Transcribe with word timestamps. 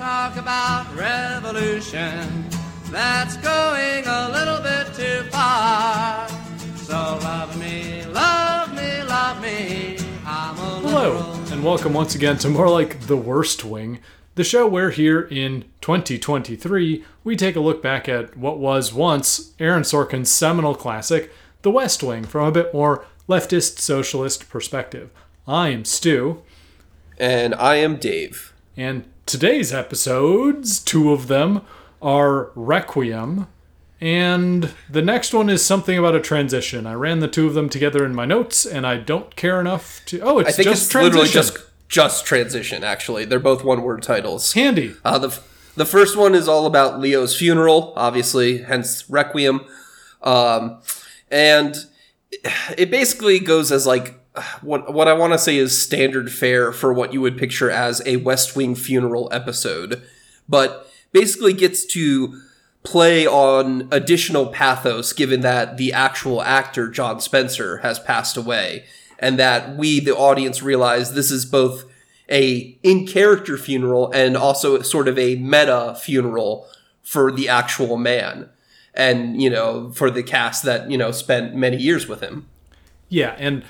talk 0.00 0.36
about 0.38 0.86
revolution. 0.96 2.46
That's 2.90 3.36
going 3.36 4.02
a 4.06 4.30
little 4.30 4.62
bit 4.62 4.94
too 4.94 5.28
far. 5.30 6.26
So 6.76 6.94
love 6.94 7.58
me, 7.60 8.06
love 8.06 8.74
me, 8.74 9.02
love 9.02 9.42
me. 9.42 9.98
I'm 10.24 10.56
a 10.56 10.80
Hello, 10.80 11.12
liberal. 11.18 11.52
and 11.52 11.62
welcome 11.62 11.92
once 11.92 12.14
again 12.14 12.38
to 12.38 12.48
More 12.48 12.70
Like 12.70 13.00
the 13.08 13.16
Worst 13.18 13.62
Wing, 13.62 13.98
the 14.36 14.42
show 14.42 14.66
where 14.66 14.88
here 14.88 15.20
in 15.20 15.66
2023 15.82 17.04
we 17.22 17.36
take 17.36 17.56
a 17.56 17.60
look 17.60 17.82
back 17.82 18.08
at 18.08 18.34
what 18.38 18.58
was 18.58 18.94
once 18.94 19.52
Aaron 19.60 19.82
Sorkin's 19.82 20.30
seminal 20.32 20.74
classic, 20.74 21.30
The 21.60 21.70
West 21.70 22.02
Wing, 22.02 22.24
from 22.24 22.46
a 22.46 22.52
bit 22.52 22.72
more 22.72 23.04
leftist 23.28 23.78
socialist 23.80 24.48
perspective. 24.48 25.10
I 25.46 25.68
am 25.68 25.84
Stu, 25.84 26.40
And 27.18 27.54
I 27.54 27.74
am 27.76 27.96
Dave. 27.96 28.54
and 28.78 29.04
today's 29.30 29.72
episodes, 29.72 30.80
two 30.80 31.12
of 31.12 31.28
them, 31.28 31.62
are 32.02 32.50
Requiem, 32.54 33.46
and 34.00 34.72
the 34.88 35.02
next 35.02 35.34
one 35.34 35.50
is 35.50 35.64
something 35.64 35.98
about 35.98 36.14
a 36.14 36.20
transition. 36.20 36.86
I 36.86 36.94
ran 36.94 37.20
the 37.20 37.28
two 37.28 37.46
of 37.46 37.54
them 37.54 37.68
together 37.68 38.04
in 38.04 38.14
my 38.14 38.24
notes, 38.24 38.64
and 38.64 38.86
I 38.86 38.96
don't 38.96 39.36
care 39.36 39.60
enough 39.60 40.00
to. 40.06 40.20
Oh, 40.20 40.38
it's 40.38 40.48
I 40.48 40.52
think 40.52 40.68
just 40.68 40.82
it's 40.84 40.90
transition. 40.90 41.18
literally 41.18 41.32
just 41.32 41.58
just 41.88 42.24
transition. 42.24 42.82
Actually, 42.82 43.24
they're 43.24 43.38
both 43.38 43.62
one 43.64 43.82
word 43.82 44.02
titles. 44.02 44.52
handy. 44.54 44.94
Uh, 45.04 45.18
the 45.18 45.38
the 45.76 45.86
first 45.86 46.16
one 46.16 46.34
is 46.34 46.48
all 46.48 46.66
about 46.66 46.98
Leo's 46.98 47.36
funeral, 47.36 47.92
obviously, 47.96 48.58
hence 48.62 49.08
Requiem, 49.10 49.60
um, 50.22 50.80
and 51.30 51.76
it 52.78 52.90
basically 52.90 53.38
goes 53.38 53.70
as 53.70 53.86
like 53.86 54.19
what 54.62 54.92
what 54.92 55.08
I 55.08 55.12
want 55.12 55.32
to 55.32 55.38
say 55.38 55.56
is 55.56 55.80
standard 55.80 56.32
fare 56.32 56.72
for 56.72 56.92
what 56.92 57.12
you 57.12 57.20
would 57.20 57.38
picture 57.38 57.70
as 57.70 58.02
a 58.06 58.16
West 58.16 58.56
Wing 58.56 58.74
funeral 58.74 59.28
episode, 59.32 60.02
but 60.48 60.90
basically 61.12 61.52
gets 61.52 61.84
to 61.86 62.40
play 62.82 63.26
on 63.26 63.88
additional 63.90 64.46
pathos 64.46 65.12
given 65.12 65.40
that 65.42 65.76
the 65.76 65.92
actual 65.92 66.42
actor 66.42 66.88
John 66.88 67.20
Spencer 67.20 67.78
has 67.78 67.98
passed 67.98 68.36
away 68.36 68.84
and 69.18 69.38
that 69.38 69.76
we 69.76 70.00
the 70.00 70.16
audience 70.16 70.62
realize 70.62 71.12
this 71.12 71.30
is 71.30 71.44
both 71.44 71.84
a 72.30 72.78
in 72.82 73.06
character 73.06 73.58
funeral 73.58 74.10
and 74.12 74.36
also 74.36 74.80
sort 74.82 75.08
of 75.08 75.18
a 75.18 75.36
meta 75.36 75.96
funeral 76.00 76.66
for 77.02 77.30
the 77.30 77.48
actual 77.48 77.96
man 77.96 78.48
and 78.94 79.40
you 79.40 79.50
know 79.50 79.90
for 79.92 80.10
the 80.10 80.22
cast 80.22 80.62
that 80.64 80.90
you 80.90 80.96
know 80.96 81.10
spent 81.10 81.54
many 81.54 81.76
years 81.76 82.08
with 82.08 82.20
him. 82.20 82.46
Yeah, 83.08 83.34
and 83.38 83.64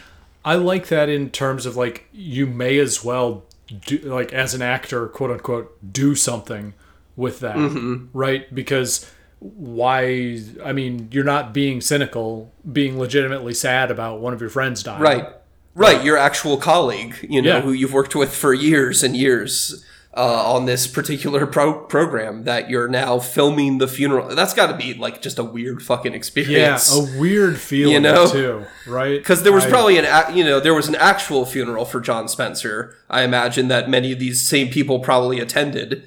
I 0.45 0.55
like 0.55 0.89
that 0.89 1.09
in 1.09 1.31
terms 1.31 1.67
of 1.67 1.77
like 1.77 2.09
you 2.13 2.47
may 2.47 2.79
as 2.79 3.05
well 3.05 3.45
do 3.87 3.99
like 3.99 4.33
as 4.33 4.55
an 4.55 4.63
actor, 4.63 5.07
quote 5.09 5.31
unquote, 5.31 5.93
do 5.93 6.15
something 6.15 6.75
with 7.17 7.41
that, 7.41 7.57
Mm-hmm. 7.57 8.07
right? 8.17 8.53
Because 8.55 9.11
why? 9.39 10.41
I 10.65 10.73
mean, 10.73 11.09
you're 11.13 11.25
not 11.25 11.53
being 11.55 11.81
cynical, 11.81 12.53
being 12.71 12.99
legitimately 12.99 13.55
sad 13.55 13.91
about 13.91 14.21
one 14.21 14.33
of 14.33 14.41
your 14.41 14.51
friends 14.51 14.83
dying, 14.83 15.03
right 15.03 15.29
right 15.77 16.03
your 16.05 16.17
actual 16.17 16.57
colleague 16.57 17.15
you 17.31 17.41
know 17.41 17.57
Yeah. 17.57 17.61
who 17.61 17.71
you've 17.71 17.93
worked 17.93 18.17
with 18.17 18.35
for 18.35 18.53
years 18.53 19.05
and 19.05 19.17
years 19.17 19.85
uh, 20.17 20.53
on 20.55 20.67
this 20.67 20.87
particular 20.89 21.47
pro- 21.47 21.85
program 21.85 22.43
that 22.43 22.69
you're 22.69 22.89
now 22.89 23.21
filming 23.21 23.79
the 23.79 23.87
funeral 23.87 24.35
that's 24.35 24.53
got 24.55 24.67
to 24.67 24.77
be 24.77 24.93
like 24.95 25.23
just 25.23 25.39
a 25.39 25.45
weird 25.45 25.81
fucking 25.83 26.15
experience. 26.15 26.93
Yeah, 26.97 27.03
a 27.17 27.21
weird 27.21 27.59
feeling 27.61 27.95
You 27.95 28.01
know? 28.01 28.27
too, 28.27 28.65
right? 28.89 29.19
because 29.19 29.45
there 29.45 29.53
was 29.53 29.65
I- 29.67 29.71
probably 29.71 29.99
an 29.99 30.37
you 30.37 30.43
know 30.43 30.59
there 30.59 30.75
was 30.75 30.89
an 30.89 30.97
actual 30.97 31.47
funeral 31.47 31.85
for 31.85 32.01
John 32.01 32.27
Spencer. 32.27 32.97
I 33.09 33.23
imagine 33.23 33.69
that 33.69 33.89
many 33.89 34.11
of 34.13 34.19
these 34.19 34.41
same 34.47 34.69
people 34.69 34.99
probably 34.99 35.39
attended, 35.39 36.05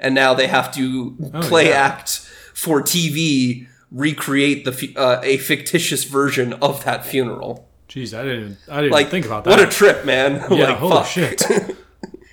and 0.00 0.14
now 0.16 0.34
they 0.34 0.48
have 0.48 0.74
to 0.74 1.12
play 1.42 1.66
Oh, 1.66 1.70
yeah. 1.70 1.76
act 1.86 2.10
for 2.54 2.82
TV, 2.82 3.68
recreate 3.92 4.64
the 4.64 4.94
uh, 4.96 5.20
a 5.22 5.36
fictitious 5.38 6.02
version 6.04 6.54
of 6.54 6.84
that 6.84 7.06
funeral. 7.06 7.68
Jeez, 7.88 8.18
I 8.18 8.24
didn't, 8.24 8.58
I 8.68 8.76
didn't 8.80 8.92
Like, 8.92 9.08
think 9.10 9.26
about 9.26 9.44
that. 9.44 9.50
what 9.50 9.60
a 9.60 9.66
trip, 9.70 10.04
man! 10.04 10.32
yeah, 10.50 10.70
like, 10.70 10.76
holy 10.78 10.92
fuck. 10.96 11.06
shit, 11.06 11.42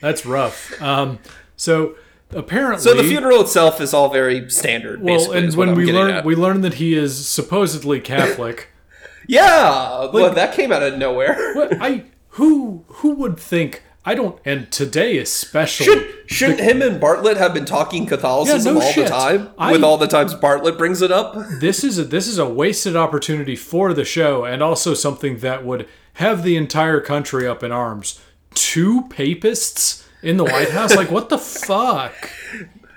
that's 0.02 0.26
rough. 0.26 0.82
Um, 0.82 1.20
so 1.56 1.96
apparently, 2.32 2.82
So 2.84 2.94
the 2.94 3.04
funeral 3.04 3.42
itself 3.42 3.80
is 3.80 3.94
all 3.94 4.10
very 4.10 4.50
standard. 4.50 5.02
Well, 5.02 5.32
and 5.32 5.54
when 5.56 5.76
we 5.76 5.92
learn 5.92 6.26
we 6.26 6.36
learn 6.36 6.62
that 6.62 6.76
he 6.76 6.96
is 6.96 7.28
supposedly 7.28 8.00
Catholic. 8.02 8.70
yeah, 9.28 10.10
well, 10.12 10.34
that 10.34 10.54
came 10.54 10.72
out 10.72 10.84
of 10.84 10.98
nowhere. 10.98 11.38
But 11.56 11.78
I 11.82 12.06
who 12.36 12.84
who 12.88 13.12
would 13.16 13.40
think 13.40 13.84
I 14.04 14.16
don't 14.16 14.40
and 14.46 14.72
today 14.72 15.18
especially 15.20 15.86
Should, 15.86 16.14
shouldn't 16.26 16.60
him 16.60 16.82
and 16.82 17.00
Bartlet 17.00 17.38
have 17.38 17.54
been 17.54 17.66
talking 17.66 18.06
Catholicism 18.08 18.74
Yeah, 18.76 18.80
no 18.80 18.86
all 18.86 18.92
shit. 18.92 19.06
the 19.06 19.12
time? 19.12 19.50
I- 19.60 19.72
with 19.72 19.84
all 19.84 19.98
the 19.98 20.08
times 20.08 20.34
Bartlet 20.34 20.78
brings 20.78 21.02
it 21.04 21.12
up? 21.12 21.36
this 21.60 21.84
is 21.84 22.00
a 22.00 22.04
this 22.04 22.28
is 22.28 22.38
a 22.40 22.48
wasted 22.50 22.96
opportunity 22.96 23.56
for 23.56 23.94
the 23.94 24.06
show 24.06 24.44
and 24.46 24.64
also 24.64 24.94
something 24.94 25.38
that 25.40 25.64
would 25.66 25.88
have 26.16 26.44
the 26.44 26.56
entire 26.58 27.00
country 27.00 27.48
up 27.48 27.62
in 27.64 27.72
arms. 27.72 28.20
Two 28.54 29.04
papists 29.10 30.08
in 30.22 30.38
the 30.38 30.44
White 30.44 30.70
House 30.70 30.96
like 30.96 31.12
what 31.12 31.30
the 31.30 31.38
fuck? 31.38 32.30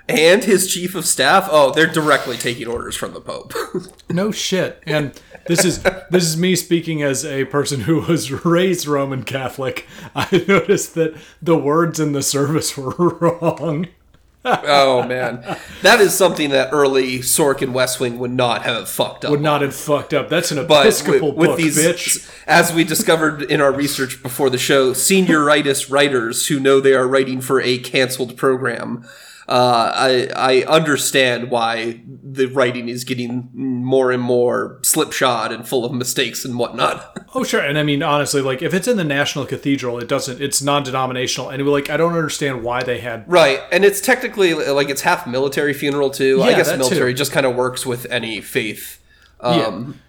and 0.07 0.43
his 0.43 0.71
chief 0.71 0.93
of 0.93 1.03
staff 1.03 1.47
oh 1.51 1.71
they're 1.71 1.87
directly 1.87 2.37
taking 2.37 2.67
orders 2.67 2.95
from 2.95 3.15
the 3.15 3.19
pope 3.21 3.51
No 4.09 4.31
shit. 4.31 4.81
And 4.85 5.19
this 5.47 5.65
is 5.65 5.81
this 5.83 6.23
is 6.23 6.37
me 6.37 6.55
speaking 6.55 7.01
as 7.01 7.25
a 7.25 7.45
person 7.45 7.81
who 7.81 8.01
was 8.01 8.31
raised 8.45 8.87
Roman 8.87 9.23
Catholic. 9.23 9.87
I 10.15 10.43
noticed 10.47 10.95
that 10.95 11.15
the 11.41 11.57
words 11.57 11.99
in 11.99 12.11
the 12.13 12.21
service 12.23 12.77
were 12.77 12.91
wrong. 13.19 13.87
Oh 14.45 15.03
man 15.07 15.43
that 15.81 15.99
is 15.99 16.13
something 16.13 16.51
that 16.51 16.69
early 16.71 17.19
sorkin 17.19 17.71
west 17.73 17.99
wing 17.99 18.19
would 18.19 18.31
not 18.31 18.61
have 18.61 18.87
fucked 18.87 19.25
up 19.25 19.31
Would 19.31 19.41
not 19.41 19.61
have 19.61 19.75
fucked 19.75 20.13
up. 20.13 20.29
That's 20.29 20.51
an 20.51 20.65
but 20.67 20.85
Episcopal 20.85 21.29
with, 21.29 21.37
with 21.37 21.49
book, 21.49 21.57
these 21.57 21.77
bitch. 21.77 22.31
as 22.47 22.73
we 22.73 22.83
discovered 22.83 23.41
in 23.43 23.59
our 23.61 23.71
research 23.71 24.21
before 24.21 24.49
the 24.49 24.57
show 24.57 24.93
senioritis 24.93 25.89
writers 25.91 26.47
who 26.47 26.59
know 26.59 26.79
they 26.79 26.93
are 26.93 27.07
writing 27.07 27.41
for 27.41 27.59
a 27.61 27.77
canceled 27.79 28.37
program 28.37 29.05
uh, 29.47 29.91
I, 29.93 30.29
I 30.35 30.63
understand 30.63 31.51
why 31.51 32.01
the 32.07 32.47
writing 32.47 32.89
is 32.89 33.03
getting 33.03 33.49
more 33.53 34.11
and 34.11 34.21
more 34.21 34.79
slipshod 34.81 35.51
and 35.51 35.67
full 35.67 35.85
of 35.85 35.93
mistakes 35.93 36.43
and 36.45 36.57
whatnot. 36.57 37.11
Oh 37.37 37.43
sure, 37.43 37.59
and 37.59 37.77
I 37.77 37.83
mean 37.83 38.01
honestly, 38.01 38.41
like 38.41 38.61
if 38.61 38.73
it's 38.73 38.87
in 38.87 38.95
the 38.95 39.03
National 39.03 39.45
Cathedral, 39.45 39.99
it 39.99 40.07
doesn't. 40.07 40.41
It's 40.41 40.61
non-denominational, 40.61 41.49
and 41.49 41.67
like 41.67 41.89
I 41.89 41.97
don't 41.97 42.13
understand 42.13 42.63
why 42.63 42.81
they 42.81 42.99
had. 43.01 43.29
Right, 43.29 43.59
and 43.73 43.83
it's 43.83 43.99
technically 43.99 44.53
like 44.53 44.87
it's 44.87 45.01
half 45.01 45.27
military 45.27 45.73
funeral 45.73 46.09
too. 46.09 46.41
I 46.41 46.53
guess 46.53 46.69
military 46.77 47.11
too. 47.11 47.17
just 47.17 47.33
kind 47.33 47.45
of 47.45 47.53
works 47.53 47.85
with 47.85 48.05
any 48.09 48.39
faith. 48.39 49.01
Um, 49.41 49.99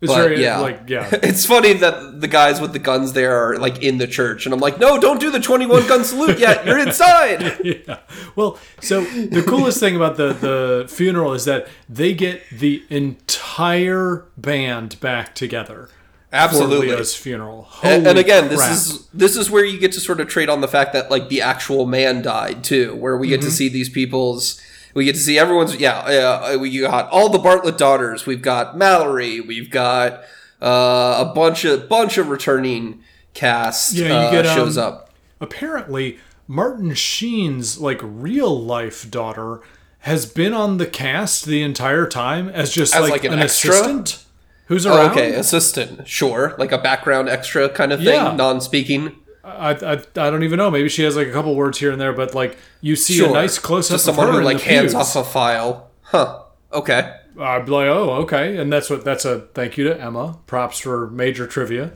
It's 0.00 0.12
but 0.12 0.22
very 0.22 0.42
yeah, 0.42 0.58
like 0.58 0.88
yeah. 0.88 1.08
it's 1.22 1.46
funny 1.46 1.72
that 1.72 2.20
the 2.20 2.28
guys 2.28 2.60
with 2.60 2.74
the 2.74 2.78
guns 2.78 3.14
there 3.14 3.34
are 3.34 3.56
like 3.58 3.82
in 3.82 3.96
the 3.96 4.06
church, 4.06 4.44
and 4.44 4.52
I'm 4.52 4.60
like, 4.60 4.78
no, 4.78 4.98
don't 5.00 5.18
do 5.18 5.30
the 5.30 5.40
21 5.40 5.88
gun 5.88 6.04
salute 6.04 6.38
yet. 6.38 6.66
You're 6.66 6.78
inside. 6.78 7.58
yeah. 7.64 8.00
Well, 8.34 8.58
so 8.80 9.02
the 9.04 9.42
coolest 9.42 9.80
thing 9.80 9.96
about 9.96 10.16
the 10.18 10.34
the 10.34 10.86
funeral 10.88 11.32
is 11.32 11.46
that 11.46 11.68
they 11.88 12.12
get 12.12 12.42
the 12.50 12.84
entire 12.90 14.26
band 14.36 15.00
back 15.00 15.34
together 15.34 15.88
Absolutely. 16.32 16.88
Leo's 16.88 17.14
funeral. 17.14 17.68
And, 17.82 18.06
and 18.06 18.18
again, 18.18 18.48
this 18.48 18.60
crap. 18.60 18.72
is 18.72 19.06
this 19.14 19.36
is 19.36 19.50
where 19.50 19.64
you 19.64 19.78
get 19.78 19.92
to 19.92 20.00
sort 20.00 20.20
of 20.20 20.28
trade 20.28 20.48
on 20.48 20.60
the 20.60 20.68
fact 20.68 20.92
that 20.92 21.10
like 21.10 21.28
the 21.28 21.40
actual 21.40 21.86
man 21.86 22.20
died 22.20 22.62
too, 22.64 22.94
where 22.96 23.16
we 23.16 23.28
get 23.28 23.40
Mm-hmm. 23.40 23.48
to 23.48 23.54
see 23.54 23.68
these 23.68 23.88
people's. 23.88 24.60
We 24.96 25.04
get 25.04 25.14
to 25.14 25.20
see 25.20 25.38
everyone's. 25.38 25.76
Yeah, 25.76 25.98
uh, 25.98 26.56
we 26.58 26.76
got 26.80 27.10
all 27.10 27.28
the 27.28 27.38
Bartlet 27.38 27.76
daughters. 27.76 28.24
We've 28.24 28.40
got 28.40 28.78
Mallory. 28.78 29.40
We've 29.40 29.70
got 29.70 30.22
uh, 30.62 31.24
a 31.28 31.32
bunch 31.34 31.66
of 31.66 31.86
bunch 31.86 32.16
of 32.16 32.28
returning 32.30 33.02
cast. 33.34 33.92
Yeah, 33.92 34.06
you 34.06 34.14
uh, 34.14 34.30
get, 34.30 34.46
shows 34.46 34.78
um, 34.78 34.94
up. 34.94 35.10
apparently 35.38 36.18
Martin 36.48 36.94
Sheen's 36.94 37.78
like 37.78 38.00
real 38.02 38.58
life 38.58 39.10
daughter 39.10 39.60
has 40.00 40.24
been 40.24 40.54
on 40.54 40.78
the 40.78 40.86
cast 40.86 41.44
the 41.44 41.62
entire 41.62 42.06
time 42.06 42.48
as 42.48 42.72
just 42.72 42.94
As, 42.94 43.02
like, 43.02 43.10
like, 43.10 43.24
an 43.24 43.34
an, 43.34 43.40
assistant 43.40 44.24
who's 44.68 44.86
Oh, 44.86 44.96
around. 44.96 45.10
okay, 45.10 45.34
assistant, 45.34 46.08
sure, 46.08 46.54
like 46.58 46.72
a 46.72 46.78
background 46.78 47.28
extra 47.28 47.68
kind 47.68 47.92
of 47.92 47.98
thing, 47.98 48.14
Yeah. 48.14 48.34
non-speaking. 48.34 49.14
I, 49.46 49.70
I 49.72 49.92
I 49.94 50.30
don't 50.30 50.42
even 50.42 50.56
know. 50.58 50.70
Maybe 50.70 50.88
she 50.88 51.02
has 51.04 51.16
like 51.16 51.28
a 51.28 51.32
couple 51.32 51.54
words 51.54 51.78
here 51.78 51.92
and 51.92 52.00
there, 52.00 52.12
but 52.12 52.34
like 52.34 52.58
you 52.80 52.96
see 52.96 53.14
Sure, 53.14 53.30
a 53.30 53.32
nice 53.32 53.58
close 53.58 53.90
up 53.92 54.00
someone 54.00 54.26
her 54.26 54.32
who 54.40 54.42
like 54.42 54.60
hands 54.60 54.92
pews. 54.92 54.94
off 54.94 55.16
a 55.16 55.24
file. 55.24 55.90
Huh. 56.02 56.42
Okay. 56.72 57.14
I'd 57.38 57.66
be 57.66 57.70
like, 57.70 57.86
oh, 57.88 58.12
okay, 58.22 58.56
and 58.56 58.72
that's 58.72 58.88
what 58.90 59.04
that's 59.04 59.24
a 59.24 59.40
thank 59.54 59.76
you 59.76 59.84
to 59.84 60.00
Emma. 60.00 60.38
Props 60.46 60.78
for 60.80 61.08
major 61.10 61.46
trivia. 61.46 61.92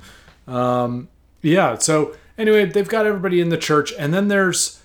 Um, 0.46 1.08
yeah. 1.42 1.76
So 1.78 2.14
anyway, 2.38 2.66
they've 2.66 2.88
got 2.88 3.06
everybody 3.06 3.40
in 3.40 3.48
the 3.48 3.56
church, 3.56 3.92
and 3.98 4.12
then 4.14 4.28
there's 4.28 4.80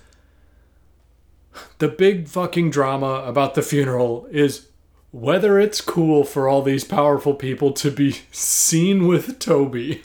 the 1.78 1.88
big 1.88 2.26
fucking 2.28 2.70
drama 2.70 3.22
about 3.26 3.54
the 3.54 3.62
funeral 3.62 4.26
is 4.30 4.68
whether 5.12 5.58
it's 5.58 5.80
cool 5.80 6.24
for 6.24 6.48
all 6.48 6.62
these 6.62 6.84
powerful 6.84 7.34
people 7.34 7.72
to 7.72 7.90
be 7.90 8.12
seen 8.32 9.06
with 9.06 9.38
Toby. 9.38 10.02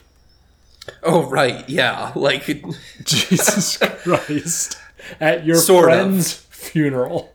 Oh 1.04 1.30
right, 1.30 1.68
yeah. 1.70 2.12
Like 2.16 2.46
Jesus 3.04 3.78
Christ. 4.04 4.78
At 5.20 5.46
your 5.46 5.56
Sort 5.58 5.90
of. 5.92 5.96
friend's 5.98 6.34
funeral. 6.34 7.34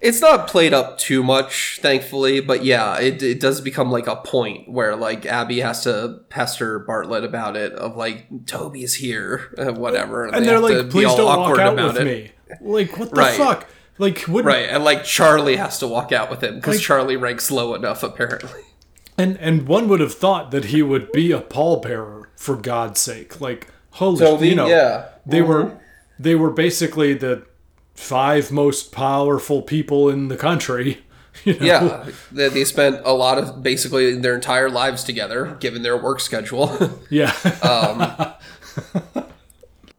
It's 0.00 0.20
not 0.20 0.46
played 0.46 0.74
up 0.74 0.98
too 0.98 1.22
much, 1.22 1.78
thankfully, 1.80 2.40
but 2.40 2.64
yeah, 2.64 2.98
it, 3.00 3.22
it 3.22 3.40
does 3.40 3.60
become 3.62 3.90
like 3.90 4.06
a 4.06 4.16
point 4.16 4.68
where 4.68 4.94
like 4.94 5.24
Abby 5.24 5.60
has 5.60 5.84
to 5.84 6.20
pester 6.28 6.78
Bartlet 6.80 7.24
about 7.24 7.56
it 7.56 7.72
of 7.72 7.96
like 7.96 8.26
Toby's 8.46 8.94
here, 8.94 9.54
uh, 9.56 9.72
whatever, 9.72 10.26
And 10.26 10.42
they 10.44 10.50
they're 10.50 10.60
have 10.60 10.68
to 10.70 10.82
like, 10.82 10.90
please 10.90 11.06
all 11.06 11.16
don't 11.16 11.26
walk 11.26 11.38
awkward 11.38 11.60
out 11.60 11.72
about 11.74 11.94
with 11.94 12.02
it. 12.02 12.04
me. 12.04 12.32
Like, 12.60 12.98
what 12.98 13.10
the 13.10 13.16
Right. 13.20 13.36
fuck? 13.38 13.66
Like, 13.98 14.26
would 14.28 14.44
Right, 14.44 14.68
and 14.68 14.84
like 14.84 15.04
Charlie 15.04 15.56
has 15.56 15.78
to 15.78 15.88
walk 15.88 16.12
out 16.12 16.30
with 16.30 16.44
him 16.44 16.56
because 16.56 16.76
Like- 16.76 16.84
Charlie 16.84 17.16
ranks 17.16 17.50
low 17.50 17.74
enough 17.74 18.02
apparently. 18.02 18.60
And 19.16 19.38
and 19.38 19.66
one 19.66 19.88
would 19.88 20.00
have 20.00 20.12
thought 20.14 20.50
that 20.50 20.66
he 20.66 20.82
would 20.82 21.10
be 21.10 21.32
a 21.32 21.40
pallbearer 21.40 22.24
for 22.36 22.56
God's 22.56 23.00
sake. 23.00 23.40
Like 23.40 23.68
holy, 23.90 24.20
Toby, 24.20 24.48
you 24.48 24.54
know, 24.54 24.68
yeah. 24.68 25.08
they 25.24 25.42
were 25.42 25.78
they 26.18 26.34
were 26.34 26.50
basically 26.50 27.14
the 27.14 27.44
five 27.94 28.52
most 28.52 28.92
powerful 28.92 29.62
people 29.62 30.08
in 30.08 30.28
the 30.28 30.36
country. 30.36 30.98
You 31.44 31.52
know? 31.60 31.66
Yeah, 31.66 32.10
they, 32.32 32.48
they 32.48 32.64
spent 32.64 33.02
a 33.04 33.12
lot 33.12 33.36
of 33.36 33.62
basically 33.62 34.18
their 34.18 34.34
entire 34.34 34.70
lives 34.70 35.04
together, 35.04 35.56
given 35.60 35.82
their 35.82 35.96
work 35.96 36.18
schedule, 36.18 36.98
yeah, 37.10 37.30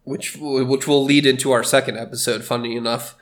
which 0.04 0.36
which 0.42 0.88
will 0.88 1.06
lead 1.06 1.28
into 1.28 1.52
our 1.52 1.64
second 1.64 1.98
episode. 1.98 2.44
Funny 2.44 2.76
enough, 2.76 3.16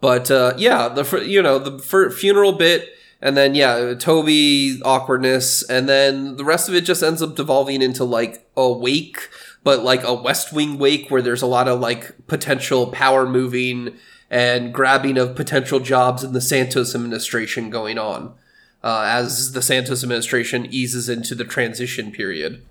but 0.00 0.30
uh, 0.30 0.54
yeah, 0.56 0.88
the 0.88 1.24
you 1.26 1.42
know 1.42 1.58
the 1.58 1.78
funeral 2.10 2.52
bit, 2.52 2.88
and 3.22 3.36
then 3.36 3.54
yeah, 3.54 3.94
Toby 3.94 4.80
awkwardness, 4.84 5.62
and 5.62 5.88
then 5.88 6.36
the 6.36 6.44
rest 6.44 6.68
of 6.68 6.74
it 6.74 6.80
just 6.82 7.04
ends 7.04 7.22
up 7.22 7.36
devolving 7.36 7.80
into 7.80 8.02
like 8.02 8.50
a 8.56 8.70
wake, 8.70 9.30
but 9.62 9.84
like 9.84 10.02
a 10.02 10.12
West 10.12 10.52
Wing 10.52 10.76
wake 10.76 11.08
where 11.08 11.22
there's 11.22 11.40
a 11.40 11.46
lot 11.46 11.68
of 11.68 11.78
like 11.78 12.26
potential 12.26 12.88
power 12.88 13.24
moving 13.24 13.96
and 14.28 14.74
grabbing 14.74 15.16
of 15.16 15.36
potential 15.36 15.78
jobs 15.78 16.24
in 16.24 16.32
the 16.32 16.40
Santos 16.40 16.94
administration 16.96 17.70
going 17.70 17.96
on. 17.96 18.34
Uh, 18.82 19.04
as 19.06 19.52
the 19.52 19.62
Santos 19.62 20.02
administration 20.02 20.66
eases 20.68 21.08
into 21.08 21.36
the 21.36 21.44
transition 21.44 22.10
period. 22.10 22.66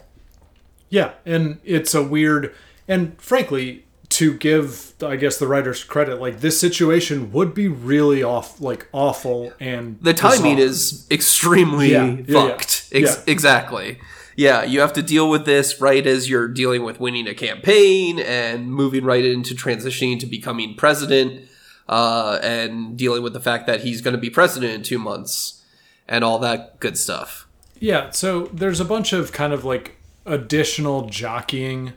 yeah, 0.89 1.13
and 1.25 1.61
it's 1.63 1.95
a 1.95 2.03
weird 2.03 2.53
and 2.85 3.17
frankly 3.21 3.85
to 4.11 4.33
give 4.35 4.93
I 5.03 5.15
guess 5.15 5.37
the 5.37 5.47
writers 5.47 5.83
credit, 5.83 6.21
like 6.21 6.41
this 6.41 6.59
situation 6.59 7.31
would 7.31 7.53
be 7.53 7.67
really 7.67 8.21
off, 8.23 8.61
like 8.61 8.87
awful 8.91 9.51
and 9.59 9.97
The 10.01 10.13
timing 10.13 10.57
bizarre. 10.57 10.69
is 10.69 11.07
extremely 11.09 11.91
Yeah, 11.91 12.05
yeah, 12.05 12.21
yeah. 12.27 12.47
fucked. 12.49 12.89
Ex- 12.91 13.23
Yeah. 13.25 13.31
Exactly. 13.31 13.99
Yeah, 14.35 14.63
you 14.63 14.79
have 14.79 14.93
to 14.93 15.01
deal 15.03 15.29
with 15.29 15.45
this 15.45 15.81
right 15.81 16.05
as 16.07 16.29
you're 16.29 16.47
dealing 16.47 16.83
with 16.83 16.99
winning 16.99 17.27
a 17.27 17.33
campaign 17.33 18.19
and 18.19 18.71
moving 18.71 19.03
right 19.03 19.25
into 19.25 19.53
transitioning 19.53 20.19
to 20.19 20.25
becoming 20.25 20.75
president, 20.75 21.41
uh, 21.89 22.39
and 22.41 22.95
dealing 22.97 23.23
with 23.23 23.33
the 23.33 23.41
fact 23.41 23.67
that 23.67 23.81
he's 23.81 24.01
going 24.01 24.13
to 24.13 24.21
be 24.21 24.29
president 24.29 24.71
in 24.73 24.83
two 24.83 24.97
months 24.99 25.61
and 26.07 26.23
all 26.23 26.39
that 26.39 26.79
good 26.79 26.97
stuff. 26.97 27.45
Yeah, 27.79 28.11
so 28.11 28.49
there's 28.53 28.79
a 28.79 28.85
bunch 28.85 29.11
of 29.13 29.31
kind 29.31 29.51
of 29.51 29.65
like 29.65 29.97
additional 30.25 31.07
jockeying 31.07 31.93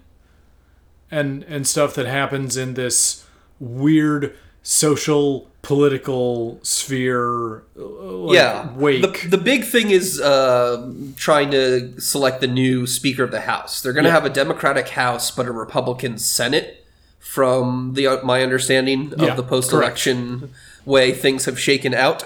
and 1.18 1.44
and 1.54 1.66
stuff 1.66 1.94
that 1.94 2.06
happens 2.06 2.56
in 2.56 2.74
this 2.74 3.24
weird 3.60 4.34
social 4.62 5.48
political 5.62 6.58
sphere 6.62 7.62
uh, 7.78 7.82
like, 8.28 8.34
yeah, 8.34 8.72
wake. 8.74 9.22
The, 9.22 9.28
the 9.36 9.42
big 9.52 9.64
thing 9.64 9.90
is 9.90 10.20
uh, 10.20 10.92
trying 11.16 11.50
to 11.52 11.98
select 12.00 12.40
the 12.40 12.46
new 12.46 12.86
Speaker 12.86 13.22
of 13.24 13.30
the 13.30 13.40
House. 13.52 13.80
They're 13.80 13.92
going 13.94 14.04
to 14.04 14.10
Yeah. 14.10 14.14
have 14.20 14.26
a 14.26 14.30
Democratic 14.42 14.88
House, 14.90 15.30
but 15.30 15.46
a 15.46 15.52
Republican 15.52 16.18
Senate. 16.18 16.80
From 17.18 17.94
the 17.94 18.06
uh, 18.06 18.22
my 18.22 18.42
understanding 18.42 19.12
of 19.14 19.20
Yeah, 19.20 19.34
the 19.34 19.42
post-election 19.42 20.50
way 20.84 21.12
things 21.12 21.46
have 21.46 21.58
shaken 21.58 21.92
out. 21.94 22.20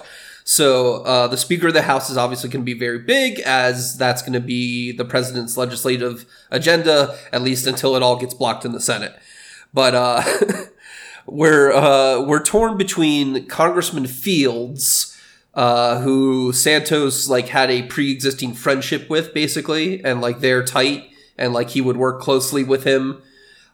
So 0.49 1.03
uh, 1.03 1.27
the 1.27 1.37
Speaker 1.37 1.67
of 1.67 1.75
the 1.75 1.83
House 1.83 2.09
is 2.09 2.17
obviously 2.17 2.49
going 2.49 2.63
to 2.63 2.65
be 2.65 2.73
very 2.73 3.01
big, 3.01 3.39
as 3.41 3.99
that's 3.99 4.23
going 4.23 4.33
to 4.33 4.41
be 4.41 4.93
the 4.93 5.05
president's 5.05 5.59
legislative 5.59 6.25
agenda, 6.51 7.19
at 7.35 7.43
least 7.43 7.67
until 7.67 7.95
it 7.97 8.03
all 8.03 8.17
gets 8.17 8.33
blocked 8.33 8.65
in 8.65 8.73
the 8.73 8.81
Senate. 8.81 9.15
But 9.75 9.95
uh, 9.95 10.23
we're 11.27 11.71
uh, 11.71 12.23
we're 12.23 12.43
torn 12.43 12.79
between 12.79 13.47
Congressman 13.47 14.07
Fields, 14.07 15.15
uh, 15.53 16.01
who 16.01 16.55
Santos 16.55 17.29
like 17.29 17.49
had 17.49 17.71
a 17.71 17.83
pre-existing 17.83 18.55
friendship 18.55 19.11
with, 19.11 19.35
basically, 19.35 20.03
and 20.03 20.23
like 20.23 20.41
they're 20.41 20.65
tight, 20.65 21.11
and 21.37 21.53
like 21.53 21.69
he 21.69 21.83
would 21.83 21.99
work 21.99 22.23
closely 22.23 22.65
with 22.65 22.85
him, 22.85 23.21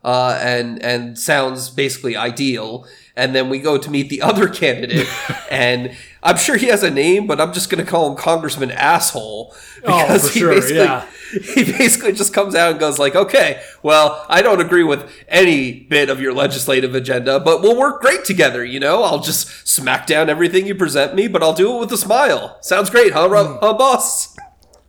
uh, 0.03 0.41
and 0.43 0.83
and 0.83 1.21
sounds 1.21 1.71
basically 1.71 2.17
ideal. 2.17 2.85
And 3.17 3.35
then 3.35 3.49
we 3.49 3.61
go 3.61 3.79
to 3.79 3.91
meet 3.91 4.09
the 4.09 4.23
other 4.23 4.49
candidate, 4.63 5.07
and 5.51 5.97
I'm 6.23 6.37
sure 6.37 6.57
he 6.57 6.67
has 6.67 6.83
a 6.83 6.91
name, 6.91 7.27
but 7.27 7.41
I'm 7.41 7.53
just 7.53 7.71
gonna 7.71 7.85
call 7.85 8.11
him 8.11 8.17
Congressman 8.17 8.71
Asshole 8.73 9.55
Oh, 9.87 10.19
for 10.19 10.29
sure, 10.29 10.73
yeah. 10.73 11.07
he 11.55 11.65
basically 11.65 12.13
just 12.13 12.33
comes 12.33 12.55
out 12.55 12.71
and 12.71 12.81
goes 12.81 12.99
like, 12.99 13.15
"Okay, 13.15 13.61
well, 13.83 14.25
I 14.29 14.41
don't 14.41 14.61
agree 14.61 14.83
with 14.83 15.11
any 15.29 15.81
bit 15.81 16.09
of 16.09 16.21
your 16.21 16.33
legislative 16.33 16.95
agenda, 16.95 17.39
but 17.39 17.61
we'll 17.61 17.77
work 17.79 18.01
great 18.01 18.25
together. 18.25 18.65
You 18.65 18.81
know, 18.81 19.03
I'll 19.03 19.21
just 19.21 19.69
smack 19.69 20.07
down 20.07 20.31
everything 20.31 20.67
you 20.67 20.75
present 20.75 21.15
me, 21.15 21.29
but 21.29 21.43
I'll 21.43 21.53
do 21.53 21.77
it 21.77 21.81
with 21.81 21.93
a 21.93 21.99
smile. 21.99 22.57
Sounds 22.63 22.89
great, 22.89 23.13
huh, 23.13 23.29
Ro- 23.29 23.55
hmm. 23.55 23.59
huh 23.61 23.75
boss?" 23.75 24.35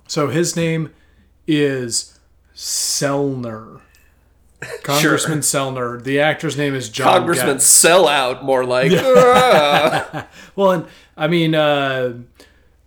so 0.07 0.29
his 0.29 0.55
name 0.55 0.93
is 1.47 2.17
Selner. 2.55 3.81
Congressman 4.83 5.39
Selner. 5.39 6.03
The 6.03 6.19
actor's 6.19 6.57
name 6.57 6.75
is 6.75 6.89
John 6.89 7.19
Congressman 7.19 7.55
Getz. 7.55 7.65
sell 7.65 8.43
more 8.43 8.65
like. 8.65 8.91
"Ah." 8.95 10.27
Well, 10.55 10.71
and 10.71 10.85
I 11.17 11.27
mean, 11.27 11.53
uh, 11.53 12.13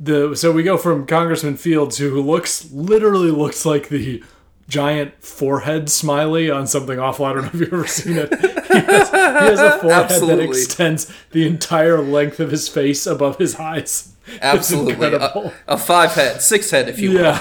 the 0.01 0.35
so 0.35 0.53
we 0.53 0.63
go 0.63 0.77
from 0.79 1.07
Congressman 1.07 1.57
Fields, 1.57 1.99
who 1.99 2.21
looks 2.23 2.71
literally 2.73 3.31
looks 3.31 3.67
like 3.67 3.89
the 3.91 4.23
giant 4.69 5.23
forehead 5.23 5.91
smiley 5.91 6.51
on 6.51 6.67
something 6.67 6.99
awful. 6.99 7.25
I 7.27 7.33
don't 7.33 7.43
know 7.43 7.51
if 7.53 7.61
you've 7.61 7.73
ever 7.73 7.87
seen 7.87 8.17
it. 8.19 8.33
He 8.69 8.75
has, 8.85 9.09
he 9.11 9.17
has 9.17 9.61
a 9.61 9.79
forehead 9.79 10.21
that 10.29 10.41
extends 10.41 11.11
the 11.31 11.47
entire 11.47 12.01
length 12.03 12.39
of 12.39 12.51
his 12.51 12.69
face 12.69 13.07
above 13.07 13.39
his 13.39 13.57
eyes. 13.57 14.13
Absolutely, 14.43 15.15
a, 15.15 15.53
a 15.67 15.79
five 15.79 16.13
head, 16.13 16.43
six 16.43 16.71
head, 16.71 16.87
if 16.89 16.99
you 17.01 17.13
will. 17.13 17.35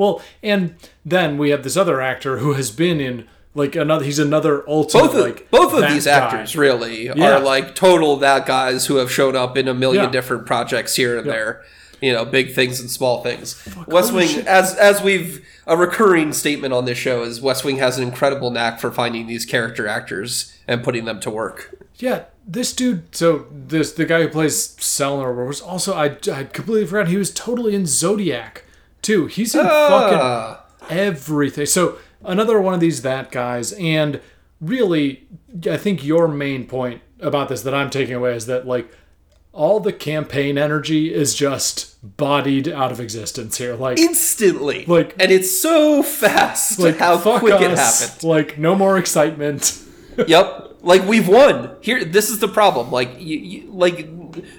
Well, 0.00 0.22
and 0.42 0.76
then 1.04 1.36
we 1.36 1.50
have 1.50 1.62
this 1.62 1.76
other 1.76 2.00
actor 2.00 2.38
who 2.38 2.54
has 2.54 2.70
been 2.70 3.00
in 3.02 3.28
like 3.54 3.76
another. 3.76 4.02
He's 4.02 4.18
another 4.18 4.66
ultimate 4.66 5.02
both 5.08 5.14
of 5.14 5.20
like 5.20 5.50
both 5.50 5.74
of 5.74 5.90
these 5.92 6.06
guy. 6.06 6.12
actors 6.12 6.56
really 6.56 7.08
Yeah. 7.08 7.36
are 7.36 7.38
like 7.40 7.74
total 7.74 8.16
that 8.16 8.46
guys 8.46 8.86
who 8.86 8.96
have 8.96 9.12
shown 9.12 9.36
up 9.36 9.58
in 9.58 9.68
a 9.68 9.74
million 9.74 10.04
Yeah. 10.04 10.10
different 10.10 10.46
projects 10.46 10.96
here 10.96 11.18
and 11.18 11.28
there. 11.28 11.60
You 12.00 12.14
know, 12.14 12.24
big 12.24 12.54
things 12.54 12.80
and 12.80 12.90
small 12.90 13.22
things. 13.22 13.62
West 13.86 14.14
Wing, 14.14 14.26
shit. 14.28 14.46
as 14.46 14.74
as 14.76 15.02
we've 15.02 15.44
a 15.66 15.76
recurring 15.76 16.32
statement 16.32 16.72
on 16.72 16.86
this 16.86 16.96
show 16.96 17.22
is 17.22 17.42
West 17.42 17.62
Wing 17.62 17.76
has 17.76 17.98
an 17.98 18.04
incredible 18.04 18.50
knack 18.50 18.80
for 18.80 18.90
finding 18.90 19.26
these 19.26 19.44
character 19.44 19.86
actors 19.86 20.50
and 20.66 20.82
putting 20.82 21.04
them 21.04 21.20
to 21.20 21.28
work. 21.28 21.74
Yeah, 21.98 22.22
this 22.48 22.72
dude. 22.72 23.14
So 23.14 23.44
this 23.52 23.92
the 23.92 24.06
guy 24.06 24.22
who 24.22 24.28
plays 24.28 24.56
Selner 24.78 25.46
was 25.46 25.60
also 25.60 25.92
I 25.92 26.16
I 26.32 26.44
completely 26.44 26.86
forgot 26.86 27.08
he 27.08 27.18
was 27.18 27.30
totally 27.30 27.74
in 27.74 27.84
Zodiac 27.84 28.64
too. 29.02 29.26
He's 29.26 29.54
in 29.54 29.64
fucking 29.64 30.18
Ah, 30.20 30.64
everything. 30.88 31.66
So 31.66 31.98
another 32.24 32.60
one 32.60 32.74
of 32.74 32.80
these 32.80 33.02
that 33.02 33.30
guys, 33.30 33.72
and 33.72 34.20
really, 34.60 35.26
I 35.70 35.76
think 35.76 36.04
your 36.04 36.28
main 36.28 36.66
point 36.66 37.02
about 37.20 37.48
this 37.48 37.62
that 37.62 37.74
I'm 37.74 37.90
taking 37.90 38.14
away 38.14 38.34
is 38.34 38.46
that 38.46 38.66
like 38.66 38.90
all 39.52 39.80
the 39.80 39.92
campaign 39.92 40.56
energy 40.56 41.12
is 41.12 41.34
just 41.34 41.96
bodied 42.16 42.68
out 42.68 42.92
of 42.92 43.00
existence 43.00 43.58
here. 43.58 43.74
Like 43.74 43.98
instantly, 43.98 44.84
Like- 44.86 45.14
and 45.18 45.30
it's 45.32 45.50
so 45.60 46.02
fast 46.02 46.78
like 46.78 46.98
how 46.98 47.18
quick 47.38 47.60
it 47.60 47.76
happened. 47.76 48.22
Like 48.22 48.58
no 48.58 48.74
more 48.74 48.96
excitement. 48.98 49.82
yep. 50.26 50.76
Like 50.82 51.04
we've 51.06 51.28
won. 51.28 51.76
Here 51.82 52.04
this 52.04 52.30
is 52.30 52.38
the 52.38 52.48
problem. 52.48 52.90
Like 52.90 53.20
you, 53.20 53.38
you, 53.38 53.70
like 53.72 54.08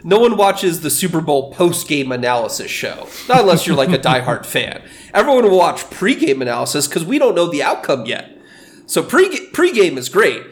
no 0.04 0.20
one 0.20 0.38
watches 0.38 0.82
the 0.82 0.90
Super 0.90 1.22
Bowl 1.22 1.54
post-game 1.54 2.12
analysis 2.12 2.70
show. 2.72 3.08
Not 3.30 3.42
unless 3.42 3.66
you're 3.68 3.76
like 3.76 3.90
a 3.90 4.00
diehard 4.10 4.46
fan. 4.46 4.82
Everyone 5.14 5.44
will 5.44 5.58
watch 5.58 5.90
pre-game 5.90 6.42
analysis 6.42 6.88
cuz 6.88 7.04
we 7.06 7.20
don't 7.20 7.36
know 7.36 7.48
the 7.48 7.64
outcome 7.64 8.06
yet. 8.06 8.38
So 8.86 9.02
pre 9.04 9.48
pre-game 9.48 9.98
is 9.98 10.10
great 10.10 10.44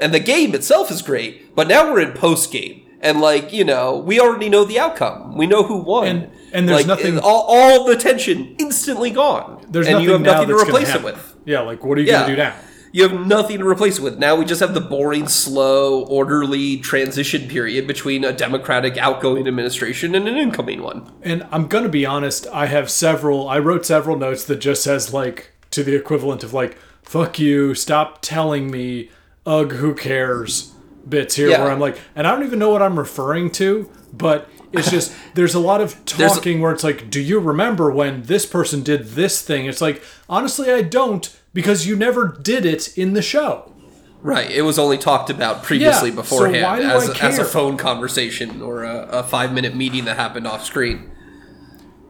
and 0.00 0.12
the 0.14 0.20
game 0.20 0.54
itself 0.54 0.90
is 0.90 1.02
great, 1.02 1.54
but 1.56 1.66
now 1.68 1.90
we're 1.92 2.00
in 2.00 2.12
post-game. 2.12 2.82
And 3.00 3.20
like, 3.20 3.52
you 3.52 3.64
know, 3.64 3.96
we 3.96 4.18
already 4.20 4.48
know 4.48 4.64
the 4.64 4.78
outcome. 4.78 5.36
We 5.36 5.46
know 5.46 5.62
who 5.62 5.78
won. 5.78 6.06
And- 6.08 6.30
and 6.50 6.66
there's 6.66 6.78
like, 6.78 6.86
nothing- 6.86 7.18
all, 7.18 7.42
all 7.46 7.84
the 7.84 7.94
tension 7.94 8.56
instantly 8.58 9.10
gone. 9.10 9.62
There's 9.68 9.86
and 9.86 9.94
nothing 9.96 10.06
you 10.06 10.12
have 10.12 10.22
nothing 10.22 10.48
to 10.48 10.56
replace 10.56 10.94
it 10.94 11.02
with. 11.04 11.34
Yeah, 11.44 11.60
like 11.60 11.84
what 11.84 11.98
are 11.98 12.00
you 12.00 12.06
Yeah. 12.06 12.20
gonna 12.22 12.26
do 12.34 12.36
now? 12.36 12.54
You 12.98 13.08
have 13.08 13.26
nothing 13.28 13.60
to 13.60 13.68
replace 13.68 13.98
it 13.98 14.02
with. 14.02 14.18
Now 14.18 14.34
we 14.34 14.44
just 14.44 14.60
have 14.60 14.74
the 14.74 14.80
boring, 14.80 15.28
slow, 15.28 16.02
orderly 16.06 16.78
transition 16.78 17.46
period 17.46 17.86
between 17.86 18.24
a 18.24 18.32
democratic 18.32 18.96
outgoing 18.96 19.46
administration 19.46 20.16
and 20.16 20.26
an 20.26 20.36
incoming 20.36 20.82
one. 20.82 21.08
And 21.22 21.46
I'm 21.52 21.68
gonna 21.68 21.88
be 21.88 22.04
honest, 22.04 22.48
I 22.48 22.66
have 22.66 22.90
several 22.90 23.48
I 23.48 23.60
wrote 23.60 23.86
several 23.86 24.16
notes 24.16 24.42
that 24.46 24.56
just 24.56 24.82
says 24.82 25.14
like 25.14 25.52
to 25.70 25.84
the 25.84 25.94
equivalent 25.94 26.42
of 26.42 26.52
like, 26.52 26.76
fuck 27.04 27.38
you, 27.38 27.72
stop 27.72 28.18
telling 28.20 28.68
me, 28.68 29.10
ugh, 29.46 29.74
who 29.74 29.94
cares? 29.94 30.74
bits 31.08 31.36
here 31.36 31.50
Yeah. 31.50 31.62
where 31.62 31.70
I'm 31.70 31.78
like, 31.78 32.00
and 32.16 32.26
I 32.26 32.32
don't 32.32 32.42
even 32.44 32.58
know 32.58 32.70
what 32.70 32.82
I'm 32.82 32.98
referring 32.98 33.52
to, 33.52 33.88
but 34.12 34.50
it's 34.72 34.90
just 34.90 35.14
there's 35.34 35.54
a 35.54 35.60
lot 35.60 35.80
of 35.80 36.04
talking 36.04 36.60
where 36.60 36.72
it's 36.72 36.84
like, 36.84 37.10
do 37.10 37.20
you 37.20 37.38
remember 37.38 37.90
when 37.90 38.22
this 38.22 38.46
person 38.46 38.82
did 38.82 39.08
this 39.08 39.42
thing? 39.42 39.66
It's 39.66 39.80
like, 39.80 40.02
honestly, 40.28 40.72
I 40.72 40.82
don't 40.82 41.34
because 41.52 41.86
you 41.86 41.96
never 41.96 42.28
did 42.28 42.64
it 42.64 42.96
in 42.96 43.14
the 43.14 43.22
show. 43.22 43.72
Right. 44.20 44.50
It 44.50 44.62
was 44.62 44.78
only 44.78 44.98
talked 44.98 45.30
about 45.30 45.62
previously 45.62 46.10
Yeah, 46.10 46.16
beforehand 46.16 46.82
do 46.82 46.88
as, 46.88 47.08
as 47.20 47.38
a 47.38 47.44
phone 47.44 47.76
conversation 47.76 48.60
or 48.62 48.82
a, 48.82 49.06
a 49.08 49.22
five 49.22 49.52
minute 49.52 49.76
meeting 49.76 50.06
that 50.06 50.16
happened 50.16 50.46
off 50.46 50.64
screen. 50.64 51.10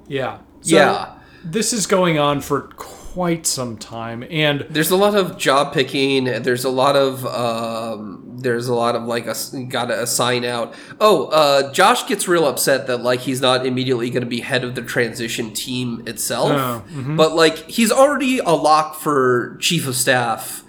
Yeah. 0.06 0.38
So 0.62 0.76
Yeah. 0.76 1.14
This 1.44 1.72
is 1.72 1.86
going 1.86 2.18
on 2.18 2.40
for 2.40 2.70
quite 3.18 3.48
some 3.48 3.76
time, 3.76 4.24
and 4.30 4.60
There's 4.70 4.92
a 4.92 4.96
lot 4.96 5.16
of 5.16 5.36
job 5.38 5.74
picking. 5.74 6.26
There's 6.26 6.62
a 6.62 6.70
lot 6.70 6.94
of 6.94 7.26
um, 7.26 8.36
there's 8.36 8.68
a 8.68 8.74
lot 8.76 8.94
of 8.94 9.02
like 9.02 9.26
a 9.26 9.34
gotta 9.68 10.00
assign 10.00 10.44
out. 10.44 10.72
Oh, 11.00 11.26
uh, 11.26 11.72
Josh 11.72 12.06
gets 12.06 12.28
real 12.28 12.46
upset 12.46 12.86
that 12.86 12.98
like 12.98 13.18
he's 13.18 13.40
not 13.40 13.66
immediately 13.66 14.08
going 14.10 14.22
to 14.22 14.28
be 14.28 14.38
head 14.38 14.62
of 14.62 14.76
the 14.76 14.82
transition 14.82 15.52
team 15.52 16.04
itself, 16.06 16.52
Oh, 16.54 16.84
but 17.16 17.34
like 17.34 17.56
he's 17.68 17.90
already 17.90 18.38
a 18.38 18.50
lock 18.50 18.94
for 18.94 19.56
chief 19.60 19.88
of 19.88 19.96
staff 19.96 20.62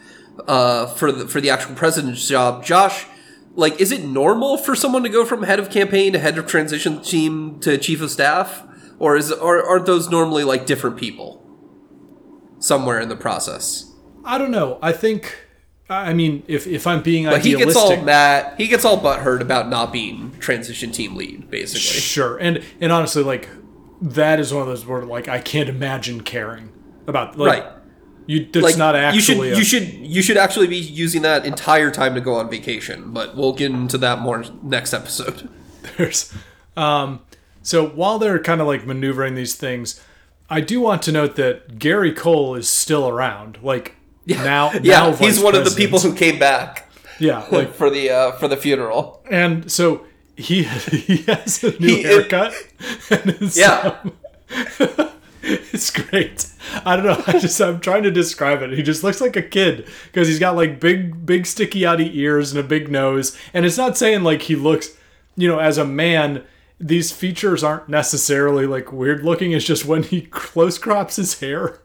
uh, 0.47 0.87
for 0.87 1.11
the 1.11 1.27
for 1.27 1.39
the 1.39 1.51
actual 1.51 1.75
president's 1.75 2.27
job. 2.27 2.65
Josh, 2.65 3.05
like, 3.53 3.79
is 3.79 3.91
it 3.91 4.03
normal 4.03 4.57
for 4.57 4.73
someone 4.73 5.03
to 5.03 5.09
go 5.09 5.23
from 5.23 5.43
head 5.43 5.59
of 5.59 5.69
campaign 5.69 6.13
to 6.13 6.19
head 6.19 6.35
of 6.35 6.47
transition 6.47 6.99
team 7.03 7.59
to 7.59 7.77
chief 7.77 8.01
of 8.01 8.09
staff, 8.09 8.63
or 8.97 9.15
is 9.15 9.31
or 9.31 9.63
are 9.63 9.79
those 9.79 10.09
normally 10.09 10.43
like 10.43 10.65
different 10.65 10.97
people 10.97 11.45
somewhere 12.59 12.99
in 12.99 13.09
the 13.09 13.15
process? 13.15 13.91
I 14.25 14.37
don't 14.37 14.51
know. 14.51 14.77
I 14.81 14.91
think, 14.91 15.35
I 15.89 16.13
mean, 16.13 16.43
if 16.47 16.67
if 16.67 16.85
I'm 16.85 17.01
being 17.01 17.25
But 17.25 17.43
he 17.43 17.51
gets 17.55 17.75
all 17.75 17.85
idealistic, 17.91 18.05
mad. 18.05 18.53
He 18.57 18.67
gets 18.67 18.85
all 18.85 18.99
butthurt 18.99 19.41
about 19.41 19.69
not 19.69 19.91
being 19.91 20.31
transition 20.39 20.91
team 20.91 21.15
lead, 21.15 21.49
basically. 21.49 21.99
sure, 21.99 22.37
and 22.37 22.63
and 22.81 22.91
honestly, 22.91 23.23
like 23.23 23.49
that 24.01 24.39
is 24.39 24.53
one 24.53 24.61
of 24.61 24.67
those 24.67 24.85
where 24.85 25.03
like 25.03 25.27
I 25.27 25.39
can't 25.39 25.67
imagine 25.69 26.21
caring 26.21 26.69
about 27.07 27.37
like 27.37 27.63
Right. 27.63 27.73
you. 28.27 28.45
That's 28.51 28.63
Like 28.63 28.77
not 28.77 29.13
you 29.15 29.21
should 29.21 29.39
a- 29.39 29.57
you 29.57 29.63
should 29.63 29.87
you 29.93 30.21
should 30.21 30.37
actually 30.37 30.67
be 30.67 30.77
using 30.77 31.21
that 31.23 31.45
entire 31.45 31.89
time 31.91 32.13
to 32.15 32.21
go 32.21 32.35
on 32.35 32.49
vacation. 32.49 33.11
But 33.11 33.35
we'll 33.35 33.53
get 33.53 33.71
into 33.71 33.97
that 33.99 34.19
more 34.19 34.43
next 34.61 34.93
episode. 34.93 35.49
There's, 35.97 36.31
um, 36.77 37.21
so 37.63 37.87
while 37.87 38.19
they're 38.19 38.39
kind 38.39 38.61
of 38.61 38.67
like 38.67 38.85
maneuvering 38.85 39.35
these 39.35 39.55
things, 39.55 39.99
I 40.49 40.61
do 40.61 40.81
want 40.81 41.01
to 41.03 41.11
note 41.11 41.35
that 41.35 41.77
Gary 41.79 42.11
Cole 42.13 42.55
is 42.55 42.69
still 42.69 43.07
around. 43.07 43.59
Like 43.61 43.95
now, 44.25 44.71
Yeah, 44.73 44.81
now 45.09 45.13
he's 45.13 45.39
one 45.39 45.55
of 45.55 45.63
the 45.65 45.71
people 45.75 45.99
who 45.99 46.13
came 46.15 46.39
back 46.39 46.89
Yeah, 47.19 47.45
like 47.51 47.73
for 47.73 47.89
the 47.89 48.09
uh, 48.09 48.31
for 48.33 48.47
the 48.47 48.57
funeral. 48.57 49.23
and 49.29 49.71
so 49.71 50.05
he 50.35 50.63
he 50.91 51.17
has 51.23 51.63
a 51.63 51.77
new 51.79 51.87
He- 51.97 52.03
haircut. 52.03 52.53
and 53.09 53.21
it's, 53.41 53.57
Yeah. 53.57 53.97
um, 54.03 54.13
it's 55.41 55.89
great. 55.91 56.47
I 56.85 56.95
don't 56.95 57.05
know. 57.05 57.23
I 57.27 57.33
just 57.39 57.59
I'm 57.61 57.79
trying 57.79 58.03
to 58.03 58.11
describe 58.11 58.61
it. 58.61 58.71
He 58.73 58.83
just 58.83 59.03
looks 59.03 59.21
like 59.21 59.35
a 59.35 59.41
kid 59.41 59.87
because 60.05 60.27
he's 60.27 60.39
got 60.39 60.55
like 60.55 60.79
big 60.79 61.25
big 61.25 61.45
sticky 61.45 61.81
outy 61.81 62.13
ears 62.15 62.51
and 62.51 62.59
a 62.59 62.63
big 62.67 62.89
nose. 62.89 63.37
And 63.53 63.65
it's 63.65 63.77
not 63.77 63.97
saying 63.97 64.23
like 64.23 64.43
he 64.43 64.55
looks, 64.55 64.89
you 65.35 65.47
know, 65.47 65.59
as 65.59 65.77
a 65.77 65.85
man. 65.85 66.43
These 66.79 67.11
features 67.11 67.63
aren't 67.63 67.89
necessarily 67.89 68.65
like 68.65 68.91
weird 68.93 69.23
looking. 69.23 69.51
It's 69.51 69.65
just 69.65 69.85
when 69.85 70.03
he 70.03 70.21
close 70.31 70.77
crops 70.77 71.17
his 71.17 71.39
hair, 71.39 71.79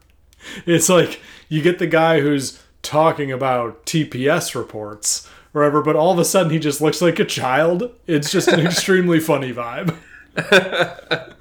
it's 0.65 0.89
like 0.89 1.19
you 1.49 1.61
get 1.61 1.79
the 1.79 1.87
guy 1.87 2.21
who's 2.21 2.61
talking 2.81 3.31
about 3.31 3.85
TPS 3.85 4.55
reports 4.55 5.27
or 5.53 5.61
whatever, 5.61 5.81
but 5.81 5.95
all 5.95 6.11
of 6.13 6.19
a 6.19 6.25
sudden 6.25 6.51
he 6.51 6.59
just 6.59 6.81
looks 6.81 7.01
like 7.01 7.19
a 7.19 7.25
child. 7.25 7.91
It's 8.07 8.31
just 8.31 8.47
an 8.47 8.59
extremely 8.65 9.19
funny 9.19 9.53
vibe. 9.53 9.95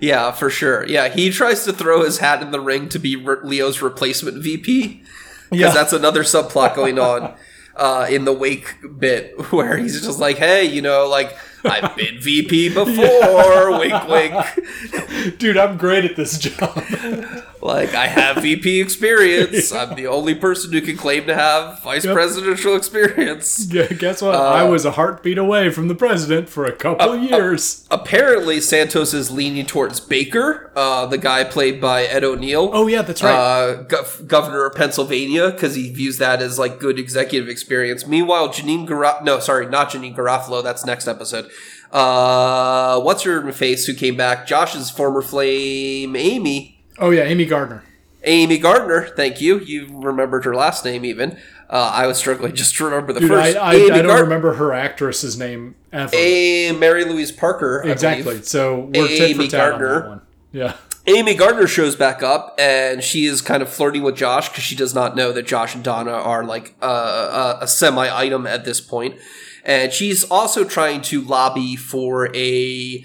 Yeah, 0.00 0.32
for 0.32 0.50
sure. 0.50 0.84
Yeah, 0.84 1.10
he 1.10 1.30
tries 1.30 1.64
to 1.64 1.72
throw 1.72 2.02
his 2.02 2.18
hat 2.18 2.42
in 2.42 2.50
the 2.50 2.58
ring 2.60 2.88
to 2.88 2.98
be 2.98 3.14
Leo's 3.14 3.80
replacement 3.80 4.42
VP 4.42 5.00
because 5.48 5.60
Yeah. 5.60 5.70
that's 5.72 5.92
another 5.92 6.24
subplot 6.24 6.74
going 6.74 6.98
on 6.98 7.34
uh, 7.76 8.08
in 8.10 8.24
the 8.24 8.32
wake 8.32 8.74
bit 8.98 9.52
where 9.52 9.76
he's 9.76 10.00
just 10.04 10.18
like, 10.18 10.38
"Hey, 10.38 10.64
you 10.64 10.82
know, 10.82 11.06
like 11.06 11.38
I've 11.64 11.96
been 11.96 12.20
VP 12.20 12.70
before." 12.74 13.78
Wink, 13.78 14.08
wink. 14.08 15.38
Dude, 15.38 15.56
I'm 15.56 15.76
great 15.76 16.04
at 16.04 16.16
this 16.16 16.38
job. 16.38 16.82
Like 17.62 17.94
I 17.94 18.08
have 18.08 18.42
VP 18.42 18.80
experience. 18.80 19.70
I'm 19.72 19.94
the 19.94 20.06
only 20.08 20.34
person 20.34 20.72
who 20.72 20.80
can 20.80 20.96
claim 20.96 21.26
to 21.28 21.34
have 21.34 21.80
vice 21.82 22.04
Yep. 22.04 22.12
presidential 22.14 22.74
experience. 22.74 23.72
Yeah, 23.72 23.86
Guess 23.86 24.20
what? 24.20 24.34
Uh, 24.34 24.42
I 24.42 24.64
was 24.64 24.84
a 24.84 24.90
heartbeat 24.90 25.38
away 25.38 25.70
from 25.70 25.86
the 25.86 25.94
president 25.94 26.48
for 26.48 26.66
a 26.66 26.72
couple 26.72 27.16
years. 27.18 27.86
Apparently, 27.90 28.60
Santos 28.60 29.14
is 29.14 29.30
leaning 29.30 29.64
towards 29.64 30.00
Baker, 30.00 30.72
uh, 30.74 31.06
the 31.06 31.18
guy 31.18 31.44
played 31.44 31.80
by 31.80 32.02
Ed 32.02 32.24
O'Neill. 32.24 32.70
oh 32.72 32.88
yeah, 32.88 33.02
that's 33.02 33.22
right. 33.22 33.32
uh, 33.32 33.84
gov- 33.84 34.26
governor 34.26 34.66
of 34.66 34.74
Pennsylvania 34.74 35.50
because 35.52 35.76
he 35.76 35.88
views 35.92 36.18
that 36.18 36.42
as 36.42 36.58
like 36.58 36.80
good 36.80 36.98
executive 36.98 37.48
experience. 37.48 38.06
Meanwhile, 38.08 38.48
Janeane 38.48 38.88
Garofalo, 38.88 39.22
no, 39.22 39.38
sorry, 39.38 39.66
not 39.68 39.90
Janeane 39.90 40.16
Garofalo. 40.16 40.64
That's 40.64 40.84
next 40.84 41.06
episode. 41.06 41.48
Uh, 41.92 43.00
what's 43.00 43.22
her 43.22 43.52
face 43.52 43.86
who 43.86 43.94
came 43.94 44.16
back? 44.16 44.46
Josh's 44.46 44.90
former 44.90 45.22
flame, 45.22 46.16
Amy. 46.16 46.81
Oh 46.98 47.10
yeah, 47.10 47.22
Amy 47.22 47.46
Gardner. 47.46 47.82
Amy 48.24 48.58
Gardner, 48.58 49.08
thank 49.16 49.40
you. 49.40 49.58
You 49.58 49.88
remembered 50.00 50.44
her 50.44 50.54
last 50.54 50.84
name 50.84 51.04
even. 51.04 51.36
Uh, 51.68 51.90
I 51.92 52.06
was 52.06 52.18
struggling 52.18 52.54
just 52.54 52.76
to 52.76 52.84
remember 52.84 53.12
the 53.12 53.20
Dude, 53.20 53.30
first. 53.30 53.56
I, 53.56 53.60
I, 53.60 53.70
I 53.72 53.88
don't 53.88 54.06
Gard- 54.06 54.20
remember 54.20 54.54
her 54.54 54.72
actress's 54.72 55.38
name 55.38 55.74
ever. 55.92 56.14
A 56.14 56.72
Mary 56.72 57.04
Louise 57.04 57.32
Parker. 57.32 57.82
Exactly. 57.84 58.42
So 58.42 58.90
we're 58.94 59.08
Amy 59.08 59.44
on 59.44 59.50
Gardner. 59.50 60.00
that 60.00 60.08
one. 60.08 60.20
Yeah. 60.52 60.76
Amy 61.06 61.34
Gardner 61.34 61.66
shows 61.66 61.96
back 61.96 62.22
up, 62.22 62.54
and 62.58 63.02
she 63.02 63.26
is 63.26 63.40
kind 63.40 63.60
of 63.60 63.68
flirting 63.68 64.04
with 64.04 64.14
Josh 64.14 64.48
because 64.48 64.62
she 64.62 64.76
does 64.76 64.94
not 64.94 65.16
know 65.16 65.32
that 65.32 65.46
Josh 65.46 65.74
and 65.74 65.82
Donna 65.82 66.12
are 66.12 66.44
like 66.44 66.76
uh, 66.80 67.56
a, 67.60 67.64
a 67.64 67.66
semi 67.66 68.08
item 68.08 68.46
at 68.46 68.64
this 68.64 68.80
point. 68.80 69.16
And 69.64 69.92
she's 69.92 70.22
also 70.24 70.64
trying 70.64 71.00
to 71.02 71.20
lobby 71.22 71.74
for 71.74 72.34
a 72.36 73.04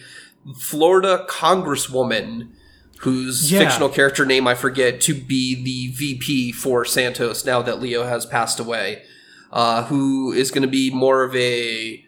Florida 0.59 1.25
congresswoman 1.27 2.49
whose 2.99 3.51
Yeah. 3.51 3.59
fictional 3.59 3.89
character 3.89 4.25
name 4.25 4.47
I 4.47 4.55
forget 4.55 4.99
to 5.01 5.13
be 5.13 5.55
the 5.55 5.93
VP 5.95 6.51
for 6.51 6.83
Santos 6.85 7.45
now 7.45 7.61
that 7.61 7.79
Leo 7.81 8.03
has 8.05 8.25
passed 8.25 8.59
away, 8.59 9.03
uh, 9.51 9.83
who 9.85 10.31
is 10.31 10.51
going 10.51 10.63
to 10.63 10.67
be 10.67 10.89
more 10.89 11.23
of 11.23 11.35
a 11.35 12.03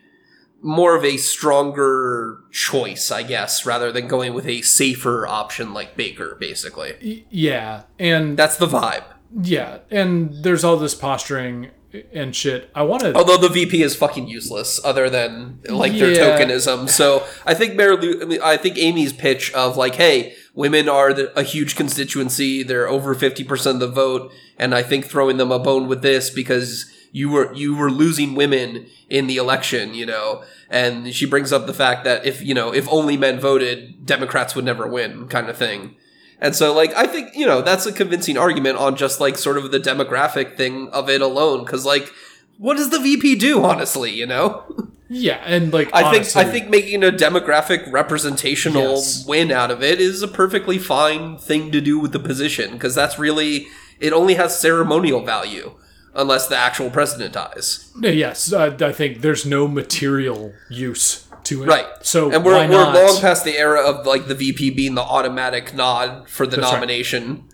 more 0.61 0.93
of 0.95 1.05
a 1.05 1.15
stronger 1.15 2.39
choice, 2.51 3.11
I 3.11 3.23
guess, 3.23 3.65
rather 3.65 3.91
than 3.93 4.07
going 4.07 4.33
with 4.33 4.45
a 4.45 4.61
safer 4.61 5.25
option 5.25 5.73
like 5.73 5.95
Baker, 5.95 6.35
basically. 6.39 7.25
Yeah. 7.29 7.83
And 7.97 8.35
That's 8.37 8.57
the 8.57 8.67
vibe. 8.67 9.03
yeah, 9.41 9.77
and 9.89 10.43
there's 10.43 10.65
all 10.65 10.75
this 10.75 10.95
posturing 10.95 11.69
and 12.13 12.35
shit. 12.35 12.69
I 12.75 12.83
want 12.83 13.03
to 13.03 13.15
Although 13.15 13.37
the 13.37 13.47
VP 13.49 13.81
is 13.81 13.95
fucking 13.95 14.27
useless, 14.27 14.79
other 14.83 15.09
than 15.09 15.59
like 15.69 15.97
their 15.97 16.11
Yeah. 16.11 16.37
tokenism. 16.37 16.89
So 16.89 17.23
I 17.45 17.53
think 17.53 17.75
Mary 17.75 17.95
Lou, 17.97 18.39
I 18.43 18.57
think 18.57 18.77
Amy's 18.77 19.13
pitch 19.13 19.53
of 19.53 19.77
like, 19.77 19.95
hey, 19.95 20.33
women 20.59 20.89
are 20.89 21.11
a 21.37 21.43
huge 21.43 21.77
constituency; 21.77 22.63
they're 22.63 22.89
over 22.89 23.15
fifty 23.15 23.45
percent 23.45 23.75
of 23.75 23.79
the 23.79 23.95
vote, 23.95 24.31
and 24.57 24.75
I 24.75 24.83
think 24.83 25.05
throwing 25.05 25.37
them 25.37 25.53
a 25.53 25.57
bone 25.57 25.87
with 25.87 26.01
this 26.01 26.29
because 26.29 26.91
you 27.13 27.29
were 27.29 27.53
you 27.53 27.77
were 27.77 27.89
losing 27.89 28.35
women 28.35 28.87
in 29.09 29.27
the 29.27 29.37
election, 29.37 29.93
you 29.93 30.05
know. 30.05 30.43
And 30.69 31.15
she 31.15 31.25
brings 31.25 31.53
up 31.53 31.65
the 31.65 31.73
fact 31.73 32.03
that 32.03 32.25
if 32.25 32.43
you 32.43 32.53
know 32.53 32.73
if 32.73 32.89
only 32.89 33.15
men 33.15 33.39
voted, 33.39 34.05
Democrats 34.05 34.53
would 34.53 34.65
never 34.65 34.85
win, 34.85 35.29
kind 35.29 35.49
of 35.49 35.57
thing. 35.57 35.95
And 36.41 36.53
so, 36.55 36.73
like, 36.73 36.93
I 36.95 37.05
think, 37.05 37.35
you 37.35 37.45
know, 37.45 37.61
that's 37.61 37.85
a 37.85 37.91
convincing 37.91 38.37
argument 38.37 38.77
on 38.77 38.95
just, 38.95 39.19
like, 39.19 39.37
sort 39.37 39.57
of 39.57 39.71
the 39.71 39.79
demographic 39.79 40.55
thing 40.55 40.87
of 40.87 41.09
it 41.09 41.19
alone. 41.19 41.65
Cause, 41.65 41.85
like, 41.85 42.13
what 42.57 42.77
does 42.77 42.91
the 42.91 42.99
VP 42.99 43.35
do, 43.35 43.61
honestly, 43.61 44.11
you 44.11 44.25
know? 44.25 44.63
yeah, 45.09 45.41
and 45.45 45.73
like 45.73 45.89
I 45.93 46.11
think, 46.11 46.35
I 46.35 46.49
think 46.49 46.69
making 46.69 47.03
a 47.03 47.11
demographic 47.11 47.91
representational 47.91 48.95
Yes. 48.95 49.25
win 49.25 49.51
out 49.51 49.71
of 49.71 49.81
it 49.83 49.99
is 49.99 50.21
a 50.21 50.27
perfectly 50.27 50.77
fine 50.77 51.37
thing 51.37 51.71
to 51.71 51.81
do 51.81 51.99
with 51.99 52.11
the 52.11 52.19
position. 52.19 52.77
Cause 52.79 52.95
that's 52.95 53.17
really, 53.17 53.67
it 53.99 54.13
only 54.13 54.35
has 54.35 54.59
ceremonial 54.59 55.21
value 55.25 55.75
unless 56.15 56.47
the 56.47 56.55
actual 56.57 56.89
president 56.89 57.33
dies. 57.33 57.91
yes, 57.99 58.53
I, 58.53 58.67
I 58.67 58.91
think 58.91 59.21
there's 59.21 59.45
no 59.45 59.67
material 59.67 60.53
use 60.69 61.25
to 61.45 61.63
it. 61.63 61.67
Right. 61.67 61.85
So 62.01 62.31
and 62.31 62.43
we're, 62.45 62.67
we're 62.67 62.83
long 62.93 63.19
past 63.21 63.43
the 63.45 63.57
era 63.57 63.81
of 63.81 64.05
like 64.05 64.27
the 64.27 64.35
VP 64.35 64.71
being 64.71 64.95
the 64.95 65.01
automatic 65.01 65.73
nod 65.73 66.27
for 66.29 66.45
the 66.45 66.57
That's 66.57 66.67
right. 66.71 66.73
nomination. 66.75 67.45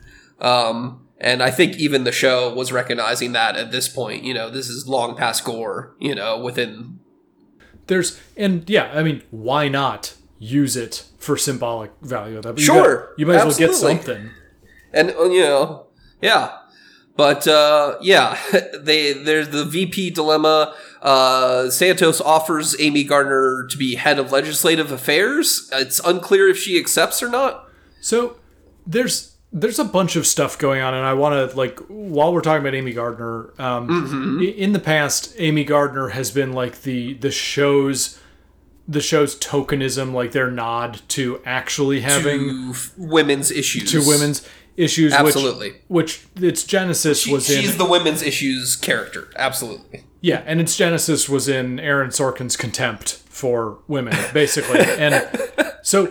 Um, 0.41 1.05
and 1.19 1.41
I 1.41 1.51
think 1.51 1.77
even 1.77 2.03
the 2.03 2.11
show 2.11 2.53
was 2.53 2.71
recognizing 2.71 3.31
that 3.33 3.55
at 3.55 3.71
this 3.71 3.87
point. 3.87 4.23
You 4.23 4.33
know, 4.33 4.49
this 4.49 4.67
is 4.67 4.87
long 4.87 5.15
past 5.15 5.45
Gore. 5.45 5.95
You 5.99 6.13
know, 6.15 6.37
within 6.39 6.99
There's 7.87 8.19
and 8.35 8.67
yeah, 8.69 8.91
I 8.93 9.03
mean, 9.03 9.23
why 9.31 9.67
not 9.67 10.15
use 10.39 10.75
it 10.75 11.05
for 11.17 11.37
symbolic 11.37 11.91
value? 12.01 12.41
That 12.41 12.57
you 12.57 12.63
Sure, 12.65 12.97
got- 13.07 13.19
you 13.19 13.25
might 13.25 13.35
as 13.35 13.45
well 13.59 13.67
get 13.69 13.75
something. 13.75 14.29
and 14.93 15.11
uh, 15.11 15.23
you 15.25 15.41
know, 15.41 15.87
yeah. 16.21 16.57
But 17.17 17.47
uh, 17.47 17.97
yeah, 18.01 18.37
they 18.79 19.13
there's 19.13 19.49
the 19.49 19.63
VP 19.65 20.09
dilemma. 20.11 20.75
Uh, 21.01 21.69
Santos 21.69 22.19
offers 22.19 22.75
Amy 22.79 23.03
Gardner 23.03 23.67
to 23.69 23.77
be 23.77 23.95
head 23.95 24.19
of 24.19 24.31
legislative 24.31 24.91
affairs. 24.91 25.69
It's 25.71 25.99
unclear 25.99 26.49
if 26.49 26.57
she 26.57 26.77
accepts 26.79 27.21
or 27.23 27.29
not. 27.29 27.69
So 28.01 28.37
there's 28.85 29.34
there's 29.57 29.79
a 29.79 29.85
bunch 29.85 30.15
of 30.17 30.27
stuff 30.27 30.57
going 30.59 30.81
on, 30.81 30.93
and 30.93 31.05
I 31.05 31.13
want 31.13 31.49
to 31.49 31.57
like 31.57 31.79
while 31.87 32.33
we're 32.33 32.41
talking 32.41 32.61
about 32.61 32.75
Amy 32.75 32.91
Gardner. 32.91 33.53
Um, 33.57 34.39
i- 34.41 34.45
In 34.45 34.73
the 34.73 34.79
past, 34.79 35.33
Amy 35.37 35.63
Gardner 35.63 36.09
has 36.09 36.29
been 36.29 36.51
like 36.53 36.81
the 36.81 37.13
the 37.13 37.31
show's 37.31 38.19
the 38.87 39.01
show's 39.01 39.35
tokenism, 39.39 40.13
like 40.13 40.31
their 40.33 40.51
nod 40.51 41.01
to 41.07 41.41
actually 41.45 42.01
having 42.01 42.39
To 42.49 42.69
f- 42.71 42.91
women's 42.97 43.49
issues. 43.49 43.89
to 43.91 44.07
women's 44.07 44.47
issues. 44.77 45.11
Absolutely. 45.13 45.69
Which, 45.87 46.21
which 46.35 46.43
its 46.43 46.63
genesis 46.65 47.21
She- 47.21 47.33
was 47.33 47.49
in 47.49 47.61
she's 47.61 47.77
the 47.77 47.85
women's 47.85 48.21
issues 48.21 48.75
character. 48.75 49.29
Absolutely. 49.37 50.03
Yeah, 50.21 50.43
and 50.45 50.59
its 50.61 50.75
genesis 50.75 51.27
was 51.29 51.47
in 51.47 51.79
Aaron 51.79 52.09
Sorkin's 52.11 52.55
contempt 52.57 53.19
for 53.35 53.79
women, 53.89 54.15
basically. 54.33 54.79
and 54.79 55.29
so, 55.83 56.09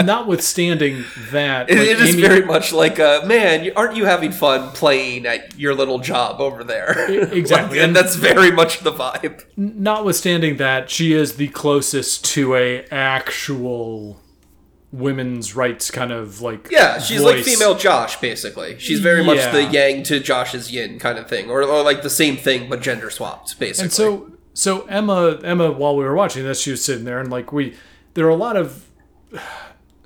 notwithstanding 0.00 1.04
that, 1.32 1.68
It, 1.68 1.76
like, 1.78 1.88
it 1.88 2.00
is 2.00 2.14
Amy- 2.14 2.22
very 2.22 2.44
much 2.44 2.72
like, 2.72 3.00
uh, 3.00 3.22
man, 3.26 3.68
aren't 3.74 3.96
you 3.96 4.04
having 4.04 4.30
fun 4.30 4.70
playing 4.70 5.26
at 5.26 5.58
your 5.58 5.74
little 5.74 5.98
job 5.98 6.40
over 6.40 6.62
there? 6.62 7.10
exactly. 7.32 7.78
Like, 7.78 7.84
and 7.84 7.96
that's 7.96 8.14
very 8.14 8.52
much 8.52 8.80
the 8.80 8.92
vibe. 8.92 9.42
notwithstanding 9.56 10.56
that, 10.58 10.88
she 10.88 11.12
is 11.14 11.34
the 11.34 11.48
closest 11.48 12.24
to 12.26 12.54
a 12.54 12.84
actual 12.92 14.20
women's 14.92 15.56
rights 15.56 15.90
kind 15.90 16.12
of 16.12 16.40
like 16.40 16.68
Yeah, 16.70 17.00
she's 17.00 17.22
like 17.22 17.42
female 17.44 17.74
Josh, 17.74 18.20
basically. 18.20 18.78
She's 18.78 19.00
very 19.00 19.24
much 19.24 19.38
the 19.52 19.64
yang 19.64 20.04
to 20.04 20.20
Josh's 20.20 20.70
yin 20.72 21.00
kind 21.00 21.18
of 21.18 21.28
thing, 21.28 21.50
or, 21.50 21.62
or 21.64 21.82
like 21.82 22.02
the 22.02 22.10
same 22.10 22.36
thing 22.36 22.68
but 22.70 22.80
gender 22.82 23.10
swapped, 23.10 23.58
basically. 23.58 23.84
And 23.86 23.92
so, 23.92 24.30
so 24.56 24.86
Emma, 24.86 25.38
Emma, 25.44 25.70
while 25.70 25.94
we 25.94 26.02
were 26.02 26.14
watching 26.14 26.42
this, 26.42 26.62
she 26.62 26.70
was 26.70 26.82
sitting 26.82 27.04
there, 27.04 27.20
and 27.20 27.30
like 27.30 27.52
we, 27.52 27.76
there 28.14 28.24
are 28.24 28.30
a 28.30 28.36
lot 28.36 28.56
of 28.56 28.86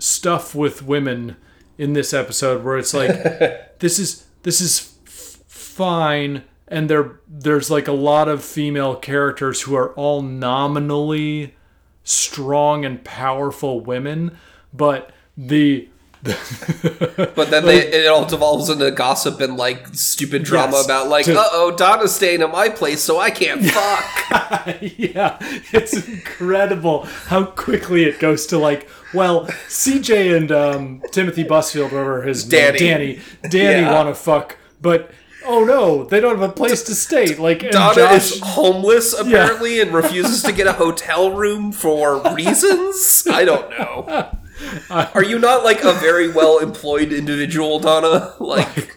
stuff 0.01 0.57
with 0.57 0.83
women 0.83 1.37
in 1.79 1.93
this 1.93 2.13
episode 2.13 2.65
where 2.65 2.77
it's 2.77 2.93
like, 2.93 3.11
this 3.79 4.01
is 4.01 4.27
this 4.43 4.61
is 4.61 4.93
f- 5.07 5.39
fine, 5.47 6.43
and 6.67 6.91
there 6.91 7.21
there's 7.29 7.71
like 7.71 7.87
a 7.87 7.93
lot 7.93 8.27
of 8.27 8.45
female 8.45 8.97
characters 8.97 9.63
who 9.63 9.77
are 9.77 9.91
all 9.95 10.21
nominally 10.21 11.55
strong 12.03 12.85
and 12.85 13.05
powerful 13.05 13.79
women, 13.79 14.37
but 14.73 15.13
the 15.37 15.89
but 16.23 17.51
then 17.51 17.65
they, 17.65 17.79
it 17.93 18.07
all 18.07 18.25
devolves 18.27 18.69
into 18.69 18.91
gossip 18.91 19.41
and 19.41 19.57
like 19.57 19.87
stupid 19.95 20.43
drama 20.45 20.73
Yes, 20.73 20.85
about 20.85 21.09
like, 21.09 21.27
uh 21.29 21.49
oh, 21.53 21.75
Donna's 21.77 22.15
staying 22.15 22.43
at 22.43 22.51
my 22.51 22.69
place, 22.69 23.03
so 23.03 23.19
I 23.19 23.31
can't 23.31 23.65
fuck. 23.65 24.77
yeah, 24.81 25.39
it's 25.73 26.07
incredible 26.07 27.05
how 27.27 27.45
quickly 27.45 28.05
it 28.05 28.19
goes 28.19 28.47
to 28.49 28.59
like, 28.59 28.89
well, 29.15 29.47
CJ 29.69 30.37
and 30.37 30.53
um, 30.53 31.03
Timothy 31.11 31.45
Busfield, 31.45 31.85
whatever 31.93 32.23
his 32.23 32.45
Danny. 32.45 32.79
name, 32.79 32.89
Danny, 32.89 33.21
Danny 33.49 33.83
Yeah. 33.83 33.95
want 33.95 34.09
to 34.09 34.15
fuck, 34.15 34.57
but 34.81 35.11
oh 35.47 35.65
no, 35.65 36.05
they 36.05 36.21
don't 36.21 36.39
have 36.39 36.51
a 36.51 36.53
place 36.53 36.83
to 36.85 36.95
stay. 36.95 37.35
Like, 37.37 37.61
Donna 37.71 37.95
Josh, 37.95 38.33
is 38.35 38.41
homeless 38.41 39.15
apparently 39.19 39.81
and 39.81 39.93
refuses 39.93 40.43
to 40.43 40.53
get 40.53 40.67
a 40.67 40.75
hotel 40.75 41.31
room 41.33 41.73
for 41.73 42.21
reasons. 42.35 43.27
I 43.31 43.45
don't 43.47 43.71
know. 43.71 44.37
Are 44.91 45.25
you 45.25 45.39
not 45.39 45.65
like 45.65 45.83
a 45.85 45.93
very 45.95 46.31
well 46.31 46.59
employed 46.59 47.13
individual, 47.13 47.79
Donna? 47.79 48.35
Like, 48.41 48.97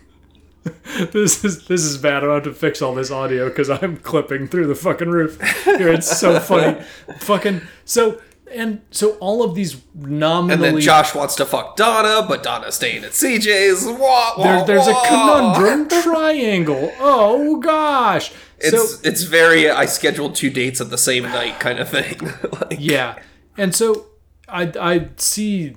this 1.11 1.43
is 1.43 1.65
this 1.67 1.81
is 1.83 1.97
bad. 1.97 2.17
I'm 2.17 2.21
gonna 2.29 2.33
have 2.35 2.43
to 2.43 2.53
fix 2.53 2.81
all 2.81 2.95
this 2.95 3.11
audio 3.11 3.49
because 3.49 3.69
I'm 3.69 3.97
clipping 3.97 4.47
through 4.47 4.67
the 4.67 4.75
fucking 4.75 5.09
roof. 5.09 5.39
Here, 5.65 5.89
it's 5.89 6.19
so 6.19 6.39
funny. 6.51 6.81
fucking 7.19 7.61
so. 7.85 8.21
And 8.51 8.81
so 8.91 9.13
all 9.15 9.41
of 9.43 9.55
these 9.55 9.81
nominally 9.95 10.53
and 10.53 10.75
then 10.77 10.79
Josh 10.79 11.15
wants 11.15 11.33
to 11.35 11.45
fuck 11.45 11.75
Donna, 11.75 12.23
but 12.27 12.43
Donna's 12.43 12.75
staying 12.75 13.03
at 13.03 13.09
CJ's. 13.11 13.83
Wah, 13.87 13.97
wah, 14.37 14.43
there, 14.43 14.65
there's 14.65 14.87
a 14.87 14.93
conundrum 15.07 15.87
triangle. 16.03 16.93
Oh 16.99 17.57
gosh. 17.57 18.29
so 18.29 18.35
It's 18.59 19.01
it's 19.03 19.23
very 19.23 19.71
I 19.71 19.87
scheduled 19.87 20.35
two 20.35 20.51
dates 20.51 20.79
at 20.81 20.91
the 20.91 20.99
same 20.99 21.23
night 21.23 21.59
kind 21.59 21.79
of 21.79 21.89
thing. 21.89 22.19
like, 22.61 22.77
yeah, 22.79 23.17
and 23.57 23.73
so 23.73 24.05
I 24.47 24.71
I 24.79 25.09
see 25.17 25.75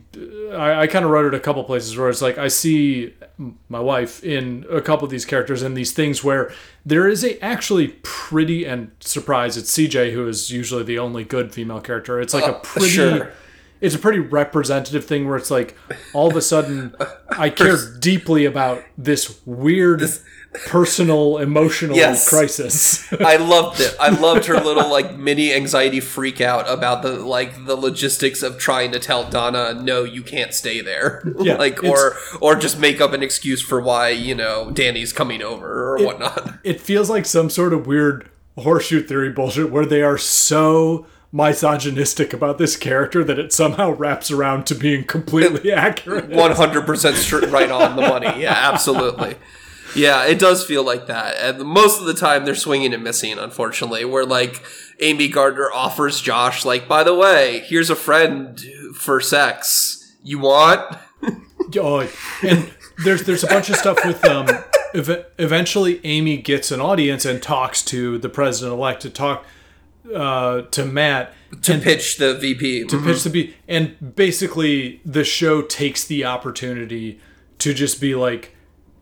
I, 0.52 0.82
I 0.82 0.86
kind 0.86 1.04
of 1.04 1.10
wrote 1.10 1.26
it 1.26 1.34
a 1.34 1.40
couple 1.40 1.62
places 1.64 1.96
where 1.96 2.08
it's 2.08 2.20
like 2.20 2.36
I 2.36 2.48
see 2.48 3.14
my 3.68 3.78
wife 3.78 4.24
in 4.24 4.66
a 4.70 4.80
couple 4.80 5.04
of 5.04 5.10
these 5.10 5.24
characters 5.24 5.62
and 5.62 5.76
these 5.76 5.92
things 5.92 6.24
where 6.24 6.52
there 6.84 7.06
is 7.06 7.24
a 7.24 7.42
actually 7.42 7.88
pretty 8.02 8.64
and 8.64 8.90
surprise 9.00 9.56
it's 9.56 9.70
CJ 9.70 10.12
who 10.12 10.26
is 10.28 10.50
usually 10.50 10.82
the 10.82 10.98
only 10.98 11.22
good 11.22 11.52
female 11.54 11.80
character. 11.80 12.20
It's 12.20 12.34
like 12.34 12.44
a 12.44 12.56
uh, 12.56 12.60
pretty 12.60 12.88
sure. 12.88 13.32
it's 13.80 13.94
a 13.94 13.98
pretty 13.98 14.18
representative 14.18 15.04
thing 15.04 15.28
where 15.28 15.36
it's 15.36 15.50
like 15.50 15.76
all 16.12 16.28
of 16.28 16.36
a 16.36 16.42
sudden 16.42 16.94
I 17.28 17.50
care 17.50 17.76
deeply 18.00 18.46
about 18.46 18.82
this 18.98 19.40
weird 19.46 20.02
personal 20.66 21.38
emotional 21.38 21.96
Yes. 21.96 22.28
crisis. 22.28 23.10
I 23.12 23.36
loved 23.36 23.80
it. 23.80 23.94
I 24.00 24.08
loved 24.08 24.46
her 24.46 24.58
little 24.60 24.90
like 24.90 25.16
mini 25.16 25.52
anxiety 25.52 26.00
freak 26.00 26.40
out 26.40 26.68
about 26.68 27.02
the 27.02 27.12
like 27.20 27.66
the 27.66 27.76
logistics 27.76 28.42
of 28.42 28.58
trying 28.58 28.92
to 28.92 28.98
tell 28.98 29.28
Donna 29.28 29.74
no, 29.74 30.04
you 30.04 30.22
can't 30.22 30.54
stay 30.54 30.80
there. 30.80 31.22
Yeah, 31.38 31.56
like 31.58 31.82
or 31.84 32.16
or 32.40 32.54
just 32.56 32.78
make 32.78 33.00
up 33.00 33.12
an 33.12 33.22
excuse 33.22 33.60
for 33.62 33.80
why 33.80 34.08
you 34.10 34.34
know 34.34 34.70
Danny's 34.70 35.12
coming 35.12 35.42
over 35.42 35.94
or 35.96 36.04
whatnot. 36.04 36.54
it 36.64 36.80
feels 36.80 37.10
like 37.10 37.26
some 37.26 37.50
sort 37.50 37.72
of 37.72 37.86
weird 37.86 38.28
horseshoe 38.58 39.02
theory 39.02 39.30
bullshit 39.30 39.70
where 39.70 39.84
they 39.86 40.02
are 40.02 40.16
so 40.18 41.06
misogynistic 41.32 42.32
about 42.32 42.56
this 42.56 42.76
character 42.76 43.22
that 43.22 43.38
it 43.38 43.52
somehow 43.52 43.90
wraps 43.90 44.30
around 44.30 44.66
to 44.66 44.74
being 44.74 45.04
completely 45.04 45.70
accurate. 45.86 46.28
One 46.30 46.52
hundred 46.52 46.86
percent 46.86 47.16
right 47.52 47.70
on 47.70 47.96
the 47.96 48.02
money. 48.02 48.40
Yeah, 48.42 48.52
absolutely. 48.72 49.36
Yeah, 49.96 50.24
it 50.26 50.38
does 50.38 50.64
feel 50.64 50.84
like 50.84 51.06
that. 51.06 51.36
And 51.38 51.64
most 51.66 52.00
of 52.00 52.06
the 52.06 52.14
time 52.14 52.44
they're 52.44 52.54
swinging 52.54 52.92
and 52.94 53.02
missing, 53.02 53.38
unfortunately, 53.38 54.04
where 54.04 54.24
like 54.26 54.62
Amy 55.00 55.28
Gardner 55.28 55.70
offers 55.72 56.20
Josh, 56.20 56.64
like, 56.64 56.86
by 56.86 57.02
the 57.02 57.14
way, 57.14 57.60
here's 57.66 57.90
a 57.90 57.96
friend 57.96 58.60
for 58.94 59.20
sex. 59.20 60.14
You 60.22 60.38
want? 60.40 60.96
Oh, 61.80 62.08
and 62.44 62.72
there's 63.02 63.24
there's 63.24 63.42
a 63.42 63.48
bunch 63.48 63.68
of 63.70 63.76
stuff 63.76 63.98
with 64.04 64.24
um. 64.24 64.46
Ev- 64.94 65.26
eventually, 65.36 66.00
Amy 66.04 66.36
gets 66.36 66.70
an 66.70 66.80
audience 66.80 67.24
and 67.24 67.42
talks 67.42 67.82
to 67.86 68.18
the 68.18 68.28
president 68.28 68.72
elect 68.78 69.02
to 69.02 69.10
talk 69.10 69.44
uh, 70.14 70.62
to 70.62 70.84
Matt 70.84 71.32
To 71.62 71.78
pitch 71.80 72.18
the 72.18 72.34
VP. 72.34 72.84
to 72.84 73.02
pitch 73.02 73.24
the 73.24 73.30
VP, 73.30 73.54
and 73.66 74.14
basically 74.14 75.00
the 75.04 75.24
show 75.24 75.60
takes 75.60 76.04
the 76.04 76.24
opportunity 76.24 77.18
to 77.58 77.74
just 77.74 78.00
be 78.00 78.14
like, 78.14 78.54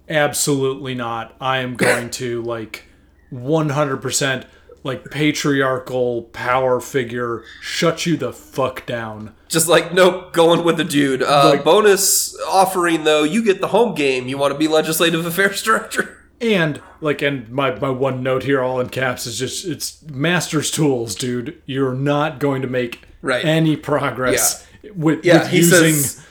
absolutely 0.08 0.94
not. 0.94 1.34
I 1.40 1.58
am 1.58 1.76
going 1.76 2.10
to 2.10 2.42
like 2.42 2.84
100% 3.32 4.44
like 4.82 5.10
patriarchal 5.10 6.24
power 6.34 6.78
figure 6.78 7.42
shut 7.62 8.04
you 8.04 8.16
the 8.18 8.32
fuck 8.32 8.84
down. 8.84 9.34
Just 9.48 9.66
like, 9.66 9.94
nope, 9.94 10.32
going 10.34 10.62
with 10.62 10.76
the 10.76 10.84
dude. 10.84 11.22
Uh, 11.22 11.50
Like- 11.50 11.64
bonus 11.64 12.38
offering, 12.46 13.04
though, 13.04 13.22
you 13.22 13.42
get 13.42 13.60
the 13.62 13.68
home 13.68 13.94
game. 13.94 14.28
You 14.28 14.36
want 14.36 14.52
to 14.52 14.58
be 14.58 14.68
legislative 14.68 15.24
affairs 15.24 15.62
director? 15.64 16.18
And 16.40 16.82
like, 17.00 17.22
and 17.22 17.48
my 17.48 17.78
my 17.78 17.88
one 17.88 18.22
note 18.22 18.42
here, 18.42 18.60
all 18.60 18.78
in 18.80 18.88
caps, 18.90 19.24
is 19.26 19.38
just 19.38 19.64
it's 19.64 20.02
master's 20.02 20.70
tools, 20.70 21.14
dude. 21.14 21.62
You're 21.64 21.94
not 21.94 22.38
going 22.38 22.60
to 22.60 22.68
make 22.68 23.02
Right. 23.22 23.44
any 23.44 23.76
progress 23.76 24.66
with, 24.94 25.24
Yeah, 25.24 25.44
with 25.44 25.54
using. 25.54 25.94
says. 25.94 26.26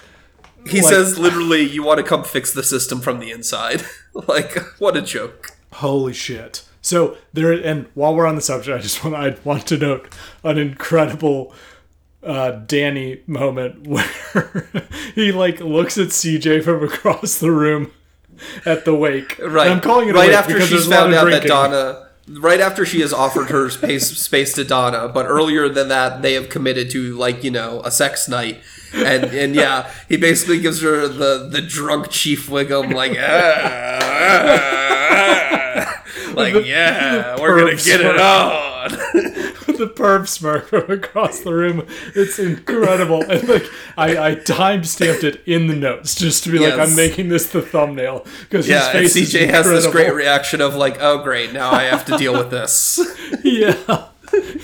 He 0.67 0.81
like- 0.81 0.89
says 0.89 1.19
literally, 1.19 1.61
you 1.61 1.83
want 1.83 1.97
to 1.97 2.03
come 2.03 2.23
fix 2.23 2.53
the 2.53 2.63
system 2.63 3.01
from 3.01 3.19
the 3.19 3.31
inside. 3.31 3.83
like, 4.27 4.57
what 4.79 4.95
a 4.97 5.01
joke. 5.01 5.51
Holy 5.73 6.13
shit! 6.13 6.63
So 6.81 7.17
there, 7.33 7.51
and 7.51 7.87
while 7.95 8.13
we're 8.15 8.27
on 8.27 8.35
the 8.35 8.41
subject, 8.41 8.77
I 8.77 8.81
just 8.81 9.03
want 9.03 9.15
I 9.15 9.35
want 9.43 9.67
to 9.67 9.77
note 9.77 10.13
an 10.43 10.57
incredible 10.57 11.53
uh, 12.21 12.51
Danny 12.51 13.21
moment 13.27 13.87
where 13.87 14.67
he 15.15 15.31
like 15.31 15.59
looks 15.59 15.97
at 15.97 16.09
CJ 16.09 16.63
from 16.63 16.83
across 16.83 17.39
the 17.39 17.51
room 17.51 17.91
at 18.65 18.85
the 18.85 18.95
wake. 18.95 19.39
Right. 19.39 19.67
And 19.67 19.75
I'm 19.75 19.81
calling 19.81 20.09
it 20.09 20.11
a 20.11 20.13
right 20.15 20.29
wake 20.29 20.37
after 20.37 20.59
she's 20.59 20.69
there's 20.69 20.87
a 20.87 20.89
lot 20.89 20.99
found 20.99 21.13
out 21.13 21.29
that. 21.29 21.47
Donna. 21.47 22.09
Right 22.25 22.61
after 22.61 22.85
she 22.85 23.01
has 23.01 23.11
offered 23.11 23.49
her 23.49 23.69
space 23.69 24.07
space 24.17 24.53
to 24.53 24.63
Donna, 24.63 25.09
but 25.09 25.25
earlier 25.25 25.67
than 25.67 25.89
that, 25.89 26.21
they 26.21 26.33
have 26.35 26.47
committed 26.47 26.89
to 26.91 27.15
like 27.17 27.43
you 27.43 27.51
know 27.51 27.81
a 27.83 27.91
sex 27.91 28.29
night, 28.29 28.61
and 28.93 29.25
and 29.25 29.55
yeah, 29.55 29.91
he 30.07 30.17
basically 30.17 30.59
gives 30.59 30.81
her 30.81 31.07
the 31.07 31.47
the 31.49 31.61
drunk 31.61 32.09
Chief 32.09 32.47
Wiggum 32.47 32.93
like 32.93 33.17
ah, 33.19 33.99
ah, 34.01 34.43
ah. 35.75 36.33
like 36.35 36.65
yeah, 36.65 37.35
we're 37.41 37.59
gonna 37.59 37.75
get 37.75 38.01
it 38.01 38.19
on. 38.19 38.73
the 39.77 39.87
perp 39.87 40.27
smirk 40.27 40.67
from 40.67 40.89
across 40.91 41.39
the 41.39 41.53
room. 41.53 41.87
It's 42.15 42.39
incredible. 42.39 43.23
And 43.33 43.47
like 43.47 43.65
I, 43.97 44.29
I 44.31 44.35
time 44.35 44.83
stamped 44.83 45.23
it 45.23 45.41
in 45.47 45.67
the 45.67 45.75
notes 45.75 46.13
just 46.13 46.43
to 46.43 46.51
be 46.51 46.59
like 46.59 46.73
I'm 46.73 46.95
making 46.95 47.29
this 47.29 47.49
the 47.49 47.61
thumbnail. 47.61 48.25
because 48.41 48.67
yeah, 48.67 48.91
his 48.91 49.13
face 49.13 49.33
CJ 49.33 49.49
has 49.49 49.65
this 49.65 49.87
great 49.87 50.13
reaction 50.13 50.61
of 50.61 50.75
like, 50.75 50.97
oh 50.99 51.23
great, 51.23 51.53
now 51.53 51.71
I 51.71 51.83
have 51.83 52.05
to 52.05 52.17
deal 52.17 52.33
with 52.33 52.51
this. 52.51 52.99
yeah, 53.43 54.09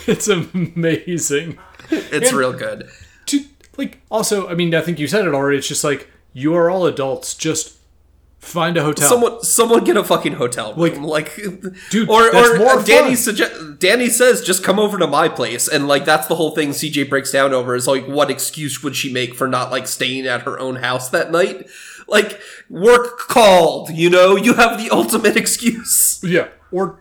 it's 0.07 0.27
amazing. 0.27 1.57
It's 1.89 2.31
real 2.31 2.53
good. 2.53 2.89
To 3.27 3.45
like 3.79 4.01
also, 4.11 4.47
I 4.47 4.53
mean, 4.53 4.75
I 4.75 4.81
think 4.81 4.99
you 4.99 5.07
said 5.07 5.25
it 5.25 5.33
already. 5.33 5.57
It's 5.57 5.67
just 5.67 5.83
like 5.83 6.09
you 6.33 6.53
are 6.53 6.69
all 6.69 6.85
adults. 6.85 7.33
Just 7.33 7.77
find 8.39 8.77
a 8.77 8.83
hotel. 8.83 9.09
Someone, 9.09 9.43
someone 9.43 9.83
get 9.83 9.97
a 9.97 10.03
fucking 10.03 10.33
hotel 10.33 10.73
room, 10.73 11.03
like, 11.03 11.35
Dude, 11.89 12.09
or 12.09 12.27
or 12.35 12.65
uh, 12.67 12.83
Danny 12.83 13.15
suggest. 13.15 13.79
Danny 13.79 14.09
says, 14.09 14.41
just 14.41 14.63
come 14.63 14.79
over 14.79 14.97
to 14.97 15.07
my 15.07 15.29
place, 15.29 15.67
and 15.67 15.87
like 15.87 16.05
that's 16.05 16.27
the 16.27 16.35
whole 16.35 16.51
thing. 16.51 16.69
CJ 16.69 17.09
breaks 17.09 17.31
down 17.31 17.53
over 17.53 17.75
is 17.75 17.87
like, 17.87 18.05
what 18.05 18.29
excuse 18.29 18.83
would 18.83 18.95
she 18.95 19.11
make 19.11 19.33
for 19.35 19.47
not 19.47 19.71
like 19.71 19.87
staying 19.87 20.27
at 20.27 20.41
her 20.41 20.59
own 20.59 20.77
house 20.77 21.09
that 21.09 21.31
night? 21.31 21.67
Like, 22.07 22.39
work 22.69 23.19
called. 23.19 23.89
You 23.91 24.09
know, 24.09 24.35
you 24.35 24.55
have 24.55 24.77
the 24.77 24.89
ultimate 24.89 25.35
excuse. 25.43 26.19
yeah, 26.23 26.49
or 26.71 26.99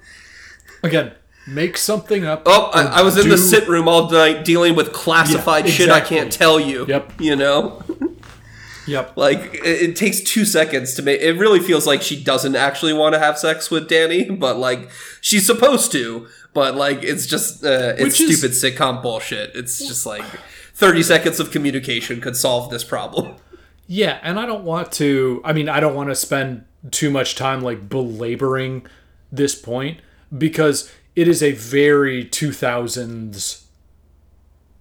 again, 0.83 1.13
make 1.49 1.77
something 1.77 2.25
up. 2.25 2.43
Oh, 2.47 2.71
I, 2.73 3.01
I 3.01 3.03
was 3.03 3.17
in 3.17 3.29
the 3.29 3.39
sit 3.39 3.69
room 3.69 3.89
all 3.89 4.11
night 4.11 4.45
dealing 4.45 4.75
with 4.77 4.93
classified 4.93 5.65
Yeah, 5.67 5.71
shit 5.73 5.89
I 5.91 6.01
can't 6.01 6.33
tell 6.33 6.61
you. 6.61 6.87
Yep. 6.87 7.13
You 7.21 7.37
know. 7.37 7.83
Yep. 8.87 9.17
Like 9.17 9.55
it, 9.55 9.65
it 9.91 9.97
takes 9.97 10.21
two 10.21 10.45
seconds 10.45 10.95
to 10.95 11.03
make. 11.03 11.21
It 11.21 11.35
really 11.35 11.61
feels 11.61 11.87
like 11.87 12.01
she 12.03 12.23
doesn't 12.23 12.57
actually 12.57 12.95
want 12.95 13.15
to 13.15 13.19
have 13.19 13.39
sex 13.39 13.71
with 13.71 13.89
Danny, 13.89 14.25
but 14.31 14.57
like 14.57 14.91
she's 15.21 15.45
supposed 15.47 15.93
to. 15.93 16.27
But 16.55 16.75
like 16.75 17.03
it's 17.03 17.27
just 17.27 17.65
uh, 17.65 17.95
it's 17.99 18.03
Which 18.03 18.21
is- 18.23 18.39
stupid 18.39 18.57
sitcom 18.57 19.03
bullshit. 19.03 19.55
It's 19.55 19.79
just 19.87 20.07
like 20.07 20.25
thirty 20.73 21.03
seconds 21.03 21.39
of 21.39 21.51
communication 21.51 22.21
could 22.21 22.37
solve 22.37 22.71
this 22.71 22.83
problem. 22.85 23.37
Yeah, 23.87 24.19
and 24.23 24.39
I 24.41 24.47
don't 24.47 24.65
want 24.65 24.91
to. 24.93 25.41
I 25.45 25.53
mean, 25.53 25.69
I 25.69 25.81
don't 25.81 25.95
want 25.95 26.09
to 26.09 26.15
spend 26.15 26.65
too 26.91 27.11
much 27.11 27.35
time 27.37 27.61
like 27.61 27.89
belaboring 27.89 28.87
this 29.31 29.55
point 29.55 30.01
because 30.37 30.91
it 31.19 31.27
is 31.29 31.43
a 31.43 31.53
very 31.53 32.25
2000s 32.25 33.65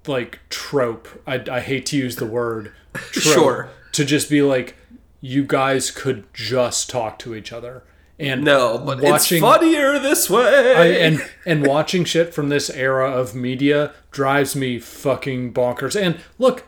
like 0.07 0.39
trope. 0.49 1.07
I, 1.27 1.43
I 1.51 1.59
hate 1.59 1.85
to 1.87 1.97
use 1.97 2.15
the 2.15 2.25
word 2.25 2.71
trope, 2.93 3.33
Sure. 3.33 3.69
to 3.93 4.05
just 4.05 4.29
be 4.29 4.41
like 4.41 4.75
you 5.19 5.43
guys 5.43 5.91
could 5.91 6.31
just 6.33 6.89
talk 6.89 7.17
to 7.19 7.33
each 7.35 7.51
other 7.51 7.83
and 8.19 8.43
No, 8.43 8.77
but 8.77 9.01
watching 9.01 9.37
it's 9.37 9.41
funnier 9.45 9.99
this 9.99 10.29
way. 10.29 10.73
I, 10.75 10.85
and 11.05 11.19
and 11.45 11.65
watching 11.67 12.03
shit 12.05 12.33
from 12.33 12.49
this 12.49 12.69
era 12.69 13.11
of 13.11 13.35
media 13.35 13.93
drives 14.11 14.55
me 14.55 14.79
fucking 14.79 15.53
bonkers. 15.53 15.99
And 15.99 16.19
look, 16.39 16.65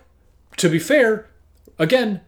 to 0.57 0.69
be 0.69 0.77
fair, 0.79 1.27
again, 1.79 2.21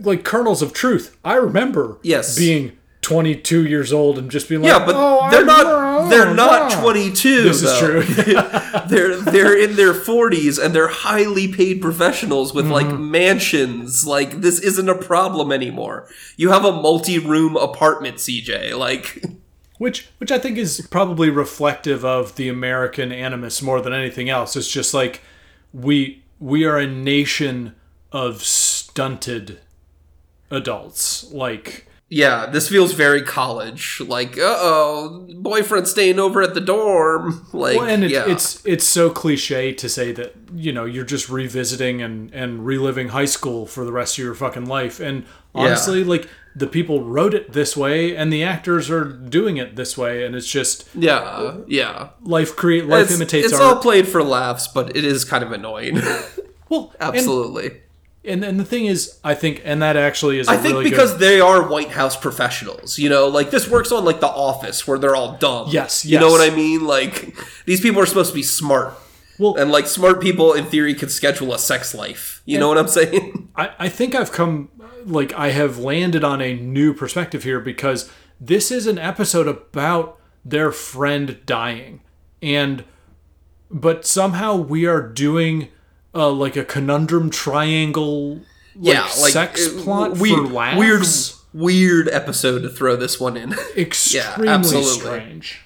like 0.00 0.22
kernels 0.24 0.62
of 0.62 0.72
truth. 0.72 1.16
I 1.24 1.34
remember 1.34 1.98
Yes. 2.02 2.36
being 2.38 2.76
22 3.06 3.66
years 3.66 3.92
old 3.92 4.18
and 4.18 4.30
just 4.30 4.48
being 4.48 4.62
like, 4.62 4.70
yeah, 4.72 4.84
but 4.84 4.94
oh, 4.96 5.30
they're 5.30 5.42
I- 5.42 5.44
not. 5.44 5.64
oh, 5.66 6.08
They're 6.10 6.34
not 6.34 6.72
wow." 6.72 6.82
22. 6.82 7.42
This 7.44 7.62
is 7.62 7.78
true. 7.78 8.02
they're 8.88 9.16
they're 9.16 9.56
in 9.56 9.76
their 9.76 9.94
40s 9.94 10.62
and 10.62 10.74
they're 10.74 10.88
highly 10.88 11.46
paid 11.46 11.80
professionals 11.80 12.52
with 12.52 12.66
like 12.66 12.86
Mm-hmm. 12.86 13.10
mansions 13.10 14.06
like 14.06 14.40
this 14.40 14.58
isn't 14.60 14.88
a 14.88 14.94
problem 14.94 15.50
anymore 15.52 16.08
you 16.36 16.50
have 16.50 16.64
a 16.64 16.70
multi-room 16.72 17.56
apartment 17.56 18.16
cj 18.18 18.76
like 18.76 19.22
which 19.78 20.08
which 20.18 20.30
I 20.32 20.38
think 20.38 20.56
is 20.58 20.86
probably 20.90 21.30
reflective 21.30 22.04
of 22.04 22.34
the 22.36 22.48
American 22.48 23.12
animus 23.12 23.60
more 23.62 23.80
than 23.82 23.92
anything 23.92 24.28
else. 24.30 24.56
It's 24.56 24.70
just 24.70 24.94
like 24.94 25.20
we 25.72 26.22
we 26.40 26.64
are 26.64 26.78
a 26.78 26.86
nation 26.86 27.74
of 28.12 28.42
stunted 28.42 29.58
adults. 30.50 31.30
Like 31.32 31.86
yeah 32.08 32.46
this 32.46 32.68
feels 32.68 32.92
very 32.92 33.22
college. 33.22 34.00
Like 34.00 34.38
uh-oh 34.38 35.28
boyfriend 35.34 35.88
staying 35.88 36.18
over 36.18 36.42
at 36.42 36.54
the 36.54 36.60
dorm. 36.60 37.46
Like 37.52 37.78
Well, 37.78 37.88
and 37.88 38.04
it, 38.04 38.10
yeah. 38.10 38.24
it's 38.28 38.64
it's 38.66 38.84
so 38.84 39.10
cliche 39.10 39.72
to 39.74 39.88
say 39.88 40.12
that 40.12 40.34
you 40.54 40.72
know 40.72 40.84
you're 40.84 41.04
just 41.04 41.28
revisiting 41.28 42.02
and 42.02 42.32
and 42.34 42.66
reliving 42.66 43.08
high 43.08 43.24
school 43.24 43.66
for 43.66 43.84
the 43.84 43.92
rest 43.92 44.18
of 44.18 44.24
your 44.24 44.34
fucking 44.34 44.66
life. 44.66 45.00
And 45.00 45.24
honestly, 45.54 46.04
like 46.04 46.28
the 46.54 46.66
people 46.66 47.04
wrote 47.04 47.34
it 47.34 47.52
this 47.52 47.76
way, 47.76 48.16
and 48.16 48.32
the 48.32 48.42
actors 48.42 48.90
are 48.90 49.04
doing 49.04 49.56
it 49.56 49.76
this 49.76 49.96
way, 49.96 50.24
and 50.24 50.34
it's 50.34 50.46
just 50.46 50.88
yeah 50.94 51.56
yeah. 51.66 52.10
life 52.22 52.56
create 52.56 52.86
life 52.86 53.04
it's, 53.04 53.16
imitates 53.16 53.46
it's 53.46 53.60
art. 53.60 53.76
all 53.76 53.82
played 53.82 54.06
for 54.06 54.22
laughs 54.22 54.66
but 54.68 54.96
it 54.96 55.04
is 55.04 55.24
kind 55.24 55.44
of 55.44 55.52
annoying. 55.52 56.00
Well, 56.68 56.92
absolutely. 57.00 57.66
And, 57.66 57.80
and 58.26 58.60
the 58.60 58.64
thing 58.64 58.86
is, 58.86 59.18
I 59.22 59.34
think, 59.34 59.62
and 59.64 59.82
that 59.82 59.96
actually 59.96 60.38
is. 60.38 60.48
I 60.48 60.56
think 60.56 60.74
really 60.74 60.90
because 60.90 61.12
good, 61.12 61.20
they 61.20 61.40
are 61.40 61.68
White 61.68 61.90
House 61.90 62.16
professionals, 62.16 62.98
you 62.98 63.08
know, 63.08 63.28
like 63.28 63.50
this 63.50 63.68
works 63.68 63.92
on 63.92 64.04
like 64.04 64.20
The 64.20 64.28
Office 64.28 64.86
where 64.86 64.98
they're 64.98 65.16
all 65.16 65.36
dumb. 65.36 65.68
Yes, 65.70 66.04
you 66.04 66.18
know 66.18 66.30
what 66.30 66.40
I 66.40 66.54
mean. 66.54 66.84
Like 66.84 67.36
these 67.64 67.80
people 67.80 68.00
are 68.00 68.06
supposed 68.06 68.30
to 68.30 68.34
be 68.34 68.42
smart, 68.42 68.94
well, 69.38 69.56
and 69.56 69.70
like 69.70 69.86
smart 69.86 70.20
people 70.20 70.52
in 70.52 70.64
theory 70.66 70.94
could 70.94 71.10
schedule 71.10 71.52
a 71.52 71.58
sex 71.58 71.94
life. 71.94 72.42
You 72.44 72.58
know 72.58 72.68
what 72.68 72.78
I'm 72.78 72.88
saying? 72.88 73.50
I, 73.56 73.70
I 73.78 73.88
think 73.88 74.14
I've 74.14 74.32
come 74.32 74.70
like 75.04 75.32
I 75.34 75.50
have 75.50 75.78
landed 75.78 76.24
on 76.24 76.42
a 76.42 76.54
new 76.54 76.92
perspective 76.92 77.44
here 77.44 77.60
because 77.60 78.10
this 78.40 78.70
is 78.70 78.86
an 78.86 78.98
episode 78.98 79.48
about 79.48 80.18
their 80.44 80.70
friend 80.70 81.38
dying 81.46 82.00
and 82.42 82.84
but 83.70 84.06
somehow 84.06 84.54
we 84.54 84.86
are 84.86 85.00
doing 85.00 85.68
uh, 86.16 86.30
like 86.30 86.56
a 86.56 86.64
conundrum 86.64 87.30
triangle 87.30 88.36
like, 88.74 88.94
yeah, 88.94 89.02
like 89.20 89.32
sex 89.32 89.66
uh, 89.66 89.82
plot 89.82 90.18
weird, 90.18 90.50
weird, 90.50 91.06
weird 91.52 92.08
episode 92.08 92.60
to 92.62 92.68
throw 92.68 92.96
this 92.96 93.20
one 93.20 93.36
in. 93.36 93.54
extremely 93.76 94.48
absolutely. 94.48 94.92
strange 94.92 95.60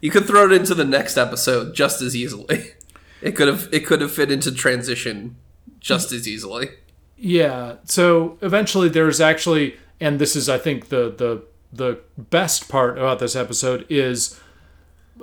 you 0.00 0.10
could 0.10 0.26
throw 0.26 0.46
it 0.46 0.52
into 0.52 0.74
the 0.74 0.84
next 0.84 1.16
episode 1.16 1.74
just 1.74 2.00
as 2.00 2.14
easily. 2.14 2.72
It 3.22 3.34
could 3.34 3.48
have 3.48 3.68
it 3.72 3.86
could 3.86 4.02
have 4.02 4.12
fit 4.12 4.30
into 4.30 4.52
transition 4.52 5.36
just 5.80 6.12
as 6.12 6.28
easily. 6.28 6.68
Yeah. 7.16 7.76
So 7.84 8.36
eventually, 8.42 8.90
there's 8.90 9.22
actually, 9.22 9.76
and 9.98 10.18
this 10.18 10.36
is, 10.36 10.50
I 10.50 10.58
think, 10.58 10.90
the 10.90 11.14
the 11.16 11.42
the 11.72 12.00
best 12.18 12.68
part 12.68 12.98
about 12.98 13.18
this 13.18 13.34
episode 13.34 13.86
is, 13.88 14.38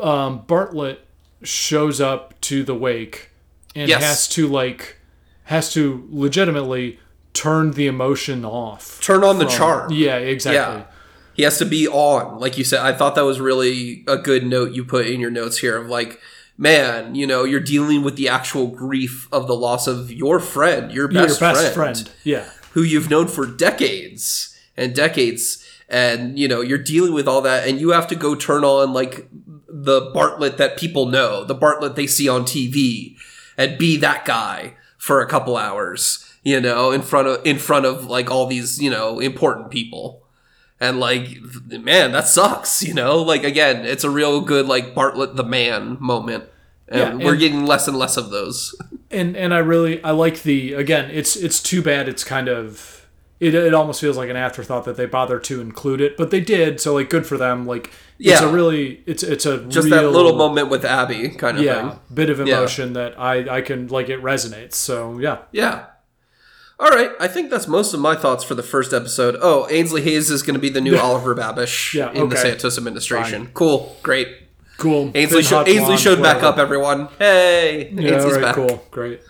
um, 0.02 0.42
Bartlet 0.48 0.98
shows 1.44 2.02
up 2.02 2.42
to 2.42 2.64
the 2.64 2.74
wake 2.74 3.30
and 3.76 3.90
Yes. 3.90 4.02
has 4.04 4.28
to 4.30 4.48
like 4.48 4.98
has 5.46 5.74
to 5.74 6.08
legitimately 6.10 7.00
turn 7.34 7.72
the 7.72 7.88
emotion 7.88 8.46
off. 8.46 9.00
Turn 9.02 9.24
on 9.24 9.40
the 9.40 9.46
charm. 9.46 9.92
Yeah. 9.92 10.16
Exactly. 10.18 10.82
Yeah. 10.82 10.86
He 11.34 11.44
has 11.44 11.58
to 11.58 11.66
be 11.66 11.88
on, 11.88 12.40
like 12.40 12.58
you 12.58 12.64
said. 12.64 12.80
I 12.82 12.94
thought 12.94 13.16
that 13.16 13.26
was 13.26 13.40
really 13.40 14.04
a 14.08 14.18
good 14.18 14.46
note 14.46 14.72
you 14.74 14.86
put 14.86 15.08
in 15.08 15.20
your 15.20 15.32
notes 15.32 15.58
here 15.58 15.76
of 15.78 15.88
like, 15.90 16.20
man, 16.58 17.16
you 17.16 17.26
know, 17.26 17.44
you're 17.44 17.60
dealing 17.60 18.04
with 18.04 18.16
the 18.16 18.30
actual 18.30 18.68
grief 18.68 19.28
of 19.34 19.48
the 19.48 19.56
loss 19.56 19.88
of 19.88 20.12
your 20.12 20.40
friend, 20.40 20.92
your 20.92 21.12
Your 21.12 21.24
best, 21.28 21.40
best 21.40 21.74
friend, 21.74 21.98
friend. 21.98 22.12
Yeah. 22.24 22.46
who 22.74 22.84
you've 22.84 23.10
known 23.10 23.28
for 23.28 23.48
decades 23.48 24.56
and 24.78 24.94
decades. 24.96 25.68
And, 25.90 26.38
you 26.40 26.48
know, 26.48 26.62
you're 26.62 26.78
dealing 26.78 27.14
with 27.14 27.28
all 27.28 27.42
that 27.42 27.68
and 27.68 27.80
you 27.82 27.90
have 27.90 28.08
to 28.10 28.16
go 28.16 28.36
turn 28.36 28.64
on 28.64 28.94
like 28.94 29.28
the 29.68 30.02
Bartlet 30.16 30.58
that 30.58 30.78
people 30.78 31.08
know, 31.08 31.44
the 31.44 31.56
Bartlet 31.56 31.96
they 31.96 32.08
see 32.08 32.30
on 32.30 32.44
TV 32.44 33.16
and 33.58 33.78
be 33.78 33.98
that 33.98 34.26
guy 34.26 34.76
for 34.98 35.22
a 35.22 35.28
couple 35.28 35.58
hours, 35.58 36.28
you 36.44 36.60
know, 36.62 36.92
in 36.92 37.02
front 37.02 37.28
of, 37.28 37.46
in 37.46 37.58
front 37.58 37.86
of 37.86 38.06
like 38.06 38.30
all 38.32 38.46
these, 38.48 38.82
you 38.82 38.90
know, 38.90 39.20
important 39.20 39.70
people. 39.70 40.22
And 40.80 41.00
like, 41.00 41.38
man, 41.70 42.12
that 42.12 42.28
sucks, 42.28 42.84
you 42.84 42.94
know? 42.94 43.22
Like, 43.22 43.44
again, 43.46 43.86
it's 43.86 44.04
a 44.04 44.10
real 44.10 44.42
good, 44.42 44.66
like, 44.68 44.94
Bartlet 44.94 45.36
the 45.38 45.44
man 45.44 45.96
moment. 46.00 46.44
And 46.90 47.00
Yeah, 47.22 47.26
we're 47.26 47.32
and- 47.32 47.40
getting 47.40 47.66
less 47.66 47.88
and 47.88 47.98
less 47.98 48.18
of 48.18 48.30
those. 48.32 48.76
and 49.10 49.38
and 49.38 49.54
I 49.54 49.60
really 49.60 50.04
I 50.04 50.12
like 50.12 50.44
the 50.44 50.74
again 50.74 51.10
it's 51.12 51.36
it's 51.38 51.62
too 51.62 51.82
bad 51.82 52.10
it's 52.10 52.24
kind 52.24 52.48
of 52.50 52.93
it, 53.44 53.54
it 53.54 53.74
almost 53.74 54.00
feels 54.02 54.18
like 54.18 54.30
an 54.30 54.36
afterthought 54.36 54.86
that 54.86 54.96
they 54.98 55.06
bothered 55.06 55.44
to 55.46 55.62
include 55.62 56.00
it 56.02 56.16
but 56.18 56.32
they 56.32 56.40
did 56.40 56.80
so 56.80 56.94
like 56.96 57.10
good 57.10 57.26
for 57.28 57.38
them 57.38 57.66
like 57.66 57.88
it's 58.20 58.42
Yeah. 58.42 58.50
a 58.50 58.52
really 58.52 59.04
it's 59.06 59.24
it's 59.24 59.46
a 59.46 59.58
Just 59.66 59.90
real, 59.90 60.02
that 60.04 60.10
little 60.10 60.36
moment 60.36 60.70
with 60.70 60.86
Abby 60.86 61.30
kind 61.30 61.58
of 61.58 61.64
yeah 61.64 61.90
thing. 61.92 62.00
bit 62.14 62.30
of 62.30 62.40
Yeah. 62.40 62.58
emotion 62.58 62.94
that 62.94 63.20
I 63.20 63.58
I 63.58 63.62
can 63.62 63.88
like 63.88 64.10
it 64.10 64.22
resonates 64.22 64.74
so 64.76 65.20
yeah 65.20 65.40
Yeah. 65.52 65.86
All 66.80 66.90
right, 66.90 67.12
I 67.20 67.28
think 67.28 67.50
that's 67.52 67.68
most 67.68 67.94
of 67.94 68.00
my 68.00 68.16
thoughts 68.16 68.44
for 68.44 68.56
the 68.56 68.64
first 68.64 68.94
episode. 68.94 69.38
Oh, 69.40 69.68
Ainsley 69.70 70.02
Hayes 70.02 70.30
is 70.32 70.42
going 70.42 70.56
to 70.56 70.60
be 70.60 70.70
the 70.70 70.82
new 70.82 70.98
Oliver 71.06 71.34
Babish 71.36 71.94
Yeah, 71.94 72.12
in 72.12 72.28
the. 72.30 72.36
Santos 72.36 72.78
administration. 72.80 73.52
Cool, 73.54 73.96
great. 74.02 74.28
cool 74.78 75.12
Ainsley, 75.14 75.44
sho- 75.44 75.64
Ainsley 75.66 75.98
showed 75.98 76.22
back 76.22 76.42
up, 76.44 76.58
everyone. 76.58 77.08
Hey, 77.20 77.90
yeah, 77.94 78.16
Ainsley's 78.16 78.34
right, 78.34 78.42
back. 78.42 78.56
cool 78.56 78.84
great 78.90 79.22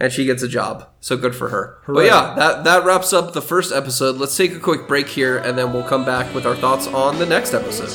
and 0.00 0.12
she 0.12 0.24
gets 0.24 0.42
a 0.42 0.48
job. 0.48 0.88
So 0.98 1.16
good 1.16 1.36
for 1.36 1.50
her. 1.50 1.78
But 1.86 2.06
yeah, 2.06 2.34
that 2.36 2.64
that 2.64 2.84
wraps 2.84 3.12
up 3.12 3.34
the 3.34 3.42
first 3.42 3.72
episode. 3.72 4.16
Let's 4.16 4.36
take 4.36 4.52
a 4.52 4.58
quick 4.58 4.88
break 4.88 5.08
here, 5.08 5.36
and 5.36 5.56
then 5.56 5.72
we'll 5.72 5.84
come 5.84 6.04
back 6.04 6.34
with 6.34 6.46
our 6.46 6.56
thoughts 6.56 6.86
on 6.88 7.18
the 7.18 7.26
next 7.26 7.54
episode. 7.54 7.90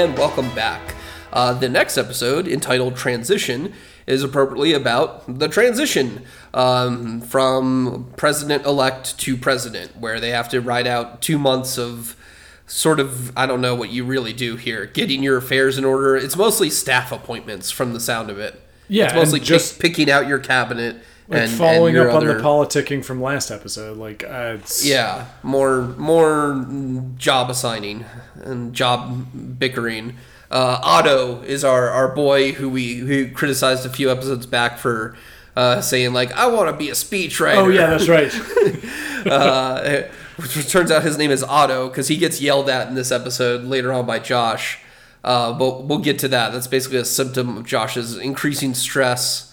And 0.00 0.16
welcome 0.16 0.48
back. 0.54 0.94
Uh, 1.30 1.52
the 1.52 1.68
next 1.68 1.98
episode, 1.98 2.48
entitled 2.48 2.96
Transition, 2.96 3.74
is 4.06 4.22
appropriately 4.22 4.72
about 4.72 5.38
the 5.38 5.46
transition 5.46 6.22
um, 6.54 7.20
from 7.20 8.10
president 8.16 8.64
elect 8.64 9.18
to 9.18 9.36
president, 9.36 9.98
where 9.98 10.18
they 10.18 10.30
have 10.30 10.48
to 10.48 10.60
ride 10.62 10.86
out 10.86 11.20
two 11.20 11.38
months 11.38 11.76
of 11.78 12.16
sort 12.66 12.98
of, 12.98 13.36
I 13.36 13.44
don't 13.44 13.60
know 13.60 13.74
what 13.74 13.90
you 13.90 14.04
really 14.04 14.32
do 14.32 14.56
here, 14.56 14.86
getting 14.86 15.22
your 15.22 15.36
affairs 15.36 15.76
in 15.76 15.84
order. 15.84 16.16
It's 16.16 16.34
mostly 16.34 16.70
staff 16.70 17.12
appointments 17.12 17.70
from 17.70 17.92
the 17.92 18.00
sound 18.00 18.30
of 18.30 18.38
it. 18.38 18.58
Yeah, 18.88 19.04
It's 19.04 19.14
mostly 19.14 19.40
just- 19.40 19.80
pick- 19.80 19.90
picking 19.92 20.10
out 20.10 20.26
your 20.26 20.38
cabinet 20.38 20.96
Like 21.30 21.42
and 21.42 21.52
following 21.52 21.96
and 21.96 22.08
up 22.08 22.16
on 22.16 22.26
the 22.26 22.34
politicking 22.34 23.04
from 23.04 23.22
last 23.22 23.52
episode. 23.52 23.96
Like, 23.96 24.24
uh, 24.24 24.56
it's, 24.58 24.84
Yeah, 24.84 25.26
more 25.44 25.82
more 25.96 26.66
job 27.16 27.50
assigning 27.50 28.04
and 28.42 28.74
job 28.74 29.58
bickering. 29.58 30.16
Uh, 30.50 30.80
Otto 30.82 31.42
is 31.42 31.62
our, 31.62 31.88
our 31.88 32.08
boy 32.08 32.50
who 32.50 32.68
we 32.68 32.96
who 32.96 33.30
criticized 33.30 33.86
a 33.86 33.90
few 33.90 34.10
episodes 34.10 34.44
back 34.44 34.78
for 34.78 35.16
uh, 35.54 35.80
saying 35.80 36.12
like 36.12 36.32
I 36.32 36.48
want 36.48 36.68
to 36.68 36.76
be 36.76 36.90
a 36.90 36.94
speechwriter. 36.94 37.58
Oh 37.58 37.68
yeah, 37.68 37.96
that's 37.96 38.08
right. 38.08 39.26
uh, 39.30 40.08
which 40.34 40.68
turns 40.68 40.90
out 40.90 41.04
his 41.04 41.16
name 41.16 41.30
is 41.30 41.44
Otto 41.44 41.88
because 41.88 42.08
he 42.08 42.16
gets 42.16 42.40
yelled 42.40 42.68
at 42.68 42.88
in 42.88 42.96
this 42.96 43.12
episode 43.12 43.62
later 43.62 43.92
on 43.92 44.04
by 44.04 44.18
Josh. 44.18 44.80
Uh, 45.22 45.52
but 45.52 45.84
we'll 45.84 45.98
get 45.98 46.18
to 46.18 46.28
that. 46.28 46.52
That's 46.52 46.66
basically 46.66 46.98
a 46.98 47.04
symptom 47.04 47.56
of 47.56 47.66
Josh's 47.66 48.16
increasing 48.16 48.74
stress 48.74 49.49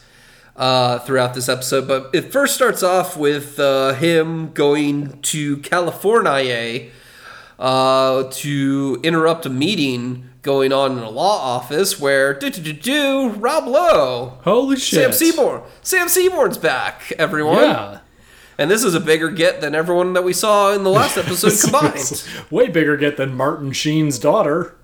uh, 0.57 0.99
throughout 0.99 1.33
this 1.33 1.47
episode. 1.49 1.87
But 1.87 2.09
it 2.13 2.31
first 2.31 2.55
starts 2.55 2.83
off 2.83 3.15
with 3.15 3.59
uh, 3.59 3.93
him 3.93 4.51
going 4.53 5.21
to 5.23 5.57
California 5.57 6.89
uh, 7.59 8.23
to 8.31 8.99
interrupt 9.03 9.45
a 9.45 9.49
meeting 9.49 10.29
going 10.41 10.71
on 10.71 10.93
in 10.93 10.99
a 10.99 11.09
law 11.09 11.37
office 11.55 11.99
where 11.99 12.33
do 12.33 12.49
do 12.49 12.61
do 12.61 12.73
do 12.73 13.29
Rob 13.31 13.67
Lowe, 13.67 14.37
Holy 14.43 14.77
shit, 14.77 15.01
Sam. 15.01 15.11
Seaborn, 15.13 15.61
Sam 15.81 16.07
Seaborn's 16.07 16.57
back. 16.57 17.11
Everyone, 17.19 17.57
Yeah. 17.63 17.99
and 18.57 18.71
this 18.71 18.83
is 18.83 18.93
a 18.95 18.99
bigger 19.01 19.29
get 19.29 19.59
than 19.59 19.75
everyone 19.75 20.13
that 20.13 20.23
we 20.23 20.31
saw 20.33 20.71
in 20.73 20.83
the 20.83 20.89
last 20.89 21.17
episode 21.17 21.51
combined. 21.61 22.23
Way 22.49 22.67
bigger 22.69 22.95
get 22.95 23.17
than 23.17 23.35
Martin 23.35 23.71
Sheen's 23.73 24.17
daughter, 24.19 24.75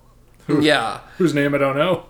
Who, 0.48 0.62
yeah, 0.62 1.00
whose 1.18 1.34
name 1.34 1.56
I 1.56 1.60
don't 1.60 1.78
know. 1.78 2.08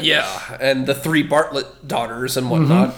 Yeah, 0.00 0.56
and 0.60 0.86
the 0.86 0.94
three 0.94 1.26
Bartlet 1.26 1.66
daughters 1.86 2.36
and 2.36 2.50
whatnot. 2.50 2.94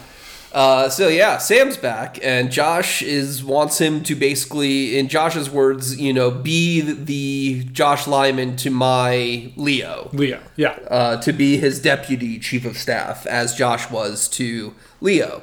Uh, 0.54 0.88
so 0.88 1.09
yeah, 1.09 1.37
Sam's 1.37 1.76
back, 1.76 2.16
and 2.22 2.52
Josh 2.52 3.02
is 3.02 3.42
wants 3.42 3.80
him 3.80 4.04
to 4.04 4.14
basically, 4.14 4.96
in 4.96 5.09
Josh's 5.09 5.50
words, 5.50 6.00
you 6.00 6.12
know, 6.12 6.30
be 6.30 6.80
the 6.80 7.64
Josh 7.72 8.07
Lyman 8.07 8.54
to 8.59 8.70
my 8.70 9.50
Leo. 9.57 10.11
Leo. 10.12 10.40
Yeah. 10.54 10.78
uh, 10.88 11.16
to 11.22 11.33
be 11.33 11.57
his 11.57 11.83
deputy 11.83 12.38
chief 12.38 12.64
of 12.64 12.78
staff, 12.78 13.26
as 13.26 13.57
Josh 13.57 13.90
was 13.90 14.28
to 14.28 14.74
Leo. 15.00 15.42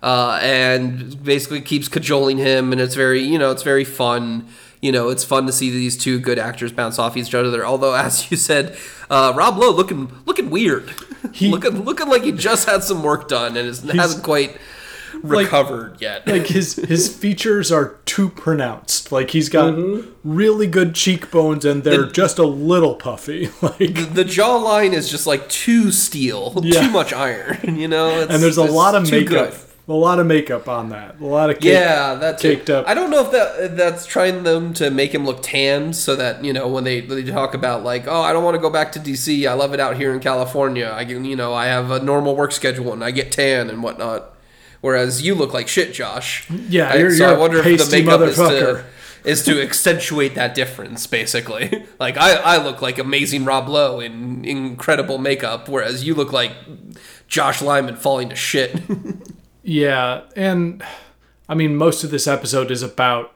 Uh, 0.00 0.38
and 0.42 1.22
basically 1.24 1.60
keeps 1.60 1.88
cajoling 1.88 2.38
him, 2.38 2.70
and 2.70 2.80
it's 2.80 2.94
very, 2.94 3.20
you 3.20 3.38
know, 3.38 3.50
it's 3.50 3.62
very 3.64 3.84
fun. 3.84 4.46
You 4.82 4.92
know, 4.92 5.08
it's 5.08 5.22
fun 5.24 5.46
to 5.46 5.52
see 5.52 5.70
these 5.70 5.96
two 5.96 6.18
good 6.18 6.38
actors 6.38 6.72
bounce 6.72 6.98
off 6.98 7.16
each 7.16 7.32
other. 7.34 7.64
Although, 7.64 7.94
as 8.06 8.30
you 8.30 8.36
said, 8.36 8.76
uh, 9.08 9.32
Rob 9.34 9.56
Lowe 9.56 9.70
looking 9.70 10.12
looking 10.26 10.50
weird, 10.50 10.92
He- 11.32 11.48
looking 11.50 11.84
looking 11.84 12.08
like 12.08 12.22
he 12.24 12.32
just 12.32 12.68
had 12.68 12.82
some 12.82 13.02
work 13.02 13.28
done 13.28 13.56
and 13.56 13.68
is, 13.68 13.80
hasn't 13.82 14.24
quite 14.24 14.58
recovered 15.22 16.00
yet. 16.00 16.26
like 16.26 16.46
his 16.46 16.74
his 16.76 17.14
features 17.14 17.70
are 17.70 17.96
too 18.06 18.28
pronounced. 18.30 19.12
Like 19.12 19.30
he's 19.30 19.48
got 19.48 19.74
really 20.24 20.66
good 20.66 20.94
cheekbones 20.94 21.64
and 21.64 21.84
they're 21.84 22.06
just 22.06 22.38
a 22.38 22.46
little 22.46 22.94
puffy. 22.94 23.50
Like 23.62 24.14
the 24.14 24.24
jawline 24.24 24.92
is 24.92 25.08
just 25.10 25.26
like 25.26 25.48
too 25.48 25.92
steel, 25.92 26.54
Yeah. 26.62 26.82
too 26.86 26.90
much 26.90 27.12
iron. 27.12 27.76
You 27.76 27.88
know, 27.88 28.08
it's, 28.20 28.32
and 28.32 28.42
there's 28.42 28.56
a 28.56 28.64
lot 28.64 28.94
of 28.94 29.10
makeup. 29.10 29.50
good. 29.52 29.60
A 29.88 29.92
lot 29.92 30.20
of 30.20 30.26
makeup 30.26 30.68
on 30.68 30.90
that. 30.90 31.20
A 31.20 31.24
lot 31.26 31.50
of 31.50 31.56
cake. 31.58 31.72
Yeah, 31.72 32.14
that's 32.14 32.40
caked 32.40 32.68
it. 32.68 32.72
up. 32.72 32.86
I 32.88 32.94
don't 32.94 33.10
know 33.10 33.24
if 33.26 33.32
that 33.32 33.76
that's 33.76 34.06
trying 34.06 34.44
them 34.44 34.72
to 34.74 34.90
make 34.90 35.12
him 35.12 35.26
look 35.26 35.42
tanned, 35.42 35.96
so 35.96 36.14
that 36.14 36.44
you 36.44 36.52
know 36.52 36.68
when 36.68 36.84
they 36.84 37.00
they 37.00 37.24
talk 37.24 37.52
about 37.54 37.82
like, 37.82 38.06
oh, 38.06 38.22
I 38.22 38.32
don't 38.32 38.44
want 38.44 38.54
to 38.54 38.60
go 38.60 38.70
back 38.70 38.92
to 38.92 39.00
DC. 39.00 39.46
I 39.48 39.54
love 39.54 39.74
it 39.74 39.80
out 39.80 39.96
here 39.96 40.12
in 40.14 40.20
California. 40.20 40.90
I 40.94 41.04
can, 41.04 41.24
you 41.24 41.34
know, 41.34 41.52
I 41.52 41.66
have 41.66 41.90
a 41.90 41.98
normal 42.00 42.36
work 42.36 42.52
schedule 42.52 42.92
and 42.92 43.02
I 43.02 43.10
get 43.10 43.32
tan 43.32 43.68
and 43.70 43.82
whatnot. 43.82 44.30
Whereas 44.82 45.22
you 45.22 45.34
look 45.34 45.52
like 45.52 45.66
shit, 45.68 45.92
Josh. 45.92 46.48
Yeah, 46.50 46.88
I- 46.90 46.96
you're- 46.96 47.10
so 47.14 47.26
you're 47.26 47.36
I 47.36 47.38
wonder 47.38 47.58
if 47.58 47.64
the 47.90 47.96
makeup 48.02 48.20
is 48.20 48.36
to 48.36 48.84
is 49.24 49.44
to 49.44 49.60
accentuate 49.62 50.36
that 50.36 50.54
difference, 50.54 51.08
basically. 51.08 51.86
like 51.98 52.16
I, 52.16 52.34
I 52.36 52.64
look 52.64 52.82
like 52.82 52.98
amazing 52.98 53.44
Rob 53.44 53.68
Lowe 53.68 53.98
in 53.98 54.44
incredible 54.44 55.18
makeup, 55.18 55.68
whereas 55.68 56.04
you 56.04 56.14
look 56.14 56.32
like 56.32 56.52
Josh 57.26 57.60
Lyman 57.60 57.96
falling 57.96 58.28
to 58.28 58.36
shit. 58.36 58.80
Yeah, 59.62 60.22
and 60.36 60.82
I 61.48 61.54
mean 61.54 61.76
most 61.76 62.04
of 62.04 62.10
this 62.10 62.26
episode 62.26 62.70
is 62.70 62.82
about 62.82 63.34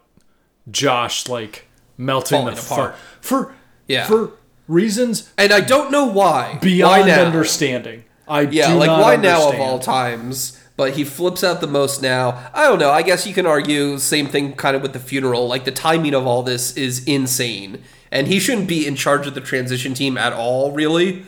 Josh 0.70 1.28
like 1.28 1.66
melting 1.96 2.38
Falling 2.40 2.54
the 2.56 2.60
apart. 2.60 2.94
for 3.20 3.54
Yeah. 3.86 4.06
for 4.06 4.32
reasons 4.68 5.30
and 5.38 5.52
I 5.52 5.60
don't 5.60 5.90
know 5.92 6.06
why. 6.06 6.58
beyond 6.60 7.02
why 7.08 7.10
understanding. 7.12 8.04
I 8.28 8.40
Yeah, 8.42 8.72
do 8.72 8.78
like 8.78 8.90
why 8.90 9.16
now 9.16 9.48
of 9.50 9.60
all 9.60 9.78
times? 9.78 10.60
But 10.76 10.92
he 10.94 11.04
flips 11.04 11.42
out 11.42 11.62
the 11.62 11.66
most 11.66 12.02
now. 12.02 12.50
I 12.52 12.64
don't 12.64 12.78
know. 12.78 12.90
I 12.90 13.00
guess 13.00 13.26
you 13.26 13.32
can 13.32 13.46
argue 13.46 13.96
same 13.98 14.26
thing 14.26 14.52
kind 14.54 14.76
of 14.76 14.82
with 14.82 14.92
the 14.92 14.98
funeral. 14.98 15.46
Like 15.48 15.64
the 15.64 15.70
timing 15.70 16.12
of 16.12 16.26
all 16.26 16.42
this 16.42 16.76
is 16.76 17.02
insane, 17.06 17.82
and 18.10 18.26
he 18.26 18.38
shouldn't 18.38 18.68
be 18.68 18.86
in 18.86 18.94
charge 18.94 19.26
of 19.26 19.34
the 19.34 19.40
transition 19.40 19.94
team 19.94 20.18
at 20.18 20.34
all, 20.34 20.72
really, 20.72 21.24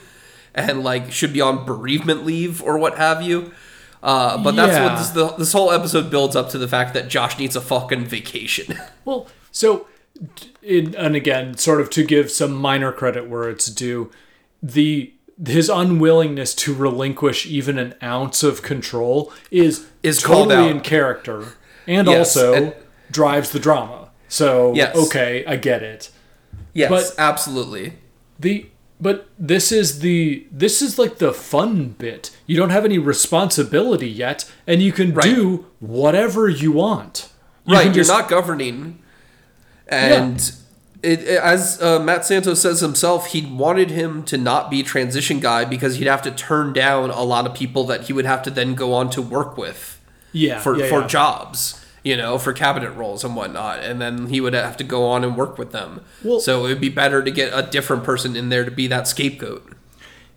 and 0.54 0.84
like 0.84 1.10
should 1.12 1.32
be 1.32 1.40
on 1.40 1.64
bereavement 1.64 2.26
leave 2.26 2.62
or 2.62 2.76
what 2.76 2.98
have 2.98 3.22
you. 3.22 3.52
Uh, 4.02 4.42
but 4.42 4.54
that's 4.56 4.72
Yeah. 4.72 4.84
what 4.92 4.98
this, 4.98 5.10
the, 5.10 5.28
this 5.38 5.52
whole 5.52 5.70
episode 5.72 6.10
builds 6.10 6.36
up 6.36 6.50
to 6.50 6.58
the 6.58 6.68
fact 6.68 6.94
that 6.94 7.08
Josh 7.08 7.38
needs 7.38 7.56
a 7.56 7.60
fucking 7.60 8.04
vacation. 8.06 8.78
Well, 9.04 9.26
so, 9.50 9.86
in, 10.62 10.94
and 10.94 11.16
again, 11.16 11.56
sort 11.56 11.80
of 11.80 11.88
to 11.90 12.04
give 12.04 12.30
some 12.30 12.52
minor 12.52 12.92
credit 12.92 13.28
where 13.28 13.48
it's 13.48 13.66
due, 13.66 14.10
the 14.62 15.12
his 15.46 15.68
unwillingness 15.70 16.52
to 16.56 16.74
relinquish 16.74 17.46
even 17.46 17.78
an 17.78 17.94
ounce 18.02 18.42
of 18.42 18.60
control 18.60 19.32
is 19.50 19.86
Is 20.02 20.20
totally 20.20 20.68
in 20.68 20.80
character, 20.80 21.54
and 21.86 22.06
Yes, 22.08 22.36
also 22.36 22.52
and- 22.54 22.74
drives 23.10 23.50
the 23.50 23.58
drama. 23.60 24.10
So, 24.28 24.74
Yes. 24.74 24.94
okay, 24.96 25.44
I 25.46 25.56
get 25.56 25.82
it. 25.82 26.10
yes, 26.74 26.90
But- 26.90 27.14
absolutely. 27.18 27.94
The 28.38 28.66
but 29.00 29.28
this 29.38 29.70
is 29.72 30.00
the 30.00 30.46
this 30.50 30.82
is 30.82 30.98
like 30.98 31.18
the 31.18 31.32
fun 31.32 31.90
bit. 31.98 32.36
You 32.46 32.56
don't 32.56 32.70
have 32.70 32.84
any 32.84 32.98
responsibility 32.98 34.08
yet, 34.08 34.50
and 34.66 34.82
you 34.82 34.92
can 34.92 35.14
Right. 35.14 35.24
do 35.34 35.66
whatever 35.80 36.48
you 36.48 36.72
want. 36.72 37.28
You 37.66 37.74
right, 37.74 37.84
can 37.84 37.94
you're 37.94 38.06
not 38.06 38.28
governing. 38.28 38.98
And 39.88 40.38
it, 41.02 41.20
it- 41.22 41.28
as 41.42 41.80
uh, 41.80 41.98
Matt 41.98 42.24
Santos 42.26 42.60
says 42.60 42.80
himself, 42.80 43.28
he 43.28 43.44
wanted 43.46 43.90
him 43.90 44.22
to 44.24 44.36
not 44.36 44.70
be 44.70 44.82
transition 44.82 45.40
guy 45.40 45.64
because 45.64 45.96
he'd 45.96 46.06
have 46.06 46.22
to 46.22 46.30
turn 46.30 46.72
down 46.72 47.10
a 47.10 47.22
lot 47.22 47.46
of 47.46 47.54
people 47.54 47.84
that 47.84 48.02
he 48.02 48.12
would 48.12 48.26
have 48.26 48.42
to 48.42 48.50
then 48.50 48.74
go 48.74 48.92
on 48.92 49.10
to 49.10 49.22
work 49.22 49.56
with 49.56 50.00
yeah 50.32 50.58
for, 50.60 50.76
yeah, 50.76 50.88
for 50.88 51.00
yeah. 51.02 51.06
jobs, 51.06 51.77
you 52.02 52.16
know, 52.16 52.38
for 52.38 52.52
cabinet 52.52 52.90
roles 52.92 53.24
and 53.24 53.34
whatnot. 53.36 53.80
And 53.80 54.00
then 54.00 54.28
he 54.28 54.40
would 54.40 54.54
have 54.54 54.76
to 54.78 54.84
go 54.84 55.06
on 55.06 55.24
and 55.24 55.36
work 55.36 55.58
with 55.58 55.72
them. 55.72 56.00
Well- 56.22 56.40
so 56.40 56.64
it 56.64 56.68
would 56.68 56.80
be 56.80 56.88
better 56.88 57.22
to 57.22 57.30
get 57.30 57.52
a 57.52 57.68
different 57.68 58.04
person 58.04 58.36
in 58.36 58.48
there 58.48 58.64
to 58.64 58.70
be 58.70 58.86
that 58.86 59.08
scapegoat. 59.08 59.72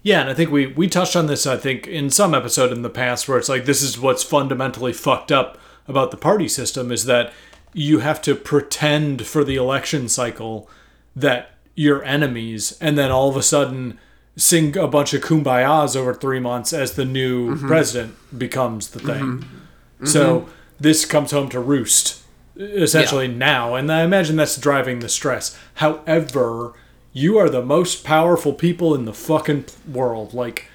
Yeah, 0.03 0.21
and 0.21 0.29
I 0.29 0.33
think 0.33 0.49
we 0.49 0.67
we 0.67 0.87
touched 0.87 1.15
on 1.15 1.27
this. 1.27 1.45
I 1.45 1.57
think 1.57 1.85
in 1.85 2.09
some 2.09 2.33
episode 2.33 2.71
in 2.71 2.81
the 2.81 2.89
past 2.89 3.27
where 3.27 3.37
it's 3.37 3.49
like 3.49 3.65
this 3.65 3.83
is 3.83 3.99
what's 3.99 4.23
fundamentally 4.23 4.93
fucked 4.93 5.31
up 5.31 5.59
about 5.87 6.09
the 6.11 6.17
party 6.17 6.47
system 6.47 6.91
is 6.91 7.05
that 7.05 7.31
you 7.73 7.99
have 7.99 8.21
to 8.23 8.35
pretend 8.35 9.27
for 9.27 9.43
the 9.43 9.55
election 9.55 10.09
cycle 10.09 10.67
that 11.15 11.51
you're 11.75 12.03
enemies, 12.03 12.77
and 12.81 12.97
then 12.97 13.11
all 13.11 13.29
of 13.29 13.37
a 13.37 13.43
sudden 13.43 13.99
sing 14.35 14.75
a 14.77 14.87
bunch 14.87 15.13
of 15.13 15.21
kumbayas 15.21 15.95
over 15.95 16.13
three 16.13 16.39
months 16.39 16.73
as 16.73 16.93
the 16.93 17.05
new 17.05 17.55
mm-hmm. 17.55 17.67
president 17.67 18.15
becomes 18.37 18.89
the 18.89 18.99
thing. 18.99 19.21
Mm-hmm. 19.23 20.05
So 20.05 20.41
mm-hmm. 20.41 20.51
This 20.81 21.05
comes 21.05 21.31
home 21.31 21.49
to 21.49 21.59
roost 21.59 22.23
essentially 22.55 23.27
now, 23.27 23.75
and 23.75 23.91
I 23.91 24.03
imagine 24.03 24.35
that's 24.35 24.57
driving 24.57 24.99
the 24.99 25.09
stress. 25.09 25.57
However, 25.75 26.73
you 27.13 27.37
are 27.37 27.49
the 27.49 27.63
most 27.63 28.03
powerful 28.03 28.53
people 28.53 28.95
in 28.95 29.05
the 29.05 29.13
fucking 29.13 29.65
world. 29.91 30.33
Like, 30.33 30.67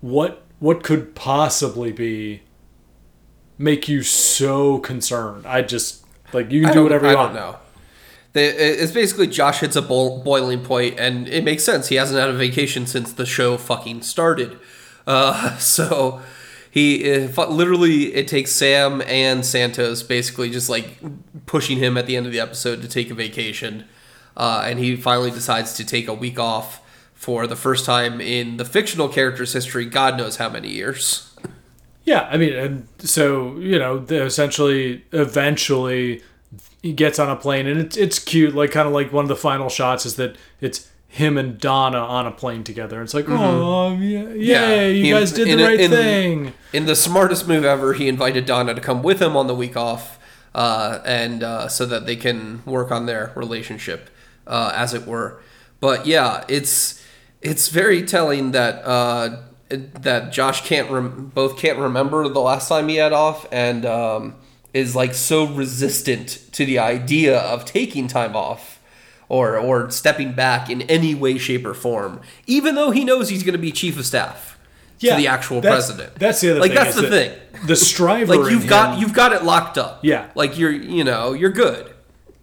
what 0.00 0.42
what 0.58 0.82
could 0.82 1.14
possibly 1.14 1.92
be 1.92 2.42
make 3.58 3.88
you 3.88 4.02
so 4.02 4.78
concerned? 4.78 5.46
I 5.46 5.62
just 5.62 6.04
like 6.32 6.50
you 6.50 6.62
can 6.62 6.72
do 6.72 6.82
whatever 6.82 7.06
you 7.06 7.12
I 7.12 7.14
want. 7.16 7.34
don't 7.34 7.42
know. 7.42 7.58
They, 8.32 8.46
it's 8.46 8.92
basically 8.92 9.26
Josh 9.26 9.58
hits 9.58 9.74
a 9.74 9.82
boil, 9.82 10.22
boiling 10.22 10.62
point, 10.62 11.00
and 11.00 11.26
it 11.26 11.42
makes 11.42 11.64
sense. 11.64 11.88
He 11.88 11.96
hasn't 11.96 12.18
had 12.18 12.28
a 12.28 12.32
vacation 12.32 12.86
since 12.86 13.12
the 13.12 13.26
show 13.26 13.56
fucking 13.56 14.02
started. 14.02 14.56
Uh, 15.04 15.56
so 15.58 16.22
he 16.70 17.04
if, 17.04 17.36
literally 17.36 18.14
it 18.14 18.28
takes 18.28 18.52
Sam 18.52 19.02
and 19.06 19.44
Santos 19.44 20.02
basically 20.02 20.50
just 20.50 20.68
like 20.68 20.98
pushing 21.46 21.78
him 21.78 21.96
at 21.98 22.06
the 22.06 22.16
end 22.16 22.26
of 22.26 22.32
the 22.32 22.40
episode 22.40 22.80
to 22.82 22.88
take 22.88 23.10
a 23.10 23.14
vacation. 23.14 23.84
uh, 24.36 24.62
and 24.64 24.78
he 24.78 24.96
finally 24.96 25.30
decides 25.30 25.74
to 25.74 25.84
take 25.84 26.08
a 26.08 26.14
week 26.14 26.38
off 26.38 26.80
for 27.14 27.46
the 27.46 27.56
first 27.56 27.84
time 27.84 28.20
in 28.20 28.56
the 28.56 28.64
fictional 28.64 29.08
character's 29.08 29.52
history. 29.52 29.84
God 29.84 30.16
knows 30.16 30.36
how 30.36 30.48
many 30.48 30.68
years. 30.68 31.36
Yeah, 32.04 32.28
I 32.30 32.38
mean, 32.38 32.54
and 32.54 32.88
so 32.98 33.58
you 33.58 33.78
know, 33.78 33.98
essentially, 34.08 35.04
eventually, 35.12 36.22
he 36.82 36.92
gets 36.94 37.18
on 37.18 37.28
a 37.28 37.36
plane, 37.36 37.66
and 37.66 37.78
it's 37.78 37.96
it's 37.96 38.18
cute. 38.18 38.54
Like 38.54 38.70
kind 38.70 38.88
of 38.88 38.94
like 38.94 39.12
one 39.12 39.24
of 39.24 39.28
the 39.28 39.36
final 39.36 39.68
shots 39.68 40.06
is 40.06 40.16
that 40.16 40.36
it's 40.62 40.89
him 41.12 41.36
and 41.36 41.58
Donna 41.58 41.98
on 41.98 42.26
a 42.26 42.30
plane 42.30 42.62
together. 42.62 43.02
It's 43.02 43.14
like, 43.14 43.26
oh, 43.28 43.94
yeah, 43.98 44.28
yay, 44.28 44.92
you 44.96 45.04
He- 45.04 45.10
guys 45.10 45.32
did 45.32 45.48
in 45.48 45.58
the 45.58 45.64
right 45.64 45.80
in- 45.80 45.90
thing. 45.90 46.52
In 46.72 46.86
the 46.86 46.94
smartest 46.94 47.48
move 47.48 47.64
ever, 47.64 47.94
he 47.94 48.06
invited 48.06 48.46
Donna 48.46 48.74
to 48.74 48.80
come 48.80 49.02
with 49.02 49.20
him 49.20 49.36
on 49.36 49.48
the 49.48 49.54
week 49.54 49.76
off, 49.76 50.20
uh, 50.54 51.00
and 51.04 51.42
uh, 51.42 51.66
so 51.68 51.84
that 51.84 52.06
they 52.06 52.14
can 52.14 52.62
work 52.64 52.92
on 52.92 53.06
their 53.06 53.32
relationship, 53.34 54.08
uh, 54.46 54.72
as 54.74 54.94
it 54.94 55.04
were. 55.04 55.40
But 55.80 56.06
yeah, 56.06 56.44
it's 56.46 57.02
it's 57.42 57.68
very 57.68 58.04
telling 58.04 58.52
that 58.52 58.84
uh, 58.84 59.36
that 59.68 60.30
Josh 60.32 60.60
can't 60.64 60.88
rem- 60.92 61.32
both 61.34 61.58
can't 61.58 61.78
remember 61.78 62.28
the 62.28 62.40
last 62.40 62.68
time 62.68 62.86
he 62.86 62.96
had 62.96 63.12
off, 63.12 63.46
and 63.50 63.84
um, 63.84 64.34
is 64.72 64.94
like 64.94 65.14
so 65.14 65.44
resistant 65.44 66.38
to 66.52 66.64
the 66.64 66.78
idea 66.78 67.36
of 67.36 67.64
taking 67.64 68.06
time 68.06 68.36
off. 68.36 68.69
Or, 69.30 69.56
or 69.56 69.88
stepping 69.90 70.32
back 70.32 70.68
in 70.68 70.82
any 70.82 71.14
way, 71.14 71.38
shape, 71.38 71.64
or 71.64 71.72
form, 71.72 72.20
even 72.48 72.74
though 72.74 72.90
he 72.90 73.04
knows 73.04 73.28
he's 73.28 73.44
going 73.44 73.52
to 73.54 73.58
be 73.60 73.70
chief 73.70 73.96
of 73.96 74.04
staff 74.04 74.58
to 74.98 75.14
the 75.14 75.28
actual 75.28 75.60
that's- 75.60 75.86
president. 75.86 76.16
That's 76.16 76.40
the 76.40 76.50
other 76.50 76.60
thing. 76.60 76.74
like 76.74 76.76
thing. 76.76 76.84
that's 76.84 76.96
the 76.96 77.08
thing. 77.08 77.66
The 77.68 77.76
striver, 77.76 78.36
Like 78.36 78.50
you've 78.50 78.66
got 78.66 78.94
him- 78.94 79.00
you've 79.00 79.14
got 79.14 79.32
it 79.32 79.44
locked 79.44 79.78
up. 79.78 80.00
Yeah. 80.02 80.30
Like 80.34 80.58
you're 80.58 80.72
you 80.72 81.04
know 81.04 81.32
you're 81.32 81.52
good. 81.52 81.92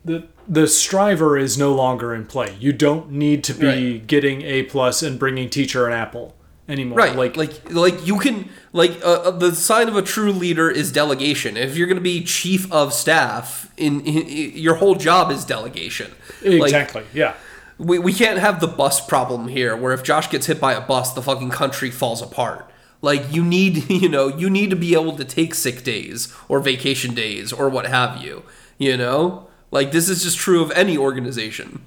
the 0.05 0.27
the 0.47 0.65
striver 0.65 1.37
is 1.37 1.57
no 1.57 1.73
longer 1.75 2.15
in 2.15 2.25
play. 2.25 2.55
You 2.57 2.71
don't 2.71 3.11
need 3.11 3.43
to 3.43 3.53
be 3.53 3.67
Right. 3.67 4.07
getting 4.07 4.41
a 4.43 4.63
plus 4.63 5.03
and 5.03 5.19
bringing 5.19 5.49
teacher 5.49 5.87
an 5.87 5.91
apple 5.93 6.36
anymore. 6.67 6.97
Right. 6.97 7.15
Like, 7.15 7.37
Like 7.37 7.65
like 7.65 7.73
like 7.73 8.07
you 8.07 8.19
can 8.19 8.49
like 8.73 8.91
uh, 9.03 9.21
uh, 9.23 9.31
the 9.31 9.55
sign 9.55 9.87
of 9.87 9.95
a 9.95 10.01
true 10.01 10.31
leader 10.31 10.69
is 10.69 10.91
delegation. 10.91 11.57
If 11.57 11.77
you're 11.77 11.87
going 11.87 11.97
to 11.97 12.01
be 12.01 12.23
chief 12.23 12.71
of 12.71 12.93
staff, 12.93 13.71
in, 13.77 14.01
in, 14.01 14.27
in- 14.27 14.57
your 14.57 14.75
whole 14.75 14.95
job 14.95 15.31
is 15.31 15.45
delegation. 15.45 16.11
Like, 16.43 16.61
exactly. 16.61 17.03
yeah. 17.13 17.33
we, 17.77 17.99
we 17.99 18.13
can't 18.13 18.39
have 18.39 18.59
the 18.59 18.67
bus 18.67 19.05
problem 19.05 19.47
here 19.47 19.75
where 19.75 19.93
if 19.93 20.03
Josh 20.03 20.29
gets 20.29 20.45
hit 20.45 20.59
by 20.59 20.73
a 20.73 20.81
bus, 20.81 21.13
the 21.13 21.21
fucking 21.21 21.49
country 21.49 21.89
falls 21.91 22.21
apart. 22.21 22.69
Like 23.01 23.31
you 23.31 23.43
need, 23.43 23.89
you 24.03 24.09
know, 24.09 24.27
you 24.27 24.49
need 24.49 24.69
to 24.69 24.75
be 24.75 24.93
able 24.93 25.15
to 25.17 25.25
take 25.25 25.55
sick 25.55 25.83
days 25.83 26.33
or 26.47 26.59
vacation 26.59 27.13
days 27.13 27.51
or 27.53 27.69
what 27.69 27.85
have 27.87 28.21
you. 28.23 28.43
You 28.77 28.97
know, 28.97 29.47
like 29.71 29.91
this 29.91 30.09
is 30.09 30.23
just 30.23 30.37
true 30.37 30.61
of 30.61 30.71
any 30.71 30.97
organization. 30.97 31.83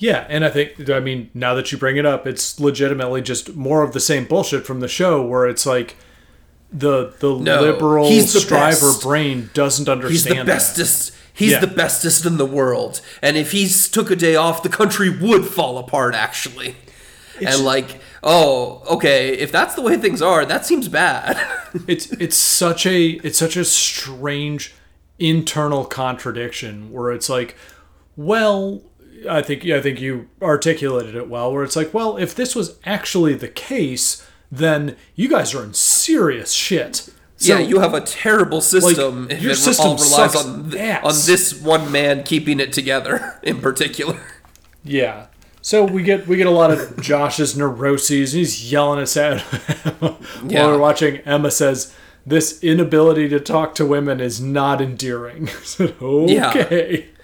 Yeah, 0.00 0.26
and 0.30 0.44
I 0.46 0.48
think 0.48 0.88
I 0.90 0.98
mean 0.98 1.30
now 1.34 1.52
that 1.54 1.70
you 1.70 1.78
bring 1.78 1.96
it 1.98 2.06
up, 2.06 2.26
it's 2.26 2.58
legitimately 2.58 3.20
just 3.22 3.54
more 3.54 3.82
of 3.82 3.92
the 3.92 4.00
same 4.00 4.24
bullshit 4.24 4.64
from 4.66 4.80
the 4.80 4.88
show 4.88 5.22
where 5.22 5.46
it's 5.46 5.66
like 5.66 5.94
the 6.72 7.14
the 7.20 7.36
No, 7.38 7.60
liberal 7.60 8.08
he's 8.08 8.32
the 8.32 8.40
striver 8.40 8.92
best. 8.92 9.02
brain 9.02 9.50
doesn't 9.54 9.88
understand. 9.88 10.12
He's 10.12 10.24
the 10.24 10.34
that. 10.34 10.46
bestest. 10.46 11.12
He's 11.34 11.52
Yeah. 11.52 11.60
the 11.60 11.66
bestest 11.66 12.24
in 12.26 12.38
the 12.38 12.46
world. 12.46 13.00
And 13.22 13.36
if 13.36 13.52
he 13.52 13.68
took 13.68 14.10
a 14.10 14.16
day 14.16 14.36
off, 14.36 14.62
the 14.62 14.68
country 14.70 15.10
would 15.10 15.44
fall 15.46 15.76
apart. 15.78 16.14
Actually, 16.14 16.76
and 17.44 17.62
like, 17.64 18.00
oh, 18.22 18.82
okay, 18.90 19.30
if 19.36 19.52
that's 19.52 19.74
the 19.74 19.82
way 19.82 19.96
things 19.98 20.22
are, 20.22 20.44
that 20.46 20.64
seems 20.66 20.88
bad. 20.88 21.36
It's 21.86 22.10
it's 22.12 22.36
such 22.36 22.86
a 22.86 23.10
it's 23.22 23.38
such 23.38 23.56
a 23.56 23.64
strange 23.64 24.74
internal 25.18 25.84
contradiction 25.84 26.90
where 26.90 27.12
it's 27.12 27.28
like, 27.28 27.54
well, 28.16 28.82
I 29.28 29.42
think 29.42 29.64
yeah, 29.64 29.76
I 29.76 29.80
think 29.82 30.00
you 30.00 30.28
articulated 30.40 31.14
it 31.14 31.28
well. 31.28 31.52
Where 31.52 31.62
it's 31.64 31.76
like, 31.76 31.92
well, 31.92 32.16
if 32.16 32.34
this 32.34 32.54
was 32.54 32.78
actually 32.84 33.34
the 33.34 33.48
case, 33.48 34.26
then 34.50 34.96
you 35.14 35.28
guys 35.28 35.54
are 35.54 35.62
in 35.64 35.74
serious 35.74 36.52
shit. 36.52 37.08
So, 37.36 37.54
yeah, 37.54 37.58
you 37.60 37.80
have 37.80 37.94
a 37.94 38.02
terrible 38.02 38.60
system 38.60 39.22
like, 39.28 39.32
if 39.38 39.42
your 39.42 39.52
it 39.52 39.56
system 39.56 39.86
all 39.86 39.96
relies 39.96 40.36
on 40.36 40.70
th- 40.70 41.02
on 41.02 41.14
this 41.24 41.58
one 41.60 41.90
man 41.90 42.22
keeping 42.22 42.60
it 42.60 42.72
together 42.72 43.38
in 43.42 43.60
particular. 43.60 44.20
Yeah. 44.84 45.26
So 45.62 45.84
we 45.84 46.02
get 46.02 46.26
we 46.26 46.36
get 46.36 46.46
a 46.46 46.50
lot 46.50 46.70
of 46.70 47.00
Josh's 47.00 47.56
neuroses. 47.56 48.32
He's 48.32 48.70
yelling 48.72 49.00
at 49.00 49.16
Emma 49.16 49.38
while 50.00 50.18
Yeah. 50.46 50.66
we're 50.66 50.78
watching. 50.78 51.18
Emma 51.18 51.50
says, 51.50 51.94
"This 52.26 52.62
inability 52.62 53.28
to 53.30 53.40
talk 53.40 53.74
to 53.76 53.84
women 53.86 54.20
is 54.20 54.40
not 54.40 54.80
endearing." 54.80 55.48
I 55.48 55.52
said, 55.62 55.94
okay. 56.00 56.98
Yeah. 56.98 57.19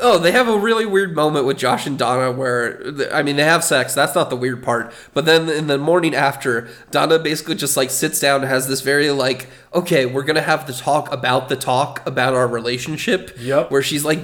Oh, 0.00 0.18
they 0.18 0.32
have 0.32 0.48
a 0.48 0.58
really 0.58 0.86
weird 0.86 1.14
moment 1.14 1.46
with 1.46 1.58
Josh 1.58 1.86
and 1.86 1.98
Donna 1.98 2.30
where, 2.32 2.82
I 3.12 3.22
mean, 3.22 3.36
they 3.36 3.44
have 3.44 3.64
sex. 3.64 3.94
That's 3.94 4.14
not 4.14 4.30
the 4.30 4.36
weird 4.36 4.62
part. 4.62 4.92
But 5.14 5.24
then 5.24 5.48
in 5.48 5.66
the 5.66 5.78
morning 5.78 6.14
after, 6.14 6.68
Donna 6.90 7.18
basically 7.18 7.54
just 7.54 7.76
like 7.76 7.90
sits 7.90 8.20
down 8.20 8.42
and 8.42 8.50
has 8.50 8.68
this 8.68 8.80
very 8.80 9.10
like, 9.10 9.48
okay, 9.74 10.06
we're 10.06 10.22
going 10.22 10.36
to 10.36 10.42
have 10.42 10.66
the 10.66 10.72
talk 10.72 11.12
about 11.12 11.48
the 11.48 11.56
talk 11.56 12.06
about 12.06 12.34
our 12.34 12.46
relationship. 12.46 13.36
Yep. 13.38 13.70
Where 13.70 13.82
she's 13.82 14.04
like, 14.04 14.20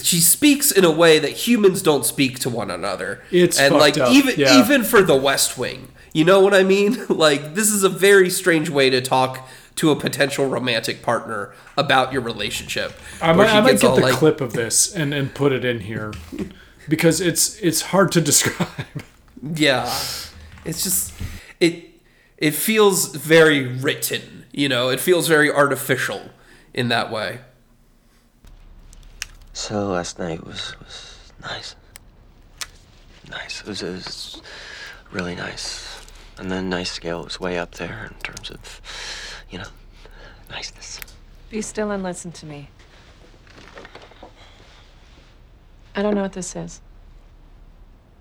she 0.00 0.20
speaks 0.20 0.70
in 0.70 0.84
a 0.84 0.90
way 0.90 1.18
that 1.18 1.30
humans 1.30 1.82
don't 1.82 2.06
speak 2.06 2.38
to 2.40 2.50
one 2.50 2.70
another. 2.70 3.22
It's 3.30 3.58
and 3.58 3.74
like 3.74 3.98
up, 3.98 4.10
even 4.12 4.34
yeah. 4.38 4.60
even 4.60 4.84
for 4.84 5.02
the 5.02 5.16
West 5.16 5.58
Wing, 5.58 5.88
you 6.12 6.24
know 6.24 6.40
what 6.40 6.54
I 6.54 6.62
mean? 6.62 6.98
Like 7.08 7.54
this 7.54 7.70
is 7.70 7.84
a 7.84 7.88
very 7.88 8.30
strange 8.30 8.70
way 8.70 8.90
to 8.90 9.00
talk 9.00 9.46
to 9.76 9.90
a 9.90 9.96
potential 9.96 10.46
romantic 10.46 11.02
partner 11.02 11.52
about 11.76 12.12
your 12.12 12.22
relationship. 12.22 12.92
I 13.20 13.28
where 13.32 13.46
might, 13.46 13.50
she 13.50 13.56
I 13.56 13.60
might 13.60 13.80
get 13.80 13.94
the 13.94 14.00
like- 14.02 14.14
clip 14.14 14.40
of 14.40 14.52
this 14.52 14.94
and, 14.94 15.12
and 15.14 15.34
put 15.34 15.52
it 15.52 15.64
in 15.64 15.80
here 15.80 16.12
because 16.88 17.20
it's 17.20 17.56
it's 17.60 17.82
hard 17.82 18.12
to 18.12 18.20
describe. 18.30 18.68
Yeah. 19.42 19.86
It's 20.64 20.82
just 20.84 21.12
it 21.60 21.84
it 22.38 22.54
feels 22.54 23.14
very 23.14 23.66
written, 23.66 24.44
you 24.52 24.68
know, 24.68 24.88
it 24.90 25.00
feels 25.00 25.28
very 25.28 25.50
artificial 25.50 26.30
in 26.74 26.88
that 26.88 27.10
way. 27.10 27.40
So 29.52 29.88
last 29.88 30.18
night 30.18 30.44
was 30.46 30.74
was 30.80 31.32
nice. 31.42 31.76
Nice. 33.30 33.60
It 33.60 33.66
was, 33.66 33.82
it 33.82 33.90
was 33.90 34.42
really 35.10 35.34
nice. 35.34 36.00
And 36.38 36.50
then 36.50 36.68
nice 36.68 36.90
scale 36.90 37.24
was 37.24 37.38
way 37.40 37.58
up 37.58 37.76
there 37.76 38.10
in 38.10 38.18
terms 38.22 38.50
of, 38.50 38.80
you 39.52 39.58
know, 39.58 39.68
niceness. 40.50 40.98
Be 41.50 41.62
still 41.62 41.90
and 41.90 42.02
listen 42.02 42.32
to 42.32 42.46
me. 42.46 42.70
I 45.94 46.02
don't 46.02 46.14
know 46.14 46.22
what 46.22 46.32
this 46.32 46.56
is. 46.56 46.80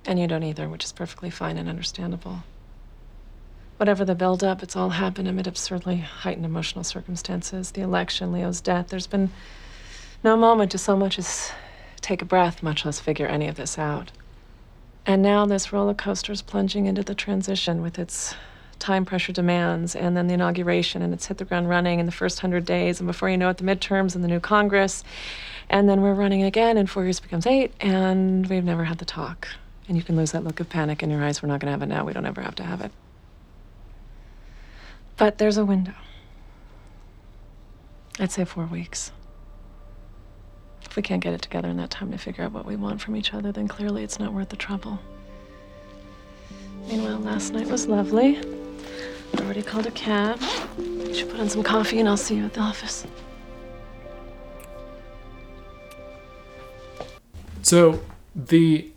And 0.06 0.20
you 0.20 0.28
don't 0.28 0.44
either, 0.44 0.68
which 0.68 0.84
is 0.84 0.92
perfectly 0.92 1.30
fine 1.30 1.58
and 1.58 1.70
understandable. 1.70 2.44
Whatever 3.78 4.04
the 4.04 4.14
buildup, 4.14 4.62
it's 4.62 4.76
all 4.76 4.90
happened 4.90 5.28
amid 5.28 5.48
absurdly 5.48 5.98
heightened 5.98 6.46
emotional 6.46 6.84
circumstances. 6.84 7.72
The 7.72 7.82
election, 7.82 8.32
Leo's 8.32 8.62
death. 8.62 8.90
There's 8.90 9.08
been 9.08 9.32
no 10.24 10.36
moment 10.36 10.72
to 10.72 10.78
so 10.78 10.98
much 10.98 11.18
as 11.18 11.52
take 12.02 12.22
a 12.22 12.26
breath, 12.26 12.62
much 12.62 12.84
less 12.84 13.00
figure 13.00 13.26
any 13.26 13.48
of 13.48 13.56
this 13.56 13.80
out. 13.80 14.12
And 15.06 15.22
now 15.22 15.46
this 15.46 15.72
roller 15.72 15.94
coaster's 15.94 16.42
plunging 16.42 16.86
into 16.88 17.04
the 17.04 17.16
transition 17.16 17.82
with 17.82 17.98
its 17.98 18.36
time 18.82 19.06
pressure 19.06 19.32
demands 19.32 19.96
and 19.96 20.18
then 20.18 20.28
the 20.28 20.34
inauguration 20.34 21.02
and 21.02 21.14
it's 21.14 21.28
hit 21.28 21.38
the 21.38 21.46
ground 21.46 21.70
running 21.70 22.00
in 22.00 22.06
the 22.06 22.12
first 22.12 22.40
hundred 22.40 22.66
days. 22.66 23.00
And 23.00 23.08
before 23.08 23.30
you 23.30 23.38
know 23.38 23.50
it 23.50 23.58
the 23.58 23.64
midterms 23.64 24.16
and 24.16 24.24
the 24.24 24.28
new 24.28 24.42
congress. 24.42 25.04
And 25.70 25.88
then 25.88 26.02
we're 26.02 26.14
running 26.14 26.44
again 26.44 26.78
and 26.78 26.90
four 26.90 27.04
years 27.04 27.20
becomes 27.20 27.48
eight 27.48 27.72
and 27.80 28.48
we've 28.48 28.64
never 28.64 28.84
had 28.84 28.98
the 28.98 29.06
talk. 29.06 29.48
And 29.88 29.96
you 29.96 30.04
can 30.04 30.18
lose 30.18 30.32
that 30.34 30.44
look 30.44 30.60
of 30.60 30.68
panic 30.68 31.02
in 31.02 31.10
your 31.10 31.24
eyes. 31.24 31.42
We're 31.42 31.48
not 31.48 31.62
going 31.62 31.68
to 31.68 31.72
have 31.72 31.82
it 31.82 31.86
now. 31.86 32.04
We 32.04 32.14
don't 32.14 32.26
ever 32.26 32.42
have 32.42 32.56
to 32.56 32.64
have 32.64 32.82
it. 32.82 32.92
But 35.16 35.38
there's 35.38 35.58
a 35.58 35.66
window. 35.66 35.94
I'd 38.20 38.32
say 38.32 38.44
four 38.44 38.66
weeks. 38.66 39.12
If 40.84 40.96
we 40.96 41.02
can't 41.02 41.24
get 41.24 41.34
it 41.34 41.42
together 41.42 41.70
in 41.70 41.78
that 41.78 41.90
time 41.92 42.12
to 42.12 42.18
figure 42.18 42.44
out 42.44 42.52
what 42.52 42.66
we 42.66 42.76
want 42.76 43.00
from 43.00 43.16
each 43.16 43.34
other 43.34 43.52
then 43.52 43.68
clearly 43.68 44.04
it's 44.04 44.20
not 44.20 44.34
worth 44.34 44.50
the 44.50 44.58
trouble. 44.58 45.00
Meanwhile, 46.88 47.20
last 47.20 47.54
night 47.54 47.68
was 47.68 47.88
lovely. 47.88 48.42
I 49.38 49.42
already 49.44 49.62
called 49.62 49.86
a 49.88 49.92
cab. 49.92 50.40
You 50.80 51.14
should 51.14 51.30
put 51.30 51.40
on 51.40 51.50
some 51.50 51.64
coffee 51.64 52.00
and 52.00 52.08
I'll 52.10 52.18
see 52.18 52.36
you 52.36 52.46
at 52.46 52.54
the 52.54 52.62
office. 52.62 53.06
So 57.62 58.02
the 58.36 58.92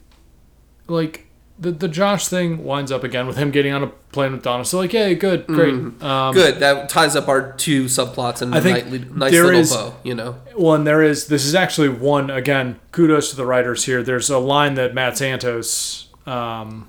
like 0.86 1.26
the 1.58 1.70
the 1.70 1.88
Josh 1.88 2.28
thing 2.28 2.64
winds 2.64 2.90
up 2.90 3.04
again 3.04 3.26
with 3.26 3.36
him 3.36 3.50
getting 3.50 3.72
on 3.72 3.82
a 3.82 3.86
plane 3.86 4.32
with 4.32 4.42
Donna. 4.42 4.64
So 4.64 4.78
like, 4.78 4.92
yeah, 4.92 5.12
good, 5.12 5.46
great. 5.46 5.74
Um, 6.02 6.34
Good. 6.34 6.58
That 6.60 6.88
ties 6.88 7.14
up 7.14 7.28
our 7.28 7.52
two 7.52 7.84
subplots 7.84 8.42
in 8.42 8.52
I 8.54 8.58
a 8.58 8.60
think 8.60 8.86
nice, 8.86 9.10
nice 9.10 9.32
there 9.32 9.44
little 9.44 9.60
is- 9.60 9.72
bow, 9.72 9.94
you 10.02 10.14
know. 10.14 10.36
Well, 10.56 10.74
and 10.74 10.86
there 10.86 11.02
is 11.02 11.26
this 11.28 11.44
is 11.44 11.54
actually 11.54 11.90
one 11.90 12.30
again. 12.30 12.80
Kudos 12.92 13.30
to 13.30 13.36
the 13.36 13.46
writers 13.46 13.84
here. 13.84 14.02
There's 14.02 14.30
a 14.30 14.38
line 14.38 14.74
that 14.74 14.94
Matt 14.94 15.16
Santos, 15.18 16.08
um, 16.26 16.88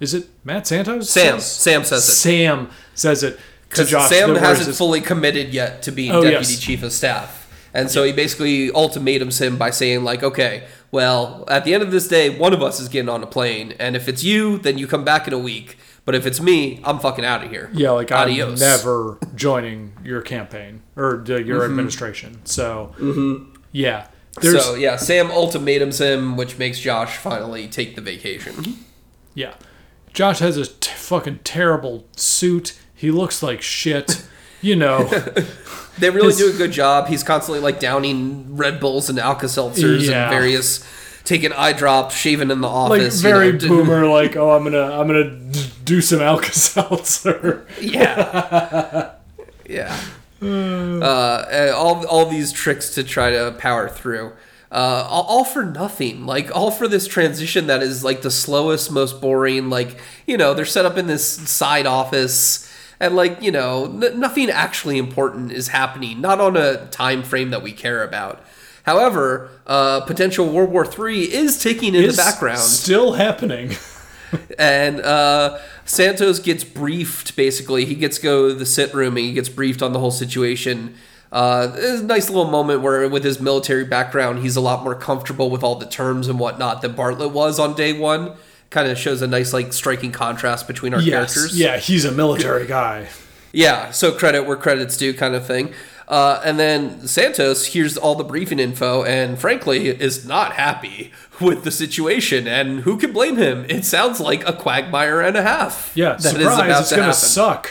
is 0.00 0.14
it 0.14 0.28
Matt 0.44 0.66
Santos? 0.66 1.10
Sam. 1.10 1.40
says? 1.40 1.52
Sam 1.52 1.84
says 1.84 2.08
it. 2.08 2.12
Sam 2.12 2.70
says 2.94 3.22
it 3.22 3.38
Because 3.68 3.90
Josh. 3.90 4.08
Sam 4.08 4.28
that 4.28 4.34
where 4.34 4.40
he 4.40 4.46
hasn't 4.46 4.66
says- 4.66 4.78
fully 4.78 5.00
committed 5.00 5.52
yet 5.52 5.82
to 5.82 5.92
being 5.92 6.12
Oh, 6.12 6.22
deputy 6.22 6.52
yes. 6.52 6.60
chief 6.60 6.82
of 6.82 6.92
staff. 6.92 7.40
And 7.72 7.90
so 7.90 8.04
he 8.04 8.12
basically 8.12 8.70
ultimatums 8.70 9.40
him 9.40 9.56
by 9.58 9.70
saying, 9.70 10.04
like, 10.04 10.22
okay, 10.22 10.62
well, 10.92 11.44
at 11.48 11.64
the 11.64 11.74
end 11.74 11.82
of 11.82 11.90
this 11.90 12.06
day, 12.06 12.30
one 12.30 12.52
of 12.52 12.62
us 12.62 12.78
is 12.78 12.88
getting 12.88 13.08
on 13.08 13.24
a 13.24 13.26
plane, 13.26 13.74
and 13.80 13.96
if 13.96 14.06
it's 14.08 14.22
you, 14.22 14.58
then 14.58 14.78
you 14.78 14.86
come 14.86 15.04
back 15.04 15.26
in 15.26 15.32
a 15.34 15.38
week. 15.38 15.76
But 16.04 16.14
if 16.14 16.24
it's 16.24 16.40
me, 16.40 16.80
I'm 16.84 17.00
fucking 17.00 17.24
out 17.24 17.42
of 17.42 17.50
here. 17.50 17.70
Yeah, 17.72 17.90
like 17.90 18.12
Adios. 18.12 18.62
I'm 18.62 18.68
never 18.68 19.18
joining 19.34 19.94
your 20.04 20.22
campaign 20.22 20.82
or 20.94 21.22
the, 21.24 21.42
your 21.42 21.62
mm-hmm. 21.62 21.70
administration. 21.70 22.44
So, 22.44 22.94
mm-hmm. 22.96 23.56
yeah, 23.72 24.06
there's 24.40 24.64
so 24.64 24.74
yeah, 24.76 24.94
Sam 24.94 25.30
ultimatums 25.32 26.00
him, 26.00 26.36
which 26.36 26.58
makes 26.58 26.78
Josh 26.78 27.16
finally 27.16 27.66
take 27.66 27.96
the 27.96 28.02
vacation. 28.02 28.76
yeah. 29.34 29.54
Josh 30.14 30.38
has 30.38 30.56
a 30.56 30.64
t- 30.66 30.90
fucking 30.96 31.40
terrible 31.44 32.06
suit. 32.16 32.78
He 32.94 33.10
looks 33.10 33.42
like 33.42 33.60
shit. 33.60 34.24
You 34.62 34.76
know, 34.76 35.04
They 35.98 36.10
really 36.10 36.28
His- 36.28 36.38
do 36.38 36.50
a 36.50 36.52
good 36.56 36.72
job. 36.72 37.06
He's 37.08 37.22
constantly 37.22 37.60
like 37.60 37.78
downing 37.78 38.56
Red 38.56 38.80
Bulls 38.80 39.08
and 39.10 39.18
Alka 39.18 39.46
Seltzers 39.46 40.08
Yeah. 40.08 40.22
and 40.24 40.30
various 40.32 40.84
taking 41.24 41.52
eye 41.52 41.72
drops, 41.72 42.16
shaving 42.16 42.50
in 42.50 42.60
the 42.62 42.68
office. 42.68 43.22
like 43.22 43.32
very 43.32 43.46
you 43.48 43.52
know, 43.52 43.68
boomer. 43.68 44.06
Like, 44.06 44.34
oh, 44.36 44.50
I'm 44.52 44.64
gonna 44.64 44.82
I'm 44.98 45.06
gonna 45.06 45.38
do 45.84 46.00
some 46.00 46.20
Alka 46.20 46.52
Seltzer. 46.52 47.66
Yeah. 47.80 49.10
yeah. 49.68 50.00
Uh, 50.42 51.72
all 51.74 52.06
all 52.06 52.26
these 52.26 52.52
tricks 52.52 52.90
to 52.94 53.02
try 53.04 53.30
to 53.30 53.54
power 53.58 53.88
through. 53.88 54.32
Uh, 54.74 55.06
all, 55.08 55.22
all 55.22 55.44
for 55.44 55.64
nothing. 55.64 56.26
Like 56.26 56.54
all 56.54 56.72
for 56.72 56.88
this 56.88 57.06
transition 57.06 57.68
that 57.68 57.80
is 57.80 58.02
like 58.02 58.22
the 58.22 58.30
slowest, 58.30 58.90
most 58.90 59.20
boring. 59.20 59.70
Like 59.70 60.00
you 60.26 60.36
know 60.36 60.52
they're 60.52 60.64
set 60.64 60.84
up 60.84 60.98
in 60.98 61.06
this 61.06 61.24
side 61.48 61.86
office, 61.86 62.68
and 62.98 63.14
like 63.14 63.40
you 63.40 63.52
know 63.52 63.84
n- 63.84 64.18
nothing 64.18 64.50
actually 64.50 64.98
important 64.98 65.52
is 65.52 65.68
happening. 65.68 66.20
Not 66.20 66.40
on 66.40 66.56
a 66.56 66.86
time 66.86 67.22
frame 67.22 67.50
that 67.50 67.62
we 67.62 67.70
care 67.70 68.02
about. 68.02 68.44
However, 68.82 69.48
uh, 69.68 70.00
potential 70.00 70.50
World 70.50 70.70
War 70.70 70.84
III 70.84 71.32
is 71.32 71.62
ticking 71.62 71.94
in 71.94 72.08
the 72.08 72.12
background 72.12 72.58
still 72.58 73.12
happening. 73.12 73.76
and 74.58 75.00
uh, 75.00 75.60
Santos 75.84 76.40
gets 76.40 76.64
briefed. 76.64 77.36
Basically, 77.36 77.84
he 77.84 77.94
gets 77.94 78.16
to 78.16 78.22
go 78.24 78.48
to 78.48 78.54
the 78.54 78.66
sit 78.66 78.92
room 78.92 79.16
and 79.16 79.24
he 79.24 79.32
gets 79.34 79.48
briefed 79.48 79.82
on 79.82 79.92
the 79.92 80.00
whole 80.00 80.10
situation. 80.10 80.96
Uh, 81.34 81.66
there's 81.66 82.00
a 82.00 82.04
nice 82.04 82.30
little 82.30 82.48
moment 82.50 82.80
where, 82.80 83.08
with 83.08 83.24
his 83.24 83.40
military 83.40 83.84
background, 83.84 84.38
he's 84.38 84.54
a 84.54 84.60
lot 84.60 84.84
more 84.84 84.94
comfortable 84.94 85.50
with 85.50 85.64
all 85.64 85.74
the 85.74 85.84
terms 85.86 86.28
and 86.28 86.38
whatnot 86.38 86.80
than 86.80 86.94
Bartlet 86.94 87.32
was 87.32 87.58
on 87.58 87.74
day 87.74 87.92
one. 87.98 88.34
Kind 88.70 88.88
of 88.88 88.96
shows 88.96 89.20
a 89.20 89.26
nice, 89.26 89.52
like, 89.52 89.72
striking 89.72 90.12
contrast 90.12 90.66
between 90.68 90.94
our 90.94 91.00
Yes, 91.00 91.34
characters. 91.34 91.58
yeah, 91.58 91.76
he's 91.78 92.04
a 92.04 92.12
military 92.12 92.66
guy. 92.68 93.08
Yeah, 93.52 93.90
so 93.90 94.12
credit 94.12 94.44
where 94.46 94.56
credit's 94.56 94.96
due, 94.96 95.12
kind 95.12 95.34
of 95.34 95.44
thing. 95.44 95.72
Uh, 96.06 96.40
and 96.44 96.58
then 96.58 97.06
Santos 97.08 97.66
hears 97.66 97.96
all 97.96 98.14
the 98.14 98.24
briefing 98.24 98.58
info 98.60 99.02
and, 99.04 99.38
frankly, 99.38 99.88
is 99.88 100.26
not 100.26 100.52
happy 100.52 101.10
with 101.40 101.64
the 101.64 101.70
situation. 101.70 102.46
And 102.46 102.80
who 102.80 102.96
can 102.96 103.12
blame 103.12 103.36
him? 103.38 103.64
It 103.68 103.84
sounds 103.84 104.20
like 104.20 104.46
a 104.48 104.52
quagmire 104.52 105.20
and 105.20 105.36
a 105.36 105.42
half. 105.42 105.92
Yeah, 105.96 106.10
that 106.14 106.24
is 106.24 106.30
surprise, 106.32 106.80
it's 106.80 106.90
gonna 106.90 107.02
happen. 107.04 107.14
suck. 107.14 107.70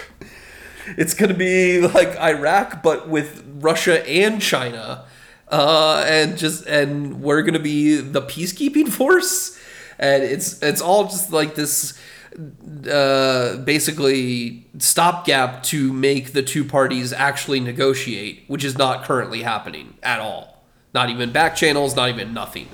It's 0.97 1.14
going 1.14 1.30
to 1.30 1.36
be 1.38 1.80
like 1.80 2.18
Iraq, 2.18 2.84
but 2.84 3.07
with 3.07 3.42
Russia 3.64 4.07
and 4.07 4.41
China, 4.41 5.05
uh, 5.49 6.05
and 6.07 6.38
just 6.38 6.66
and 6.66 7.22
we're 7.22 7.41
to 7.53 7.59
be 7.59 7.95
the 7.97 8.22
peacekeeping 8.22 8.88
force, 8.99 9.59
and 9.97 10.24
it's 10.24 10.61
it's 10.61 10.82
all 10.82 11.05
just 11.05 11.32
like 11.32 11.55
this, 11.55 11.99
uh, 12.89 13.57
basically 13.57 14.66
stopgap 14.78 15.64
to 15.64 15.93
make 15.93 16.34
the 16.34 16.43
two 16.43 16.64
parties 16.64 17.14
actually 17.14 17.59
negotiate, 17.59 18.43
which 18.47 18.64
is 18.64 18.78
not 18.78 19.03
currently 19.03 19.43
happening 19.43 19.95
at 20.03 20.20
all. 20.20 20.64
Not 20.93 21.09
even 21.09 21.32
back 21.32 21.55
channels, 21.55 21.95
not 21.95 22.09
even 22.09 22.34
nothing. 22.34 22.68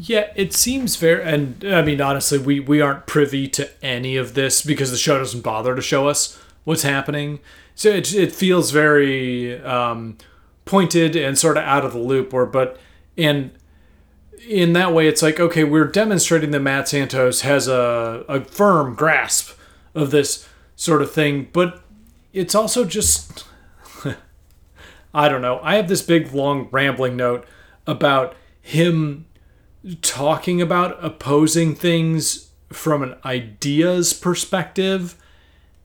Yeah, 0.00 0.30
it 0.36 0.52
seems 0.52 0.94
fair, 0.94 1.20
and 1.20 1.64
I 1.64 1.82
mean 1.82 2.00
honestly, 2.00 2.38
we 2.38 2.60
we 2.60 2.80
aren't 2.80 3.06
privy 3.06 3.48
to 3.48 3.68
any 3.84 4.16
of 4.16 4.34
this 4.34 4.62
because 4.62 4.92
the 4.92 4.96
show 4.96 5.18
doesn't 5.18 5.42
bother 5.42 5.74
to 5.74 5.82
show 5.82 6.06
us 6.08 6.40
what's 6.62 6.82
happening. 6.82 7.40
So 7.78 7.90
it 7.90 8.12
it 8.12 8.32
feels 8.32 8.72
very 8.72 9.62
um, 9.62 10.18
pointed 10.64 11.14
and 11.14 11.38
sort 11.38 11.56
of 11.56 11.62
out 11.62 11.84
of 11.84 11.92
the 11.92 12.00
loop. 12.00 12.34
Or 12.34 12.44
but 12.44 12.76
and 13.16 13.52
in 14.48 14.72
that 14.72 14.92
way, 14.92 15.06
it's 15.06 15.22
like 15.22 15.38
okay, 15.38 15.62
we're 15.62 15.84
demonstrating 15.84 16.50
that 16.50 16.58
Matt 16.58 16.88
Santos 16.88 17.42
has 17.42 17.68
a 17.68 18.24
a 18.28 18.40
firm 18.40 18.96
grasp 18.96 19.56
of 19.94 20.10
this 20.10 20.48
sort 20.74 21.02
of 21.02 21.12
thing, 21.12 21.50
but 21.52 21.80
it's 22.32 22.52
also 22.52 22.84
just 22.84 23.46
I 25.14 25.28
don't 25.28 25.40
know. 25.40 25.60
I 25.62 25.76
have 25.76 25.86
this 25.86 26.02
big 26.02 26.32
long 26.32 26.66
rambling 26.72 27.14
note 27.14 27.46
about 27.86 28.34
him 28.60 29.26
talking 30.02 30.60
about 30.60 30.98
opposing 31.00 31.76
things 31.76 32.50
from 32.70 33.04
an 33.04 33.14
ideas 33.24 34.14
perspective 34.14 35.14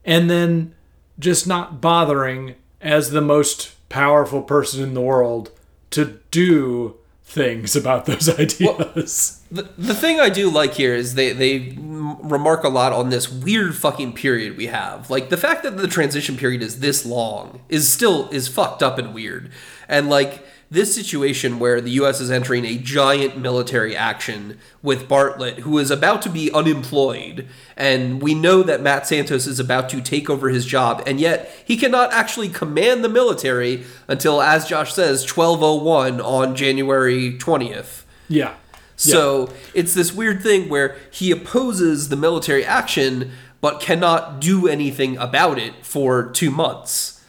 and 0.03 0.27
then 0.27 0.73
just 1.19 1.47
not 1.47 1.81
bothering 1.81 2.55
as 2.81 3.11
the 3.11 3.21
most 3.21 3.73
powerful 3.89 4.41
person 4.41 4.83
in 4.83 4.93
the 4.93 5.01
world 5.01 5.51
to 5.91 6.19
do 6.31 6.95
things 7.23 7.75
about 7.75 8.05
those 8.05 8.29
ideas. 8.29 9.41
The, 9.51 9.63
the 9.77 9.93
thing 9.93 10.19
I 10.19 10.29
do 10.29 10.49
like 10.49 10.73
here 10.73 10.93
is 10.93 11.15
they, 11.15 11.33
they 11.33 11.77
remark 11.77 12.63
a 12.63 12.69
lot 12.69 12.93
on 12.93 13.09
this 13.09 13.31
weird 13.31 13.75
fucking 13.75 14.13
period 14.13 14.57
we 14.57 14.67
have. 14.67 15.09
Like 15.09 15.29
the 15.29 15.37
fact 15.37 15.63
that 15.63 15.77
the 15.77 15.87
transition 15.87 16.37
period 16.37 16.61
is 16.61 16.79
this 16.79 17.05
long 17.05 17.61
is 17.69 17.91
still 17.91 18.29
is 18.29 18.47
fucked 18.47 18.83
up 18.83 18.97
and 18.97 19.13
weird. 19.13 19.51
And 19.87 20.09
like 20.09 20.45
this 20.73 20.93
situation 20.93 21.59
where 21.59 21.79
the 21.79 21.91
US 21.91 22.19
is 22.19 22.31
entering 22.31 22.65
a 22.65 22.77
giant 22.77 23.37
military 23.37 23.95
action 23.95 24.57
with 24.81 25.07
Bartlet 25.07 25.59
who 25.59 25.77
is 25.77 25.91
about 25.91 26.21
to 26.23 26.29
be 26.29 26.51
unemployed 26.51 27.47
and 27.77 28.21
we 28.21 28.33
know 28.33 28.63
that 28.63 28.81
Matt 28.81 29.07
Santos 29.07 29.45
is 29.45 29.59
about 29.59 29.87
to 29.89 30.01
take 30.01 30.29
over 30.29 30.49
his 30.49 30.65
job 30.65 31.03
and 31.05 31.19
yet 31.19 31.49
he 31.63 31.77
cannot 31.77 32.11
actually 32.11 32.49
command 32.49 33.03
the 33.03 33.09
military 33.09 33.83
until 34.07 34.41
as 34.41 34.67
Josh 34.67 34.93
says 34.93 35.21
1201 35.23 36.19
on 36.19 36.55
January 36.55 37.37
20th. 37.37 38.03
yeah. 38.27 38.55
So 38.95 39.49
it's 39.73 39.93
this 39.93 40.13
weird 40.13 40.41
thing 40.41 40.69
where 40.69 40.95
he 41.11 41.31
opposes 41.31 42.09
the 42.09 42.15
military 42.15 42.65
action 42.65 43.31
but 43.61 43.79
cannot 43.79 44.41
do 44.41 44.67
anything 44.67 45.17
about 45.17 45.57
it 45.57 45.85
for 45.85 46.29
two 46.31 46.51
months. 46.51 47.23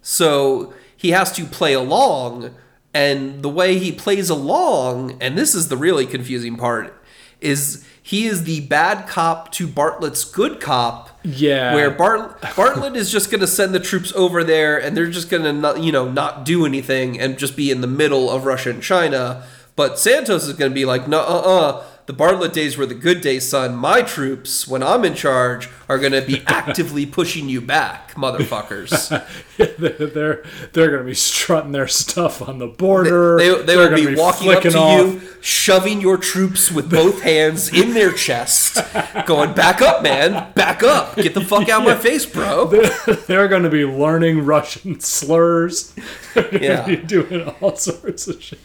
So 0.00 0.72
he 0.96 1.10
has 1.10 1.30
to 1.32 1.44
play 1.44 1.74
along, 1.74 2.54
and 2.94 3.42
the 3.42 3.48
way 3.48 3.78
he 3.78 3.92
plays 3.92 4.30
along, 4.30 5.18
and 5.20 5.36
this 5.36 5.54
is 5.54 5.68
the 5.68 5.76
really 5.76 6.06
confusing 6.06 6.56
part, 6.56 6.94
is 7.40 7.86
he 8.02 8.26
is 8.26 8.44
the 8.44 8.60
bad 8.60 9.06
cop 9.06 9.52
to 9.52 9.68
Bartlet's 9.68 10.24
good 10.24 10.60
cop. 10.60 11.10
Yeah. 11.24 11.74
Where 11.74 11.90
Bart- 11.90 12.40
Bartlet 12.42 12.96
is 12.96 13.12
just 13.12 13.30
going 13.30 13.42
to 13.42 13.46
send 13.46 13.74
the 13.74 13.80
troops 13.80 14.12
over 14.14 14.42
there, 14.42 14.80
and 14.80 14.96
they're 14.96 15.10
just 15.10 15.28
going 15.28 15.42
to 15.42 15.80
you 15.80 15.92
know, 15.92 16.10
not 16.10 16.44
do 16.44 16.64
anything 16.64 17.20
and 17.20 17.38
just 17.38 17.56
be 17.56 17.70
in 17.70 17.82
the 17.82 17.86
middle 17.86 18.30
of 18.30 18.46
Russia 18.46 18.70
and 18.70 18.82
China. 18.82 19.44
But 19.76 19.98
Santos 19.98 20.46
is 20.46 20.54
going 20.54 20.70
to 20.70 20.74
be 20.74 20.84
like, 20.84 21.06
no, 21.06 21.20
uh, 21.20 21.22
uh. 21.22 21.84
The 22.06 22.14
Bartlet 22.14 22.54
days 22.54 22.78
were 22.78 22.86
the 22.86 22.94
good 22.94 23.20
days, 23.20 23.46
son. 23.46 23.76
My 23.76 24.00
troops, 24.00 24.66
when 24.66 24.82
I'm 24.82 25.04
in 25.04 25.14
charge, 25.14 25.68
are 25.88 25.98
going 25.98 26.12
to 26.12 26.20
be 26.22 26.42
actively 26.46 27.06
pushing 27.06 27.48
you 27.48 27.60
back, 27.60 28.14
motherfuckers. 28.14 29.08
they're 29.56 30.44
they're 30.72 30.88
going 30.90 30.98
to 31.02 31.04
be 31.04 31.14
strutting 31.14 31.72
their 31.72 31.88
stuff 31.88 32.46
on 32.46 32.58
the 32.58 32.66
border. 32.66 33.38
They, 33.38 33.48
they 33.54 33.62
They're 33.62 33.78
will 33.90 33.96
gonna 33.96 34.10
be 34.10 34.16
walking 34.16 34.50
up 34.52 34.62
to 34.64 34.76
off. 34.78 35.00
you, 35.14 35.20
shoving 35.40 36.00
your 36.00 36.16
troops 36.18 36.70
with 36.70 36.90
both 36.90 37.22
hands 37.22 37.72
in 37.72 37.94
their 37.94 38.12
chest, 38.12 38.78
going, 39.26 39.54
back 39.54 39.80
up, 39.80 40.02
man, 40.02 40.52
back 40.52 40.82
up. 40.82 41.16
Get 41.16 41.34
the 41.34 41.40
fuck 41.40 41.68
out 41.68 41.80
of 41.82 41.86
my 41.88 41.96
face, 42.02 42.26
bro. 42.26 42.66
They're 43.26 43.48
going 43.48 43.62
to 43.62 43.70
be 43.70 43.84
learning 43.84 44.44
Russian 44.44 45.00
slurs. 45.00 45.94
They're 46.34 46.62
Yeah. 46.62 46.86
be 46.86 46.96
doing 46.96 47.48
all 47.60 47.76
sorts 47.76 48.28
of 48.28 48.42
shit. 48.42 48.58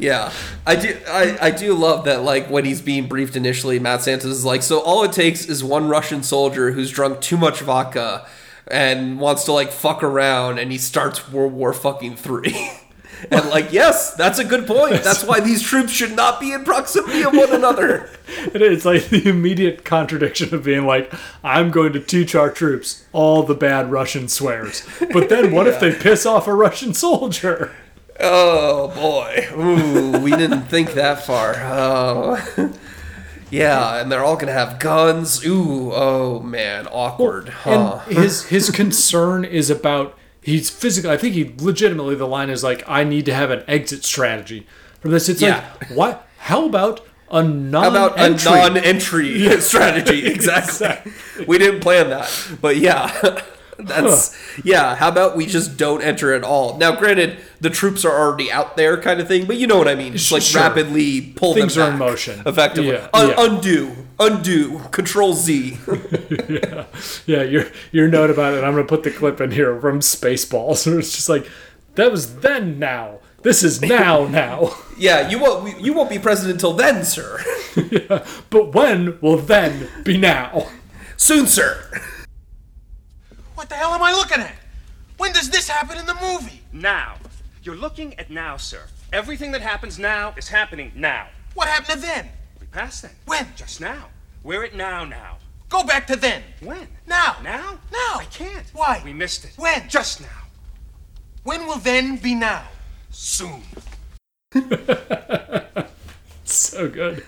Yeah, 0.00 0.32
I 0.64 0.76
do. 0.76 0.96
I, 1.08 1.36
I 1.40 1.50
do 1.50 1.74
love 1.74 2.04
that. 2.04 2.22
Like 2.22 2.48
when 2.48 2.64
he's 2.64 2.80
being 2.80 3.08
briefed 3.08 3.34
initially, 3.34 3.80
Matt 3.80 4.02
Santos 4.02 4.30
is 4.30 4.44
like, 4.44 4.62
"So 4.62 4.78
all 4.78 5.02
it 5.02 5.10
takes 5.10 5.44
is 5.46 5.64
one 5.64 5.88
Russian 5.88 6.22
soldier 6.22 6.57
who's 6.72 6.90
drunk 6.90 7.20
too 7.20 7.36
much 7.36 7.60
vodka 7.60 8.26
and 8.70 9.18
wants 9.18 9.44
to 9.44 9.52
like 9.52 9.70
fuck 9.70 10.02
around, 10.02 10.58
and 10.58 10.70
he 10.70 10.78
starts 10.78 11.30
World 11.30 11.52
War 11.52 11.72
fucking 11.72 12.16
three. 12.16 12.70
and 13.30 13.48
like, 13.48 13.72
yes, 13.72 14.14
that's 14.14 14.38
a 14.38 14.44
good 14.44 14.66
point. 14.66 15.02
That's 15.02 15.24
why 15.24 15.40
these 15.40 15.62
troops 15.62 15.92
should 15.92 16.14
not 16.14 16.40
be 16.40 16.52
in 16.52 16.64
proximity 16.64 17.22
of 17.22 17.34
one 17.34 17.52
another. 17.52 18.10
It's 18.54 18.84
like 18.84 19.08
the 19.08 19.26
immediate 19.28 19.84
contradiction 19.84 20.54
of 20.54 20.62
being 20.62 20.84
like, 20.84 21.12
I'm 21.42 21.70
going 21.70 21.94
to 21.94 22.00
teach 22.00 22.34
our 22.34 22.50
troops 22.50 23.06
all 23.12 23.42
the 23.42 23.54
bad 23.54 23.90
Russian 23.90 24.28
swears. 24.28 24.86
But 25.12 25.30
then 25.30 25.50
what 25.50 25.66
if 25.66 25.80
they 25.80 25.92
piss 25.92 26.26
off 26.26 26.46
a 26.46 26.54
Russian 26.54 26.92
soldier? 26.92 27.74
Oh 28.20 28.88
boy, 28.88 29.48
ooh, 29.56 30.20
we 30.20 30.30
didn't 30.32 30.64
think 30.64 30.92
that 30.92 31.24
far. 31.24 31.54
Oh. 31.56 32.72
Yeah, 33.50 34.00
and 34.00 34.10
they're 34.12 34.24
all 34.24 34.36
gonna 34.36 34.52
have 34.52 34.78
guns. 34.78 35.44
Ooh, 35.46 35.92
oh 35.92 36.40
man, 36.40 36.86
awkward. 36.90 37.48
Huh. 37.48 38.00
And 38.06 38.16
his 38.18 38.44
his 38.46 38.70
concern 38.70 39.44
is 39.44 39.70
about 39.70 40.16
he's 40.42 40.70
physically. 40.70 41.10
I 41.10 41.16
think 41.16 41.34
he 41.34 41.54
legitimately 41.58 42.14
the 42.14 42.26
line 42.26 42.50
is 42.50 42.62
like, 42.64 42.82
I 42.88 43.04
need 43.04 43.24
to 43.26 43.34
have 43.34 43.50
an 43.50 43.64
exit 43.68 44.04
strategy 44.04 44.66
from 45.00 45.10
this. 45.12 45.28
It's 45.28 45.40
Yeah. 45.42 45.64
like 45.80 45.90
what? 45.90 46.28
How 46.38 46.66
about 46.66 47.00
a 47.30 47.42
non 47.42 47.82
How 47.84 47.90
about 47.90 48.18
a 48.20 48.30
non-entry 48.44 49.48
strategy? 49.60 50.26
Exactly. 50.32 51.12
We 51.46 51.58
didn't 51.58 51.80
plan 51.80 52.10
that, 52.10 52.30
but 52.60 52.76
yeah, 52.78 53.40
that's 53.78 54.36
yeah. 54.64 54.94
How 54.96 55.08
about 55.08 55.36
we 55.36 55.46
just 55.46 55.76
don't 55.76 56.02
enter 56.02 56.34
at 56.34 56.42
all? 56.44 56.76
Now, 56.78 56.94
granted, 56.96 57.38
the 57.60 57.70
troops 57.70 58.04
are 58.04 58.12
already 58.16 58.50
out 58.50 58.76
there, 58.76 59.00
kind 59.00 59.20
of 59.20 59.28
thing, 59.28 59.46
but 59.46 59.56
you 59.56 59.66
know 59.66 59.78
what 59.78 59.88
I 59.88 59.94
mean. 59.94 60.12
Just 60.14 60.32
like 60.32 60.42
Sure. 60.42 60.62
rapidly 60.62 61.20
pull 61.20 61.54
Things 61.54 61.74
them 61.76 61.88
are 61.88 61.92
in 61.92 61.98
motion. 61.98 62.42
effectively. 62.44 62.92
Yeah, 62.92 63.08
Un- 63.14 63.28
yeah. 63.28 63.34
Undo, 63.38 63.96
undo, 64.18 64.78
Control 64.90 65.32
Z. 65.34 65.78
Yeah, 66.48 66.84
yeah, 67.26 67.42
your 67.42 67.64
your 67.92 68.08
note 68.08 68.30
about 68.30 68.54
it. 68.54 68.64
I'm 68.64 68.72
gonna 68.72 68.84
put 68.84 69.02
the 69.02 69.10
clip 69.10 69.40
in 69.40 69.50
here 69.52 69.78
from 69.80 70.00
Spaceballs. 70.00 70.86
where 70.90 70.98
it's 70.98 71.12
just 71.14 71.28
like 71.28 71.48
that 71.94 72.10
was 72.10 72.36
then. 72.40 72.78
Now 72.78 73.18
this 73.42 73.62
is 73.62 73.80
now. 73.80 74.26
Now, 74.28 74.74
yeah, 74.98 75.28
you 75.28 75.38
won't 75.38 75.80
you 75.80 75.92
won't 75.92 76.10
be 76.10 76.18
president 76.18 76.54
until 76.56 76.72
then, 76.72 77.04
sir. 77.04 77.38
but 78.50 78.72
when 78.74 79.18
will 79.20 79.36
then 79.38 79.88
be 80.04 80.16
now? 80.16 80.68
Soon, 81.16 81.46
sir. 81.46 81.84
What 83.58 83.68
the 83.68 83.74
hell 83.74 83.92
am 83.92 84.04
I 84.04 84.12
looking 84.12 84.40
at? 84.40 84.54
When 85.16 85.32
does 85.32 85.50
this 85.50 85.68
happen 85.68 85.98
in 85.98 86.06
the 86.06 86.14
movie? 86.14 86.62
Now. 86.72 87.16
You're 87.64 87.74
looking 87.74 88.16
at 88.16 88.30
now, 88.30 88.56
sir. 88.56 88.84
Everything 89.12 89.50
that 89.50 89.62
happens 89.62 89.98
now 89.98 90.32
is 90.36 90.46
happening 90.46 90.92
now. 90.94 91.26
What 91.54 91.66
happened 91.66 92.00
to 92.00 92.06
then? 92.06 92.28
We 92.60 92.68
passed 92.68 93.02
then. 93.02 93.10
When? 93.26 93.48
Just 93.56 93.80
now. 93.80 94.10
We're 94.44 94.62
at 94.62 94.76
now 94.76 95.04
now. 95.04 95.38
Go 95.70 95.82
back 95.82 96.06
to 96.06 96.14
then. 96.14 96.44
When? 96.62 96.86
Now. 97.08 97.38
Now? 97.42 97.80
Now. 97.90 98.20
I 98.20 98.26
can't. 98.30 98.70
Why? 98.74 99.02
We 99.04 99.12
missed 99.12 99.44
it. 99.44 99.54
When? 99.56 99.88
Just 99.88 100.20
now. 100.20 100.46
When 101.42 101.66
will 101.66 101.78
then 101.78 102.18
be 102.18 102.36
now? 102.36 102.62
Soon. 103.10 103.64
So 106.44 106.88
good. 106.88 107.24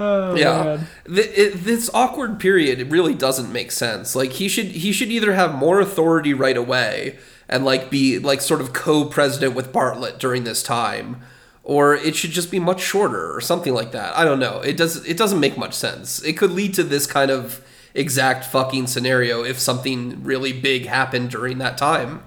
Oh, 0.00 0.36
yeah, 0.36 0.80
Th- 1.06 1.30
it, 1.36 1.64
this 1.64 1.90
awkward 1.92 2.38
period 2.38 2.78
it 2.78 2.88
really 2.88 3.14
doesn't 3.14 3.52
make 3.52 3.72
sense. 3.72 4.14
Like 4.14 4.32
he 4.32 4.48
should 4.48 4.66
he 4.66 4.92
should 4.92 5.08
either 5.08 5.32
have 5.32 5.54
more 5.56 5.80
authority 5.80 6.32
right 6.32 6.56
away 6.56 7.18
and 7.48 7.64
like 7.64 7.90
be 7.90 8.18
like 8.20 8.40
sort 8.40 8.60
of 8.60 8.72
co-president 8.72 9.54
with 9.54 9.72
Bartlet 9.72 10.18
during 10.18 10.44
this 10.44 10.62
time, 10.62 11.20
or 11.64 11.94
it 11.96 12.14
should 12.14 12.30
just 12.30 12.50
be 12.50 12.60
much 12.60 12.80
shorter 12.80 13.34
or 13.34 13.40
something 13.40 13.74
like 13.74 13.90
that. 13.90 14.16
I 14.16 14.24
don't 14.24 14.38
know. 14.38 14.60
It 14.60 14.76
does 14.76 15.04
it 15.04 15.16
doesn't 15.16 15.40
make 15.40 15.58
much 15.58 15.74
sense. 15.74 16.22
It 16.22 16.34
could 16.36 16.52
lead 16.52 16.74
to 16.74 16.84
this 16.84 17.06
kind 17.06 17.30
of 17.32 17.64
exact 17.94 18.44
fucking 18.44 18.86
scenario 18.86 19.42
if 19.42 19.58
something 19.58 20.22
really 20.22 20.52
big 20.52 20.86
happened 20.86 21.30
during 21.30 21.58
that 21.58 21.76
time. 21.76 22.22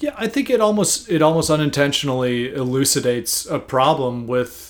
Yeah, 0.00 0.14
I 0.18 0.26
think 0.26 0.50
it 0.50 0.60
almost 0.60 1.08
it 1.10 1.22
almost 1.22 1.48
unintentionally 1.48 2.52
elucidates 2.52 3.46
a 3.46 3.58
problem 3.58 4.26
with 4.26 4.67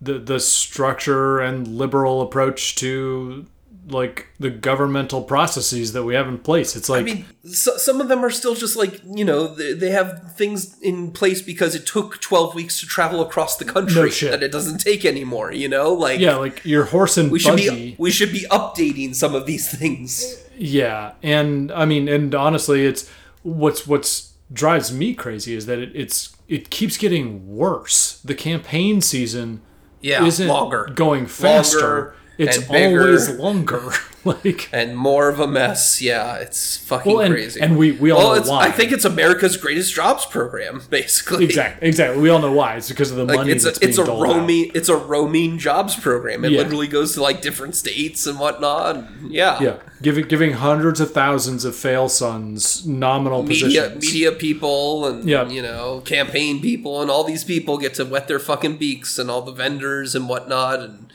the 0.00 0.18
the 0.18 0.40
structure 0.40 1.40
and 1.40 1.66
liberal 1.68 2.22
approach 2.22 2.74
to 2.76 3.46
like 3.90 4.26
the 4.38 4.50
governmental 4.50 5.22
processes 5.22 5.92
that 5.92 6.04
we 6.04 6.14
have 6.14 6.28
in 6.28 6.38
place. 6.38 6.76
It's 6.76 6.88
like 6.88 7.00
I 7.00 7.04
mean, 7.04 7.24
so, 7.44 7.76
some 7.76 8.00
of 8.00 8.08
them 8.08 8.24
are 8.24 8.30
still 8.30 8.54
just 8.54 8.76
like 8.76 9.00
you 9.04 9.24
know 9.24 9.54
they, 9.54 9.90
have 9.90 10.34
things 10.36 10.78
in 10.80 11.10
place 11.10 11.40
because 11.42 11.74
it 11.74 11.86
took 11.86 12.20
twelve 12.20 12.54
weeks 12.54 12.80
to 12.80 12.86
travel 12.86 13.20
across 13.20 13.56
the 13.56 13.64
country 13.64 14.10
No 14.22 14.30
that 14.30 14.42
it 14.42 14.52
doesn't 14.52 14.78
take 14.78 15.04
anymore. 15.04 15.52
You 15.52 15.68
know, 15.68 15.92
like 15.92 16.20
yeah, 16.20 16.36
like 16.36 16.64
your 16.64 16.84
horse 16.84 17.16
and 17.16 17.30
we 17.30 17.38
should 17.38 17.52
buggy. 17.52 17.70
be 17.70 17.96
we 17.98 18.10
should 18.10 18.32
be 18.32 18.46
updating 18.50 19.14
some 19.14 19.34
of 19.34 19.46
these 19.46 19.70
things. 19.76 20.44
Yeah, 20.56 21.12
and 21.22 21.72
I 21.72 21.84
mean, 21.84 22.08
and 22.08 22.34
honestly, 22.34 22.84
it's 22.84 23.08
what's 23.42 23.86
what's 23.86 24.34
drives 24.52 24.92
me 24.92 25.14
crazy 25.14 25.54
is 25.54 25.66
that 25.66 25.78
it, 25.78 25.90
it's 25.94 26.36
it 26.48 26.70
keeps 26.70 26.96
getting 26.96 27.56
worse. 27.56 28.20
The 28.22 28.34
campaign 28.34 29.00
season 29.00 29.62
Yeah, 30.00 30.24
isn't 30.24 30.48
longer, 30.48 30.90
going 30.94 31.26
faster. 31.26 31.80
Longer 31.80 32.14
it's 32.38 32.70
always 32.70 33.30
longer. 33.30 33.90
like 34.28 34.68
and 34.72 34.96
more 34.96 35.28
of 35.28 35.40
a 35.40 35.46
mess. 35.46 36.00
Yeah, 36.02 36.36
it's 36.36 36.76
fucking 36.76 37.12
Well, 37.12 37.22
and- 37.24 37.34
crazy. 37.34 37.60
and 37.60 37.76
we- 37.76 37.92
we 37.92 38.10
all 38.10 38.30
well, 38.32 38.42
know 38.44 38.50
why. 38.50 38.64
I 38.66 38.70
think 38.70 38.92
it's 38.92 39.04
America's 39.04 39.56
greatest 39.56 39.94
jobs 39.94 40.24
program, 40.26 40.82
basically. 40.90 41.44
exactly, 41.44 41.88
exactly. 41.88 42.20
We 42.20 42.28
all 42.30 42.38
know 42.40 42.52
why. 42.52 42.76
It's 42.76 42.88
because 42.88 43.10
of 43.10 43.16
the 43.16 43.24
Like 43.24 43.36
money 43.38 43.52
it's 43.52 43.64
a 43.64 43.72
it's 43.82 43.98
a 43.98 44.04
doled 44.04 44.26
out. 44.26 44.34
roaming 44.36 44.70
it's 44.74 44.88
a 44.88 44.96
roaming 44.96 45.58
jobs 45.58 45.96
program. 45.96 46.44
It 46.44 46.52
Yeah. 46.52 46.58
literally 46.62 46.88
goes 46.88 47.14
to 47.14 47.22
like 47.22 47.42
different 47.42 47.74
states 47.76 48.26
and 48.26 48.38
whatnot. 48.38 48.96
and 48.96 49.30
yeah, 49.30 49.60
Yeah, 49.62 49.76
giving 50.02 50.26
giving 50.28 50.52
hundreds 50.52 51.00
of 51.00 51.12
thousands 51.12 51.64
of 51.64 51.74
fail 51.74 52.08
sons 52.08 52.86
nominal 52.86 53.42
media 53.42 53.64
positions. 53.90 54.04
media 54.04 54.32
people 54.32 55.06
and 55.06 55.28
Yeah. 55.28 55.48
you 55.48 55.62
know 55.62 56.02
campaign 56.04 56.60
people 56.60 57.02
and 57.02 57.10
all 57.10 57.24
these 57.24 57.44
people 57.44 57.78
get 57.78 57.94
to 57.94 58.04
wet 58.04 58.28
their 58.28 58.38
fucking 58.38 58.76
beaks 58.76 59.18
and 59.18 59.30
all 59.30 59.42
the 59.42 59.52
vendors 59.52 60.14
and 60.14 60.28
whatnot 60.28 60.80
and 60.80 61.07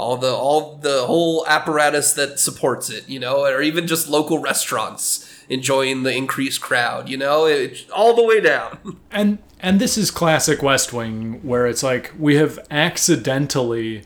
all 0.00 0.16
the 0.16 0.32
all 0.32 0.76
the 0.76 1.04
whole 1.04 1.46
apparatus 1.46 2.14
that 2.14 2.40
supports 2.40 2.88
it 2.88 3.06
you 3.08 3.20
know 3.20 3.44
or 3.44 3.60
even 3.60 3.86
just 3.86 4.08
local 4.08 4.38
restaurants 4.38 5.30
enjoying 5.50 6.04
the 6.04 6.16
increased 6.16 6.60
crowd 6.60 7.08
you 7.08 7.18
know 7.18 7.44
it, 7.44 7.86
all 7.90 8.14
the 8.14 8.24
way 8.24 8.40
down. 8.40 8.78
And 9.12 9.38
and 9.58 9.80
this 9.80 9.98
is 9.98 10.10
classic 10.10 10.62
West 10.62 10.92
Wing, 10.92 11.40
where 11.42 11.66
it's 11.66 11.82
like 11.82 12.12
we 12.18 12.36
have 12.36 12.58
accidentally 12.70 14.04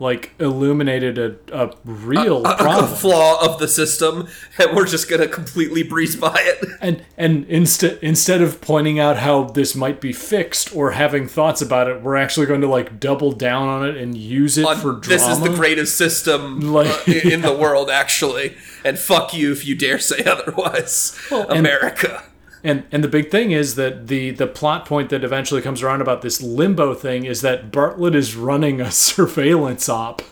like 0.00 0.32
illuminated 0.40 1.18
a, 1.18 1.36
a 1.52 1.72
real 1.84 2.44
a 2.46 2.56
problem. 2.56 2.94
flaw 2.94 3.44
of 3.44 3.58
the 3.60 3.68
system 3.68 4.26
and 4.58 4.74
we're 4.74 4.86
just 4.86 5.08
gonna 5.08 5.28
completely 5.28 5.82
breeze 5.82 6.16
by 6.16 6.34
it 6.38 6.64
and 6.80 7.04
and 7.16 7.44
instead 7.46 7.98
instead 8.02 8.40
of 8.42 8.60
pointing 8.60 8.98
out 8.98 9.18
how 9.18 9.44
this 9.44 9.74
might 9.76 10.00
be 10.00 10.12
fixed 10.12 10.74
or 10.74 10.92
having 10.92 11.28
thoughts 11.28 11.60
about 11.62 11.86
it, 11.88 12.00
we're 12.02 12.16
actually 12.16 12.46
going 12.46 12.62
to 12.62 12.66
like 12.66 12.98
double 12.98 13.30
down 13.32 13.68
on 13.68 13.86
it 13.86 13.96
and 13.96 14.16
use 14.16 14.56
it 14.58 14.64
for 14.78 14.92
drama. 14.92 15.00
this 15.06 15.28
is 15.28 15.40
the 15.40 15.50
greatest 15.50 15.96
system 15.98 16.60
Like- 16.72 17.06
uh, 17.08 17.12
in 17.12 17.32
in 17.32 17.40
the 17.42 17.52
world 17.54 17.90
actually 17.90 18.56
and 18.84 18.98
fuck 18.98 19.34
you 19.34 19.52
if 19.52 19.66
you 19.66 19.74
dare 19.74 19.98
say 19.98 20.24
otherwise 20.24 21.16
and- 21.30 21.50
america 21.50 22.22
And 22.24 22.29
and 22.62 22.84
and 22.92 23.02
the 23.02 23.08
big 23.08 23.30
thing 23.30 23.50
is 23.52 23.74
that 23.76 24.08
the 24.08 24.30
the 24.30 24.46
plot 24.46 24.86
point 24.86 25.10
that 25.10 25.24
eventually 25.24 25.62
comes 25.62 25.82
around 25.82 26.00
about 26.00 26.22
this 26.22 26.40
limbo 26.42 26.94
thing 26.94 27.24
is 27.24 27.40
that 27.42 27.70
Bartlet 27.70 28.14
is 28.14 28.36
running 28.36 28.80
a 28.80 28.90
surveillance 28.90 29.88
op 29.88 30.22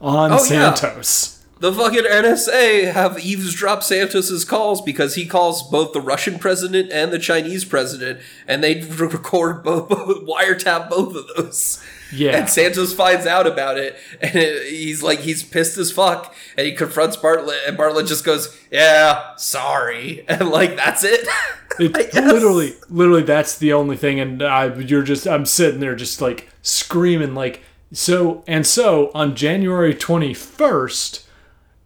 on 0.00 0.32
Oh, 0.32 0.38
yeah. 0.50 0.70
The 1.66 1.72
fucking 1.72 2.04
NSA 2.04 2.92
have 2.92 3.18
eavesdropped 3.18 3.82
Santos's 3.82 4.44
calls 4.44 4.80
because 4.80 5.16
he 5.16 5.26
calls 5.26 5.68
both 5.68 5.92
the 5.92 6.00
Russian 6.00 6.38
president 6.38 6.92
and 6.92 7.12
the 7.12 7.18
Chinese 7.18 7.64
president, 7.64 8.20
and 8.46 8.62
they 8.62 8.82
record 8.82 9.64
both, 9.64 9.88
both 9.88 10.24
wiretap 10.28 10.88
both 10.88 11.16
of 11.16 11.26
those. 11.34 11.82
Yeah. 12.12 12.36
And 12.36 12.48
Santos 12.48 12.94
finds 12.94 13.26
out 13.26 13.48
about 13.48 13.78
it, 13.78 13.96
and 14.20 14.36
it, 14.36 14.70
he's 14.70 15.02
like, 15.02 15.18
he's 15.18 15.42
pissed 15.42 15.76
as 15.76 15.90
fuck, 15.90 16.32
and 16.56 16.68
he 16.68 16.72
confronts 16.72 17.16
Bartlet, 17.16 17.66
and 17.66 17.76
Bartlet 17.76 18.06
just 18.06 18.24
goes, 18.24 18.56
"Yeah, 18.70 19.34
sorry," 19.34 20.24
and 20.28 20.48
like 20.48 20.76
that's 20.76 21.02
it. 21.02 21.26
It, 21.78 22.14
literally, 22.14 22.74
literally, 22.88 23.22
that's 23.22 23.58
the 23.58 23.74
only 23.74 23.98
thing, 23.98 24.18
and 24.18 24.42
I, 24.42 24.72
you're 24.76 25.02
just, 25.02 25.26
I'm 25.26 25.44
sitting 25.44 25.78
there 25.78 25.94
just 25.94 26.22
like 26.22 26.48
screaming, 26.62 27.34
like, 27.34 27.60
so 27.92 28.42
and 28.46 28.66
so 28.66 29.10
on 29.14 29.36
January 29.36 29.94
21st, 29.94 31.25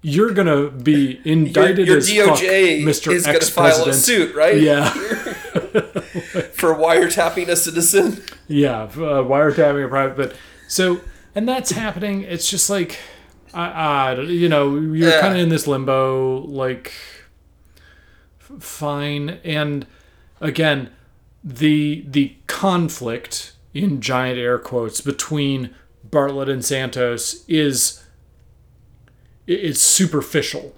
you're 0.02 0.32
gonna 0.32 0.70
be 0.70 1.20
indicted 1.24 1.86
your 1.86 1.98
as 1.98 2.08
fuck, 2.10 2.38
DOJ 2.38 2.82
Mr. 2.84 3.12
is 3.12 3.26
gonna 3.26 3.40
file 3.40 3.88
a 3.88 3.92
suit, 3.92 4.34
right? 4.34 4.58
Yeah, 4.60 4.88
For 6.54 6.74
wiretapping 6.74 7.48
a 7.48 7.56
citizen. 7.56 8.22
yeah, 8.48 8.82
uh, 8.82 9.22
wiretapping 9.22 9.84
a 9.84 9.88
private, 9.88 10.16
but 10.16 10.36
so, 10.68 11.00
and 11.34 11.48
that's 11.48 11.70
happening. 11.72 12.22
It's 12.22 12.48
just 12.48 12.70
like, 12.70 12.98
I, 13.52 13.66
I 13.70 14.20
you 14.20 14.48
know, 14.48 14.74
you're 14.76 15.10
Yeah. 15.10 15.20
kind 15.20 15.34
of 15.34 15.40
in 15.40 15.48
this 15.48 15.66
limbo, 15.66 16.40
like, 16.46 16.92
f- 18.40 18.62
fine, 18.62 19.38
and 19.44 19.86
again, 20.40 20.90
the 21.44 22.04
the 22.08 22.36
conflict 22.46 23.52
in 23.74 24.00
giant 24.00 24.38
air 24.38 24.58
quotes 24.58 25.00
between 25.00 25.74
Bartlet 26.08 26.50
and 26.50 26.64
Santos 26.64 27.44
is 27.48 27.99
i- 29.50 29.52
is 29.52 29.80
superficial. 29.80 30.74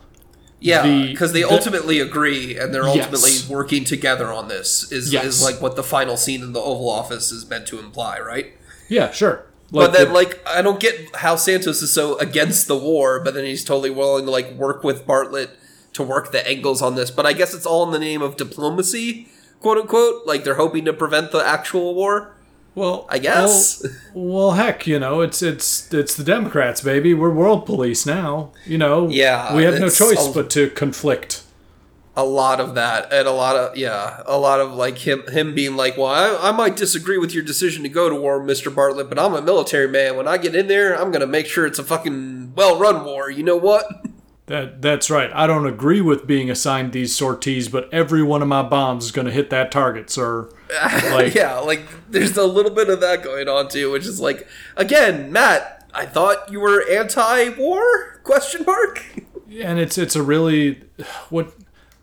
Yeah, 0.60 0.82
the- 0.86 1.08
because 1.08 1.32
they 1.32 1.42
the- 1.42 1.50
ultimately 1.50 1.98
agree, 2.00 2.56
and 2.56 2.72
they're 2.72 2.86
Yes. 2.86 3.06
ultimately 3.12 3.32
working 3.54 3.84
together 3.84 4.32
on 4.32 4.48
this. 4.48 4.90
Is 4.92 5.12
Yes. 5.12 5.24
is 5.26 5.42
like 5.42 5.60
what 5.60 5.74
the 5.76 5.82
final 5.82 6.16
scene 6.16 6.40
in 6.42 6.52
the 6.52 6.60
Oval 6.60 6.88
Office 6.88 7.32
is 7.32 7.48
meant 7.48 7.66
to 7.68 7.78
imply, 7.78 8.18
right? 8.18 8.52
Yeah, 8.88 9.10
sure. 9.10 9.46
but 9.72 9.92
then, 9.94 10.08
the- 10.08 10.12
like, 10.12 10.38
I 10.46 10.60
don't 10.60 10.78
get 10.78 10.94
how 11.16 11.34
Santos 11.36 11.80
is 11.82 11.90
so 11.92 12.18
against 12.18 12.66
the 12.68 12.76
war, 12.76 13.20
but 13.20 13.32
then 13.34 13.44
he's 13.46 13.64
totally 13.64 13.88
willing 13.90 14.26
to 14.26 14.30
like 14.30 14.52
work 14.56 14.84
with 14.84 15.06
Bartlet 15.06 15.48
to 15.94 16.02
work 16.02 16.30
the 16.30 16.46
angles 16.46 16.82
on 16.82 16.94
this. 16.94 17.10
But 17.10 17.24
I 17.26 17.32
guess 17.32 17.54
it's 17.54 17.64
all 17.66 17.82
in 17.84 17.90
the 17.90 17.98
name 17.98 18.20
of 18.22 18.36
diplomacy, 18.36 19.28
quote 19.60 19.78
unquote. 19.78 20.26
Like 20.26 20.44
they're 20.44 20.56
hoping 20.56 20.84
to 20.84 20.92
prevent 20.92 21.32
the 21.32 21.38
actual 21.38 21.94
war. 21.94 22.34
Well, 22.74 23.06
I 23.10 23.18
guess. 23.18 23.82
Well, 24.14 24.48
well, 24.48 24.50
heck, 24.52 24.86
you 24.86 24.98
know, 24.98 25.20
it's 25.20 25.42
it's 25.42 25.92
it's 25.92 26.14
the 26.16 26.24
Democrats, 26.24 26.80
baby. 26.80 27.12
We're 27.14 27.30
world 27.30 27.66
police 27.66 28.06
now. 28.06 28.52
You 28.64 28.78
know, 28.78 29.08
Yeah, 29.08 29.54
we 29.54 29.64
have 29.64 29.78
no 29.78 29.90
choice 29.90 30.18
all- 30.18 30.32
but 30.32 30.48
to 30.50 30.70
conflict. 30.70 31.42
a 32.14 32.24
lot 32.24 32.60
of 32.60 32.74
that 32.74 33.10
and 33.10 33.26
a 33.26 33.30
lot 33.32 33.56
of 33.56 33.74
yeah 33.74 34.22
a 34.26 34.36
lot 34.36 34.60
of 34.60 34.74
like 34.74 34.98
him 34.98 35.22
him 35.28 35.54
being 35.54 35.76
like 35.76 35.96
well 35.96 36.08
I, 36.08 36.50
I 36.50 36.52
might 36.52 36.76
disagree 36.76 37.16
with 37.16 37.32
your 37.32 37.42
decision 37.42 37.82
to 37.84 37.88
go 37.88 38.10
to 38.10 38.14
war 38.14 38.38
mr 38.38 38.70
bartlet 38.70 39.08
but 39.08 39.18
i'm 39.18 39.32
a 39.32 39.40
military 39.40 39.88
man 39.88 40.18
when 40.18 40.28
i 40.28 40.36
get 40.36 40.54
in 40.54 40.66
there 40.66 40.92
i'm 40.94 41.10
gonna 41.10 41.26
make 41.26 41.46
sure 41.46 41.64
it's 41.64 41.78
a 41.78 41.82
fucking 41.82 42.52
well-run 42.54 43.06
war 43.06 43.30
you 43.30 43.42
know 43.42 43.56
what 43.56 43.86
That 44.52 44.82
that's 44.82 45.08
right. 45.08 45.30
I 45.32 45.46
don't 45.46 45.64
agree 45.64 46.02
with 46.02 46.26
being 46.26 46.50
assigned 46.50 46.92
these 46.92 47.16
sorties, 47.16 47.70
but 47.70 47.88
every 47.90 48.22
one 48.22 48.42
of 48.42 48.48
my 48.48 48.62
bombs 48.62 49.06
is 49.06 49.10
going 49.10 49.24
to 49.24 49.32
hit 49.32 49.48
that 49.48 49.72
target, 49.72 50.10
sir. 50.10 50.50
Like, 51.12 51.34
yeah 51.34 51.58
like 51.58 51.82
there's 52.08 52.36
a 52.38 52.46
little 52.46 52.70
bit 52.70 52.88
of 52.88 53.00
that 53.00 53.22
going 53.22 53.46
on 53.46 53.68
too 53.68 53.90
which 53.90 54.06
is 54.06 54.20
like 54.20 54.48
again 54.74 55.30
matt 55.30 55.86
i 55.92 56.06
thought 56.06 56.50
you 56.50 56.60
were 56.60 56.82
anti-war 56.90 58.20
question 58.24 58.64
mark 58.64 59.04
and 59.60 59.78
it's 59.78 59.98
it's 59.98 60.16
a 60.16 60.22
really 60.22 60.82
what 61.28 61.52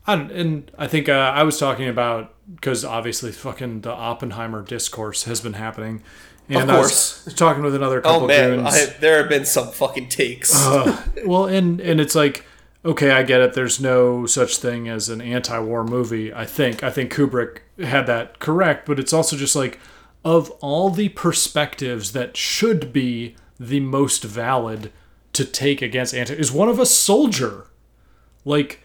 I 0.05 0.15
don't, 0.15 0.31
and 0.31 0.71
I 0.77 0.87
think 0.87 1.07
uh, 1.07 1.11
I 1.11 1.43
was 1.43 1.59
talking 1.59 1.87
about 1.87 2.33
because 2.53 2.83
obviously 2.83 3.31
fucking 3.31 3.81
the 3.81 3.91
Oppenheimer 3.91 4.63
discourse 4.63 5.25
has 5.25 5.39
been 5.39 5.53
happening. 5.53 6.01
And 6.49 6.69
Of 6.69 6.75
course. 6.75 7.33
talking 7.35 7.61
with 7.61 7.75
another 7.75 8.01
couple 8.01 8.23
oh 8.23 8.27
man. 8.27 8.65
I, 8.65 8.85
there 8.99 9.17
have 9.19 9.29
been 9.29 9.45
some 9.45 9.71
fucking 9.71 10.09
takes 10.09 10.53
uh, 10.65 10.99
well, 11.25 11.45
and 11.45 11.79
and 11.79 12.01
it's 12.01 12.15
like, 12.15 12.43
okay, 12.83 13.11
I 13.11 13.21
get 13.23 13.41
it. 13.41 13.53
There's 13.53 13.79
no 13.79 14.25
such 14.25 14.57
thing 14.57 14.87
as 14.89 15.09
an 15.09 15.21
anti-war 15.21 15.83
movie. 15.83 16.33
I 16.33 16.45
think 16.45 16.81
I 16.83 16.89
think 16.89 17.13
Kubrick 17.13 17.59
had 17.77 18.07
that 18.07 18.39
correct, 18.39 18.87
but 18.87 18.99
it's 18.99 19.13
also 19.13 19.35
just 19.37 19.55
like, 19.55 19.79
of 20.25 20.49
all 20.59 20.89
the 20.89 21.09
perspectives 21.09 22.13
that 22.13 22.35
should 22.35 22.91
be 22.91 23.35
the 23.59 23.79
most 23.79 24.23
valid 24.23 24.91
to 25.33 25.45
take 25.45 25.81
against 25.83 26.15
anti, 26.15 26.33
is 26.33 26.51
one 26.51 26.67
of 26.69 26.79
a 26.79 26.85
soldier, 26.85 27.67
like. 28.43 28.81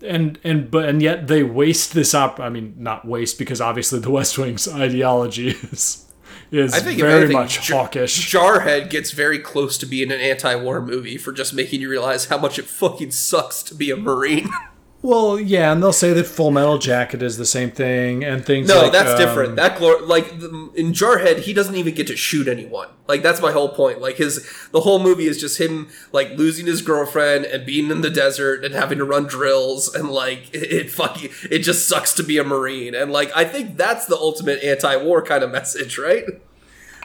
And 0.00 0.38
and 0.44 0.70
but 0.70 0.88
and 0.88 1.02
yet 1.02 1.26
they 1.26 1.42
waste 1.42 1.92
this 1.92 2.14
op. 2.14 2.38
I 2.38 2.48
mean, 2.50 2.74
not 2.78 3.04
waste 3.04 3.36
because 3.36 3.60
obviously 3.60 3.98
the 3.98 4.10
West 4.12 4.38
Wing's 4.38 4.68
ideology 4.72 5.48
is 5.48 6.04
is 6.50 6.72
I 6.72 6.80
think 6.80 6.98
very 7.00 7.12
anything, 7.24 7.36
much 7.36 7.62
Jar- 7.62 7.82
hawkish. 7.84 8.32
Jarhead 8.32 8.90
gets 8.90 9.10
very 9.12 9.38
close 9.38 9.76
to 9.78 9.86
being 9.86 10.10
an 10.10 10.20
anti-war 10.20 10.80
movie 10.80 11.18
for 11.18 11.32
just 11.32 11.52
making 11.54 11.80
you 11.80 11.88
realize 11.90 12.26
how 12.26 12.38
much 12.38 12.58
it 12.58 12.64
fucking 12.66 13.10
sucks 13.10 13.62
to 13.64 13.74
be 13.74 13.90
a 13.90 13.96
marine. 13.96 14.48
Well, 15.00 15.38
yeah, 15.38 15.70
and 15.70 15.80
they'll 15.80 15.92
say 15.92 16.12
that 16.12 16.26
Full 16.26 16.50
Metal 16.50 16.76
Jacket 16.76 17.22
is 17.22 17.36
the 17.36 17.46
same 17.46 17.70
thing, 17.70 18.24
and 18.24 18.44
things. 18.44 18.66
no, 18.66 18.82
like, 18.82 18.92
that's 18.92 19.12
um, 19.12 19.18
different. 19.18 19.56
That 19.56 19.78
glor- 19.78 20.04
like 20.06 20.32
in 20.32 20.92
Jarhead, 20.92 21.40
he 21.40 21.52
doesn't 21.52 21.76
even 21.76 21.94
get 21.94 22.08
to 22.08 22.16
shoot 22.16 22.48
anyone. 22.48 22.88
Like 23.06 23.22
that's 23.22 23.40
my 23.40 23.52
whole 23.52 23.68
point. 23.68 24.00
Like 24.00 24.16
his 24.16 24.44
the 24.72 24.80
whole 24.80 24.98
movie 24.98 25.26
is 25.26 25.40
just 25.40 25.60
him 25.60 25.88
like 26.10 26.32
losing 26.32 26.66
his 26.66 26.82
girlfriend 26.82 27.44
and 27.44 27.64
being 27.64 27.90
in 27.92 28.00
the 28.00 28.10
desert 28.10 28.64
and 28.64 28.74
having 28.74 28.98
to 28.98 29.04
run 29.04 29.24
drills 29.24 29.94
and 29.94 30.10
like 30.10 30.52
it, 30.52 30.72
it 30.72 30.90
fucking 30.90 31.30
it 31.48 31.60
just 31.60 31.88
sucks 31.88 32.12
to 32.14 32.24
be 32.24 32.36
a 32.36 32.44
marine. 32.44 32.94
And 32.96 33.12
like 33.12 33.30
I 33.36 33.44
think 33.44 33.76
that's 33.76 34.06
the 34.06 34.16
ultimate 34.16 34.64
anti-war 34.64 35.22
kind 35.22 35.44
of 35.44 35.52
message, 35.52 35.96
right? 35.96 36.24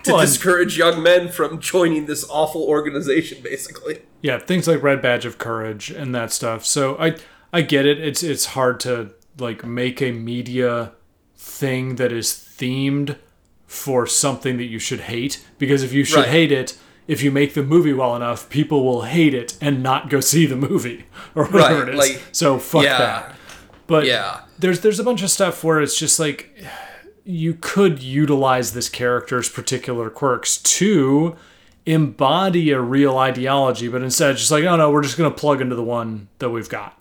To 0.05 0.19
discourage 0.19 0.77
young 0.77 1.01
men 1.01 1.29
from 1.29 1.61
joining 1.61 2.07
this 2.07 2.25
awful 2.29 2.63
organization, 2.63 3.37
basically. 3.41 4.01
yeah, 4.21 4.37
things 4.37 4.67
like 4.67 4.83
Red 4.83 5.01
Badge 5.01 5.23
of 5.25 5.37
Courage 5.37 5.91
and 5.91 6.13
that 6.13 6.33
stuff. 6.33 6.65
So 6.65 6.97
I 6.99 7.15
I 7.53 7.61
get 7.61 7.85
it. 7.85 7.99
It's 7.99 8.23
it's 8.23 8.45
hard 8.47 8.79
to 8.81 9.11
like 9.37 9.63
make 9.65 10.01
a 10.01 10.11
media 10.11 10.93
thing 11.35 11.95
that 11.95 12.11
is 12.11 12.29
themed 12.31 13.17
for 13.67 14.05
something 14.07 14.57
that 14.57 14.65
you 14.65 14.79
should 14.79 15.01
hate 15.01 15.43
because 15.57 15.83
if 15.83 15.93
you 15.93 16.03
should 16.03 16.19
Right. 16.19 16.27
hate 16.29 16.51
it. 16.51 16.77
If 17.05 17.21
you 17.21 17.31
make 17.31 17.53
the 17.53 17.63
movie 17.63 17.91
well 17.91 18.15
enough, 18.15 18.47
people 18.49 18.85
will 18.85 19.01
hate 19.01 19.33
it 19.33 19.57
and 19.59 19.83
not 19.83 20.09
go 20.09 20.21
see 20.21 20.45
the 20.45 20.55
movie 20.55 21.03
or 21.35 21.45
whatever 21.47 21.79
Right, 21.79 21.89
it 21.89 21.95
is. 21.95 21.99
like- 21.99 22.21
so 22.31 22.57
fuck 22.57 22.83
yeah. 22.85 22.97
that. 22.97 23.35
But 23.87 24.05
Yeah. 24.05 24.39
there's 24.57 24.79
there's 24.79 24.99
a 24.99 25.03
bunch 25.03 25.21
of 25.21 25.29
stuff 25.29 25.63
where 25.65 25.81
it's 25.81 25.97
just 25.99 26.17
like 26.19 26.55
you 27.25 27.55
could 27.59 28.01
utilize 28.01 28.71
this 28.73 28.87
character's 28.89 29.49
particular 29.49 30.09
quirks 30.09 30.57
to 30.59 31.35
embody 31.85 32.71
a 32.71 32.79
real 32.79 33.17
ideology, 33.17 33.87
but 33.89 34.01
instead 34.01 34.31
it's 34.31 34.39
just 34.41 34.51
like, 34.51 34.63
oh 34.63 34.75
no, 34.77 34.89
we're 34.89 35.03
just 35.03 35.17
gonna 35.17 35.29
plug 35.31 35.59
into 35.61 35.75
the 35.75 35.83
one 35.83 36.29
that 36.39 36.49
we've 36.51 36.69
got. 36.69 36.97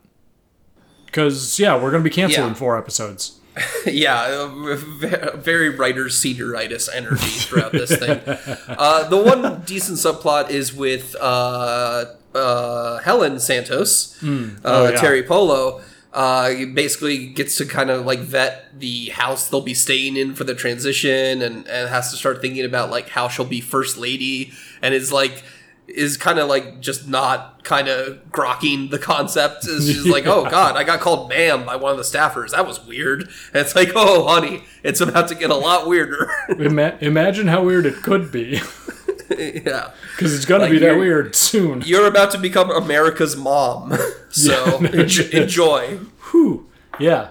Because 1.12 1.58
yeah, 1.60 1.80
we're 1.80 1.90
gonna 1.90 2.02
be 2.02 2.10
canceled 2.10 2.44
Yeah. 2.44 2.48
in 2.48 2.54
four 2.54 2.76
episodes. 2.78 3.38
yeah, 3.86 4.48
uh, 4.50 5.36
very 5.36 5.68
writer's 5.68 6.14
senioritis 6.18 6.88
energy 6.92 7.16
throughout 7.26 7.72
this 7.72 7.94
thing. 7.94 8.18
Uh, 8.66 9.06
the 9.10 9.18
one 9.18 9.60
decent 9.66 9.98
subplot 9.98 10.48
is 10.48 10.72
with 10.72 11.14
uh, 11.20 12.06
uh, 12.34 12.98
Helen 13.00 13.38
Santos, 13.40 14.16
uh, 14.24 14.26
Oh, 14.64 14.88
yeah. 14.88 14.96
Teri 14.98 15.26
Polo. 15.26 15.82
Uh, 16.14 16.66
basically 16.74 17.26
gets 17.28 17.56
to 17.56 17.64
kind 17.64 17.88
of 17.90 18.04
like 18.04 18.18
vet 18.18 18.78
the 18.78 19.08
house 19.10 19.48
they'll 19.48 19.62
be 19.62 19.72
staying 19.72 20.14
in 20.16 20.34
for 20.34 20.44
the 20.44 20.54
transition, 20.54 21.40
and, 21.42 21.66
and 21.66 21.88
has 21.88 22.10
to 22.10 22.16
start 22.18 22.40
thinking 22.42 22.64
about 22.66 22.90
like 22.90 23.08
how 23.10 23.28
she'll 23.28 23.46
be 23.46 23.60
first 23.62 23.96
lady, 23.98 24.52
and 24.82 24.92
is 24.94 25.10
like 25.10 25.42
is 25.94 26.16
kind 26.16 26.38
of 26.38 26.48
like 26.48 26.80
just 26.80 27.06
not 27.08 27.62
kind 27.64 27.88
of 27.88 28.18
grokking 28.30 28.90
the 28.90 28.98
concept. 28.98 29.66
Is 29.66 29.86
just 29.92 30.06
like, 30.16 30.26
oh 30.26 30.48
god, 30.48 30.76
I 30.76 30.84
got 30.84 31.00
called 31.00 31.28
ma'am 31.28 31.64
by 31.66 31.76
one 31.76 31.90
of 31.92 31.96
the 31.98 32.02
staffers. 32.02 32.50
That 32.50 32.66
was 32.66 32.84
weird. 32.84 33.22
And 33.22 33.56
it's 33.56 33.74
like, 33.76 33.90
oh 33.94 34.26
honey, 34.26 34.64
it's 34.82 35.00
about 35.00 35.28
to 35.28 35.34
get 35.34 35.50
a 35.50 35.56
lot 35.56 35.86
weirder. 35.86 36.30
Ima- 36.58 36.98
imagine 37.00 37.46
how 37.48 37.62
weird 37.64 37.86
it 37.86 37.96
could 37.96 38.30
be, 38.32 38.60
yeah, 39.38 39.90
because 40.16 40.34
it's 40.34 40.44
gonna 40.44 40.64
Like 40.64 40.72
be 40.72 40.78
that 40.78 40.98
weird 40.98 41.34
soon. 41.36 41.82
you're 41.84 42.06
about 42.06 42.30
to 42.32 42.38
become 42.38 42.70
America's 42.70 43.36
mom. 43.36 43.96
So 44.30 44.80
Yeah, 44.80 45.24
enjoy. 45.32 45.98
Whew. 46.30 46.68
Yeah, 46.98 47.28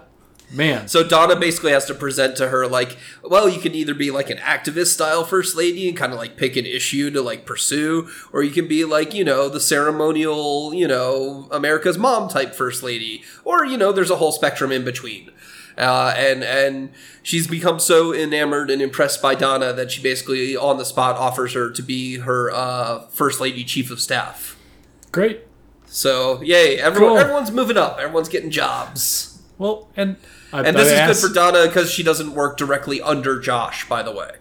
man. 0.52 0.88
So 0.88 1.08
Donna 1.08 1.36
basically 1.36 1.72
has 1.72 1.86
to 1.86 1.94
present 1.94 2.36
to 2.38 2.50
her 2.50 2.68
like, 2.68 2.98
well, 3.24 3.48
you 3.48 3.60
can 3.62 3.74
either 3.74 3.94
be 3.94 4.12
like 4.12 4.30
an 4.30 4.38
activist 4.38 4.88
style 4.88 5.24
first 5.24 5.56
lady 5.56 5.88
and 5.88 5.98
kind 5.98 6.12
of 6.14 6.20
like 6.20 6.38
pick 6.38 6.56
an 6.58 6.66
issue 6.66 7.10
to 7.12 7.22
like 7.22 7.46
pursue, 7.46 8.10
or 8.34 8.44
you 8.44 8.52
can 8.52 8.68
be 8.68 8.84
like, 8.86 9.14
you 9.14 9.24
know, 9.24 9.50
the 9.50 9.60
ceremonial, 9.60 10.74
you 10.74 10.88
know, 10.88 11.48
America's 11.52 11.98
mom 11.98 12.28
type 12.30 12.54
first 12.56 12.84
lady, 12.84 13.24
or 13.44 13.66
you 13.66 13.78
know, 13.78 13.92
there's 13.92 14.12
a 14.12 14.18
whole 14.18 14.32
spectrum 14.32 14.72
in 14.72 14.84
between. 14.84 15.32
Uh, 15.78 16.14
and 16.18 16.44
and 16.44 16.92
she's 17.24 17.48
become 17.48 17.80
so 17.80 18.14
enamored 18.14 18.70
and 18.70 18.82
impressed 18.82 19.22
by 19.22 19.34
Donna 19.34 19.72
that 19.72 19.90
she 19.90 20.02
basically 20.04 20.56
on 20.56 20.78
the 20.78 20.84
spot 20.86 21.16
offers 21.16 21.54
her 21.54 21.72
to 21.72 21.82
be 21.82 22.18
her 22.18 22.52
uh, 22.52 23.08
first 23.08 23.40
lady 23.40 23.64
chief 23.64 23.90
of 23.90 24.00
staff. 24.02 24.58
Great. 25.14 25.42
So 25.86 26.42
yay, 26.42 26.78
everyone, 26.78 27.12
Cool. 27.14 27.18
everyone's 27.20 27.52
moving 27.52 27.78
up, 27.78 27.98
everyone's 28.00 28.28
getting 28.30 28.52
jobs. 28.52 29.42
Well, 29.58 29.90
and 29.96 30.18
I, 30.54 30.64
And 30.64 30.76
this 30.78 30.90
I 30.90 30.94
is 30.94 31.00
asked- 31.00 31.22
good 31.22 31.30
for 31.30 31.34
Donna 31.34 31.68
because 31.68 31.92
she 31.92 32.04
doesn't 32.04 32.34
work 32.34 32.58
directly 32.58 33.02
under 33.02 33.40
Josh, 33.40 33.88
by 33.88 34.04
the 34.04 34.12
way. 34.12 34.32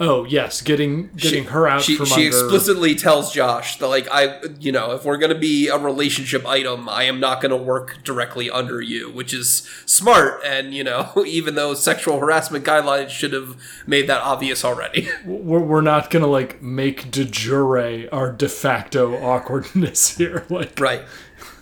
Oh 0.00 0.24
yes, 0.24 0.60
getting 0.60 1.10
getting 1.16 1.44
she, 1.44 1.50
her 1.50 1.68
out 1.68 1.82
she, 1.82 1.94
from 1.94 2.06
she 2.06 2.26
under. 2.26 2.26
explicitly 2.26 2.96
tells 2.96 3.32
Josh 3.32 3.76
that 3.78 3.86
like 3.86 4.08
I 4.10 4.40
you 4.58 4.72
know, 4.72 4.90
if 4.90 5.04
we're 5.04 5.18
gonna 5.18 5.36
be 5.36 5.68
a 5.68 5.78
relationship 5.78 6.44
item, 6.44 6.88
I 6.88 7.04
am 7.04 7.20
not 7.20 7.40
gonna 7.40 7.56
work 7.56 7.98
directly 8.02 8.50
under 8.50 8.80
you, 8.80 9.12
which 9.12 9.32
is 9.32 9.68
smart 9.86 10.40
and 10.44 10.74
you 10.74 10.82
know, 10.82 11.12
even 11.26 11.54
though 11.54 11.74
sexual 11.74 12.18
harassment 12.18 12.64
guidelines 12.64 13.10
should 13.10 13.32
have 13.32 13.56
made 13.86 14.08
that 14.08 14.20
obvious 14.22 14.64
already. 14.64 15.08
we're, 15.24 15.60
we're 15.60 15.80
not 15.80 16.10
gonna 16.10 16.26
like 16.26 16.60
make 16.60 17.12
de 17.12 17.24
jure 17.24 18.08
our 18.12 18.32
de 18.32 18.48
facto 18.48 19.14
awkwardness 19.22 20.16
here. 20.18 20.44
Like, 20.50 20.78
right. 20.80 21.02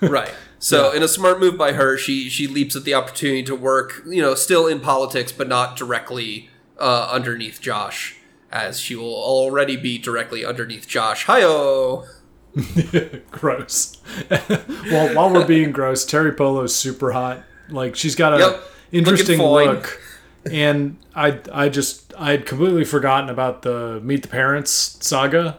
Right. 0.01 0.33
So 0.65 0.93
in 0.93 1.03
a 1.03 1.09
smart 1.09 1.41
move 1.41 1.59
by 1.59 1.73
her, 1.73 1.99
she 1.99 2.29
she 2.31 2.47
leaps 2.47 2.77
at 2.77 2.85
the 2.85 2.95
opportunity 2.95 3.43
to 3.45 3.55
work, 3.57 4.03
you 4.07 4.23
know, 4.23 4.37
still 4.37 4.69
in 4.69 4.79
politics, 4.79 5.33
but 5.33 5.49
not 5.49 5.77
directly 5.77 6.51
uh, 6.79 7.09
underneath 7.11 7.61
Josh, 7.61 8.15
as 8.53 8.79
she 8.79 8.95
will 8.95 9.13
already 9.13 9.77
be 9.77 9.99
directly 9.99 10.45
underneath 10.45 10.87
Josh. 10.87 11.27
Hiyo. 11.27 12.07
gross. 13.33 13.97
well, 14.31 15.15
while 15.17 15.33
we're 15.33 15.47
being 15.47 15.73
gross, 15.73 16.05
Teri 16.07 16.37
Polo's 16.37 16.75
super 16.77 17.11
hot. 17.11 17.43
Like, 17.69 17.97
she's 17.97 18.15
got 18.15 18.35
a 18.35 18.39
Yep. 18.39 18.63
interesting 18.93 19.43
look, 19.43 20.01
and 20.49 20.97
I 21.17 21.41
I 21.53 21.71
just 21.71 22.15
I 22.17 22.31
had 22.31 22.47
completely 22.47 22.85
forgotten 22.85 23.31
about 23.31 23.63
the 23.63 24.01
Meet 24.05 24.23
the 24.23 24.29
Parents 24.29 24.97
saga. 25.01 25.59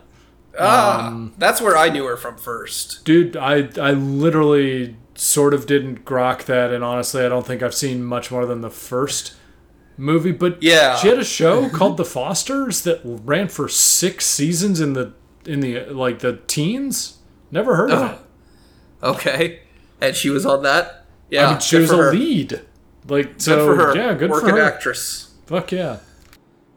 Ah, 0.60 1.30
that's 1.38 1.62
where 1.62 1.76
I 1.78 1.90
knew 1.90 2.06
her 2.06 2.18
from 2.18 2.38
first. 2.38 3.04
Dude, 3.06 3.36
I 3.36 3.70
I 3.82 3.92
literally 3.92 4.98
sort 5.16 5.54
of 5.54 5.66
didn't 5.66 6.06
grok 6.06 6.46
that, 6.46 6.72
and 6.72 6.84
honestly, 6.84 7.26
I 7.26 7.30
don't 7.30 7.46
think 7.46 7.62
I've 7.64 7.74
seen 7.76 8.04
much 8.04 8.32
more 8.32 8.46
than 8.46 8.62
the 8.62 8.70
first 8.70 9.34
movie. 9.98 10.32
But 10.32 10.62
Yeah. 10.62 10.96
she 10.96 11.08
had 11.08 11.20
a 11.20 11.24
show 11.24 11.70
called 11.74 11.98
The 11.98 12.06
Fosters 12.06 12.82
that 12.84 13.02
ran 13.04 13.48
for 13.48 13.68
six 13.68 14.26
seasons 14.26 14.80
in 14.80 14.94
the 14.94 15.14
in 15.46 15.60
the 15.60 15.86
like 15.86 16.20
the 16.20 16.40
teens. 16.48 17.18
Never 17.52 17.76
heard 17.76 17.92
of 17.92 18.12
it. 18.12 18.18
Okay, 19.04 19.60
and 20.02 20.16
she 20.16 20.30
was 20.30 20.46
on 20.46 20.64
that. 20.64 21.06
Yeah, 21.30 21.48
I 21.48 21.52
mean, 21.52 21.60
she 21.62 21.76
good 21.78 21.82
was 21.82 21.92
a 21.92 21.98
her. 21.98 22.14
lead. 22.14 22.62
Like 23.08 23.34
Good 23.34 23.42
so, 23.42 23.66
for 23.66 23.76
her. 23.76 23.96
yeah, 23.98 24.14
good 24.14 24.30
Working 24.32 24.50
for 24.52 24.56
her. 24.58 24.62
actress. 24.62 25.34
Fuck 25.46 25.72
yeah. 25.74 25.98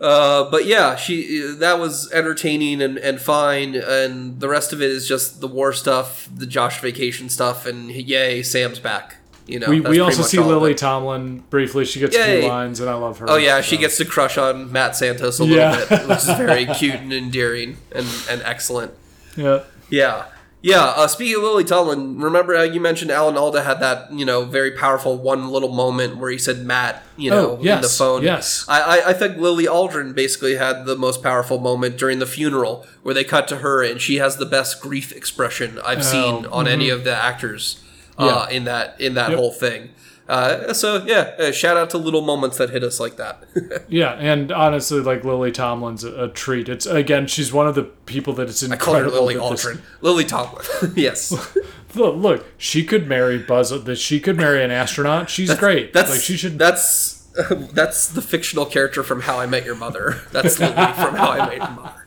Uh, 0.01 0.51
but 0.51 0.66
yeah, 0.66 0.94
she 0.97 1.40
that 1.59 1.78
was 1.78 2.12
entertaining 2.12 2.82
and, 2.82 2.99
and 2.99 3.20
fine, 3.20 3.74
and 3.74 4.40
the 4.40 4.49
rest 4.49 4.72
of 4.72 4.82
it 4.82 4.90
is 4.90 5.09
just 5.09 5.40
the 5.40 5.47
war 5.49 5.72
stuff, 5.72 6.28
the 6.34 6.47
Josh 6.47 6.80
vacation 6.80 7.28
stuff, 7.30 7.64
and 7.64 7.90
yay, 7.90 8.42
Sam's 8.42 8.78
back. 8.78 9.16
You 9.47 9.61
know, 9.61 9.68
we, 9.70 9.80
we 9.80 10.01
also 10.01 10.22
see 10.22 10.38
Lily. 10.38 10.74
Tomlin 10.74 11.38
briefly. 11.51 11.84
She 11.84 12.01
gets 12.01 12.14
a 12.16 12.18
Yay. 12.18 12.40
few 12.40 12.49
lines, 12.51 12.80
and 12.80 12.90
I 12.90 12.94
love 12.94 13.18
her. 13.20 13.26
Oh 13.30 13.36
yeah, 13.36 13.61
she 13.61 13.76
so. 13.76 13.80
gets 13.82 13.97
to 13.99 14.05
crush 14.05 14.36
on 14.36 14.70
Matt 14.72 14.97
Santos 14.97 15.38
a 15.38 15.44
little 15.44 15.57
Yeah. 15.57 15.84
bit, 15.88 16.09
which 16.09 16.18
is 16.18 16.24
very 16.24 16.66
cute 16.74 16.97
and 16.97 17.12
endearing 17.12 17.76
and, 17.94 18.07
and 18.28 18.42
excellent. 18.42 18.92
Yeah. 19.36 19.62
Yeah. 19.88 20.26
Yeah, 20.67 20.83
uh, 20.85 21.07
speaking 21.07 21.37
of 21.37 21.43
Lily 21.43 21.62
Tomlin, 21.62 22.19
remember 22.19 22.57
how 22.57 22.62
you 22.64 22.81
mentioned 22.81 23.12
Alan 23.12 23.37
Alda 23.37 23.62
had 23.62 23.79
that, 23.79 24.12
you 24.12 24.25
know, 24.25 24.45
very 24.45 24.73
powerful 24.73 25.17
one 25.17 25.49
little 25.49 25.73
moment 25.73 26.17
where 26.17 26.29
he 26.29 26.39
said 26.39 26.64
Matt, 26.67 27.05
you 27.17 27.31
know, 27.31 27.51
Oh, 27.53 27.59
yes, 27.62 27.77
in 27.77 27.83
the 27.83 27.89
phone. 27.89 28.23
yes. 28.25 28.64
I, 28.67 28.81
I, 29.01 29.09
I 29.11 29.12
think 29.12 29.37
Lily 29.37 29.67
Aldrin 29.67 30.12
basically 30.12 30.57
had 30.57 30.85
the 30.85 30.97
most 30.97 31.23
powerful 31.23 31.61
moment 31.61 31.97
during 31.99 32.19
the 32.19 32.27
funeral 32.27 32.85
where 33.05 33.14
they 33.14 33.23
cut 33.23 33.47
to 33.49 33.59
her 33.59 33.85
and 33.85 34.01
she 34.01 34.17
has 34.17 34.39
the 34.39 34.47
best 34.47 34.81
grief 34.81 35.12
expression 35.12 35.79
I've 35.85 36.05
seen 36.05 36.47
on 36.47 36.67
any 36.67 36.89
of 36.91 37.05
the 37.05 37.14
actors 37.14 37.81
uh, 38.19 38.47
Yeah. 38.49 38.57
in 38.57 38.64
that 38.64 39.01
in 39.01 39.14
that 39.14 39.23
Mm-hmm. 39.27 39.31
Yep. 39.33 39.39
whole 39.39 39.53
thing. 39.53 39.91
Uh, 40.29 40.72
so 40.72 41.05
yeah, 41.05 41.35
uh, 41.39 41.53
shout 41.53 41.77
out 41.77 41.91
to 41.91 41.99
little 41.99 42.20
moments 42.22 42.59
that 42.59 42.70
hit 42.70 42.83
us 42.83 42.99
like 42.99 43.16
that. 43.16 43.45
Yeah, 43.89 44.12
and 44.14 44.51
honestly, 44.51 45.01
like 45.01 45.22
Lily 45.24 45.53
Tomlin's 45.53 46.03
a, 46.03 46.24
a 46.24 46.29
treat. 46.29 46.68
It's 46.68 46.87
again, 46.87 47.29
she's 47.29 47.53
one 47.53 47.68
of 47.68 47.77
the 47.77 47.85
people 47.85 48.33
that 48.35 48.49
it's 48.49 48.68
I 48.68 48.74
call 48.77 48.95
her. 48.95 49.09
Lily 49.09 49.37
Aldrin. 49.37 49.81
Lily 50.01 50.24
Tomlin. 50.24 50.64
yes. 50.97 51.31
look, 51.95 52.16
look, 52.16 52.47
she 52.59 52.85
could 52.85 53.07
marry 53.07 53.39
Buzz. 53.39 53.70
That 53.85 53.97
she 53.97 54.18
could 54.18 54.37
marry 54.37 54.64
an 54.64 54.72
astronaut. 54.72 55.31
She's 55.31 55.55
great. 55.55 55.93
That's 55.93 56.11
like 56.11 56.20
she 56.20 56.37
should. 56.37 56.59
That's 56.59 57.29
that's 57.72 58.09
the 58.09 58.22
fictional 58.22 58.66
character 58.66 59.05
from 59.05 59.20
How 59.22 59.39
I 59.39 59.47
Met 59.47 59.64
Your 59.64 59.77
Mother. 59.77 60.22
That's 60.33 60.59
Lily 60.59 60.74
from 60.74 61.14
How 61.14 61.31
I 61.31 61.47
Met 61.47 61.57
Your 61.59 61.70
Mother. 61.70 62.03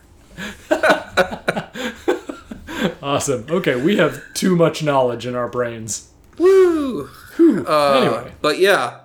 awesome. 3.02 3.46
Okay, 3.48 3.80
we 3.80 3.96
have 3.96 4.22
too 4.34 4.54
much 4.56 4.82
knowledge 4.82 5.24
in 5.26 5.34
our 5.34 5.48
brains. 5.48 6.10
Woo! 6.38 7.08
Anyway, 7.48 8.32
But 8.40 8.58
yeah, 8.58 9.00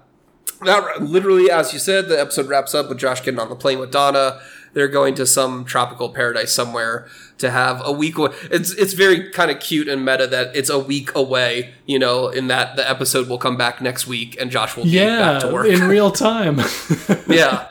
that 0.64 1.02
literally, 1.02 1.50
as 1.52 1.74
you 1.74 1.80
said, 1.80 2.08
the 2.08 2.20
episode 2.20 2.48
wraps 2.48 2.74
up 2.74 2.90
with 2.90 2.98
Josh 2.98 3.24
getting 3.24 3.40
on 3.40 3.50
the 3.50 3.56
plane 3.56 3.80
with 3.80 3.92
Donna. 3.92 4.40
They're 4.74 4.90
going 4.90 5.16
to 5.16 5.26
some 5.26 5.64
tropical 5.64 6.10
paradise 6.10 6.52
somewhere 6.52 7.08
to 7.38 7.50
have 7.50 7.82
a 7.86 7.94
week. 7.94 8.18
Away. 8.18 8.34
It's 8.52 8.72
it's 8.74 8.92
very 8.94 9.30
kind 9.32 9.50
of 9.50 9.62
cute 9.62 9.88
and 9.88 10.04
meta 10.04 10.28
that 10.28 10.54
it's 10.56 10.70
a 10.70 10.78
week 10.78 11.16
away. 11.16 11.74
You 11.86 11.98
know, 11.98 12.28
in 12.28 12.48
that 12.48 12.76
the 12.76 12.90
episode 12.90 13.30
will 13.30 13.38
come 13.38 13.56
back 13.56 13.82
next 13.82 14.06
week 14.06 14.36
and 14.40 14.52
Josh 14.52 14.76
will 14.76 14.84
be 14.84 14.98
back 14.98 15.42
to 15.42 15.48
yeah, 15.48 15.54
work. 15.54 15.68
in 15.68 15.88
real 15.88 16.12
time. 16.30 16.60
yeah. 17.28 17.70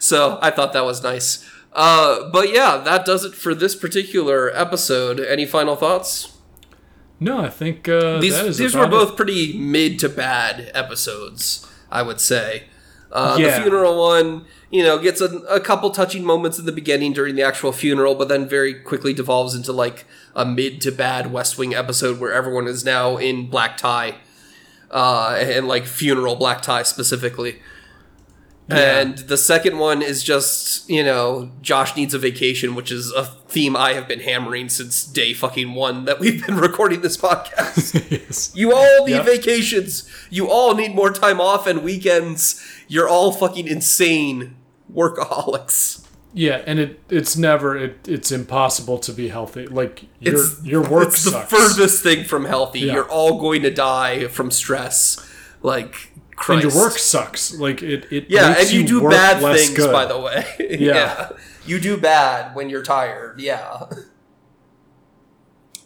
So 0.00 0.38
I 0.42 0.50
thought 0.50 0.72
that 0.72 0.84
was 0.84 1.02
nice. 1.02 1.48
Uh, 1.72 2.28
but 2.30 2.52
yeah, 2.52 2.78
that 2.78 3.04
does 3.04 3.24
it 3.24 3.34
for 3.34 3.54
this 3.54 3.76
particular 3.76 4.50
episode. 4.56 5.20
Any 5.20 5.46
final 5.46 5.76
thoughts? 5.76 6.29
No, 7.20 7.40
I 7.40 7.50
think 7.50 7.88
uh, 7.88 8.18
These 8.18 8.56
these 8.58 8.74
were 8.74 8.84
about 8.84 9.02
it. 9.02 9.06
both 9.08 9.16
pretty 9.16 9.56
mid 9.58 9.98
to 10.00 10.08
bad 10.08 10.70
episodes, 10.74 11.66
I 11.90 12.02
would 12.02 12.20
say. 12.20 12.64
Uh, 13.12 13.36
Yeah. 13.38 13.56
The 13.56 13.62
funeral 13.62 13.98
one, 14.00 14.44
you 14.70 14.82
know, 14.82 14.98
gets 14.98 15.20
a, 15.20 15.26
a 15.48 15.60
couple 15.60 15.90
touching 15.90 16.24
moments 16.24 16.58
in 16.58 16.64
the 16.66 16.72
beginning 16.72 17.12
during 17.12 17.34
the 17.34 17.42
actual 17.42 17.72
funeral, 17.72 18.14
but 18.14 18.28
then 18.28 18.48
very 18.48 18.72
quickly 18.74 19.12
devolves 19.12 19.54
into 19.54 19.72
like 19.72 20.04
a 20.34 20.44
mid 20.44 20.80
to 20.82 20.92
bad 20.92 21.32
West 21.32 21.58
Wing 21.58 21.74
episode 21.74 22.20
where 22.20 22.32
everyone 22.32 22.66
is 22.68 22.84
now 22.84 23.16
in 23.16 23.50
black 23.50 23.76
tie, 23.76 24.14
uh, 24.90 25.36
and 25.40 25.66
like 25.68 25.86
funeral 25.86 26.36
black 26.36 26.62
tie 26.62 26.84
specifically. 26.84 27.60
And 28.70 29.18
the 29.18 29.36
second 29.36 29.78
one 29.78 30.00
is 30.02 30.22
just, 30.22 30.88
you 30.88 31.02
know, 31.02 31.50
Josh 31.62 31.96
needs 31.96 32.14
a 32.14 32.18
vacation, 32.18 32.74
which 32.74 32.92
is 32.92 33.12
a 33.12 33.24
theme 33.24 33.74
I 33.76 33.94
have 33.94 34.06
been 34.06 34.20
hammering 34.20 34.68
since 34.68 35.04
day 35.04 35.32
fucking 35.34 35.74
one 35.74 36.04
that 36.04 36.20
we've 36.20 36.44
been 36.46 36.56
recording 36.68 37.00
this 37.00 37.16
podcast. 37.16 38.06
Yes. 38.10 38.52
You 38.54 38.72
all 38.74 39.04
need 39.06 39.12
Yep. 39.16 39.26
vacations. 39.26 40.08
You 40.30 40.48
all 40.48 40.74
need 40.74 40.94
more 40.94 41.10
time 41.12 41.40
off 41.40 41.66
and 41.66 41.82
weekends. 41.82 42.64
You're 42.88 43.08
all 43.08 43.32
fucking 43.32 43.66
insane 43.66 44.56
workaholics. 44.92 46.04
Yeah, 46.32 46.62
and 46.64 46.78
it 46.78 47.00
it's 47.08 47.36
never 47.36 47.76
it, 47.76 48.06
it's 48.06 48.30
impossible 48.30 48.98
to 48.98 49.12
be 49.12 49.28
healthy. 49.28 49.66
Like 49.66 50.04
your 50.20 50.34
It's 50.40 50.62
your 50.64 50.82
work 50.88 51.08
It's 51.08 51.24
the 51.24 51.40
furthest 51.40 52.02
thing 52.04 52.22
from 52.24 52.44
healthy. 52.44 52.80
Yeah. 52.80 52.92
You're 52.94 53.08
all 53.10 53.40
going 53.40 53.62
to 53.62 53.70
die 53.70 54.28
from 54.28 54.50
stress. 54.52 55.18
Like 55.62 56.09
Christ. 56.40 56.64
and 56.64 56.72
your 56.72 56.82
work 56.82 56.98
sucks. 56.98 57.54
Like 57.54 57.82
it 57.82 58.10
it 58.10 58.26
Yeah, 58.28 58.54
and 58.58 58.70
you, 58.70 58.84
do 58.86 59.02
work 59.02 59.12
bad 59.12 59.40
things, 59.56 59.76
good. 59.76 59.92
by 59.92 60.06
the 60.06 60.18
way. 60.18 60.44
yeah. 60.80 61.30
You 61.66 61.78
do 61.78 61.96
bad 61.96 62.54
when 62.56 62.70
you're 62.70 62.82
tired. 62.82 63.38
Yeah. 63.40 63.84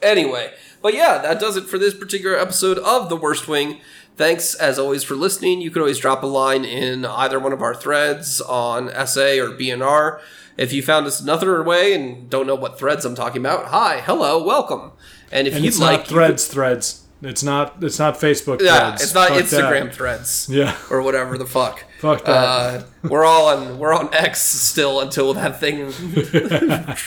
anyway, 0.02 0.52
but 0.82 0.94
yeah, 0.94 1.18
that 1.18 1.40
does 1.40 1.56
it 1.56 1.64
for 1.64 1.78
this 1.78 1.94
particular 1.94 2.38
episode 2.38 2.78
of 2.78 3.08
The 3.08 3.16
Worst 3.16 3.48
Wing. 3.48 3.80
Thanks, 4.16 4.54
as 4.54 4.78
always, 4.78 5.02
for 5.02 5.16
listening. 5.16 5.60
You 5.60 5.70
can 5.70 5.82
always 5.82 5.98
drop 5.98 6.22
a 6.22 6.26
line 6.26 6.64
in 6.64 7.04
either 7.04 7.40
one 7.40 7.52
of 7.52 7.60
our 7.62 7.74
threads 7.74 8.40
on 8.40 8.88
SA 9.06 9.38
or 9.42 9.50
BNR. 9.58 10.20
If 10.56 10.72
you 10.72 10.82
found 10.82 11.06
us 11.06 11.20
another 11.20 11.60
way 11.64 11.92
and 11.94 12.30
don't 12.30 12.46
know 12.46 12.54
what 12.54 12.78
threads 12.78 13.04
I'm 13.04 13.16
talking 13.16 13.42
about, 13.42 13.66
hi, 13.66 14.00
hello, 14.00 14.40
welcome. 14.44 14.92
And 15.32 15.48
if 15.48 15.56
And 15.56 15.64
you'd 15.64 15.76
like, 15.78 16.00
not 16.02 16.10
you 16.10 16.14
threads 16.14 16.46
threads. 16.46 17.03
It's 17.24 17.42
not 17.42 17.82
it's 17.82 17.98
not 17.98 18.14
Facebook 18.20 18.60
yeah, 18.60 18.78
threads. 18.90 19.02
it's 19.02 19.14
not 19.14 19.28
Fuck 19.30 19.38
Instagram 19.42 19.84
that. 19.84 19.94
threads 19.94 20.46
Yeah. 20.50 20.76
or 20.90 21.00
whatever 21.02 21.38
the 21.38 21.46
fuck. 21.46 21.84
Fuck 22.00 22.24
that. 22.26 22.30
Uh, 22.32 22.82
we're 23.08 23.24
all 23.24 23.46
on 23.48 23.78
we're 23.78 23.94
on 23.94 24.12
X 24.12 24.40
still 24.42 25.00
until 25.00 25.32
that 25.34 25.58
thing 25.58 25.76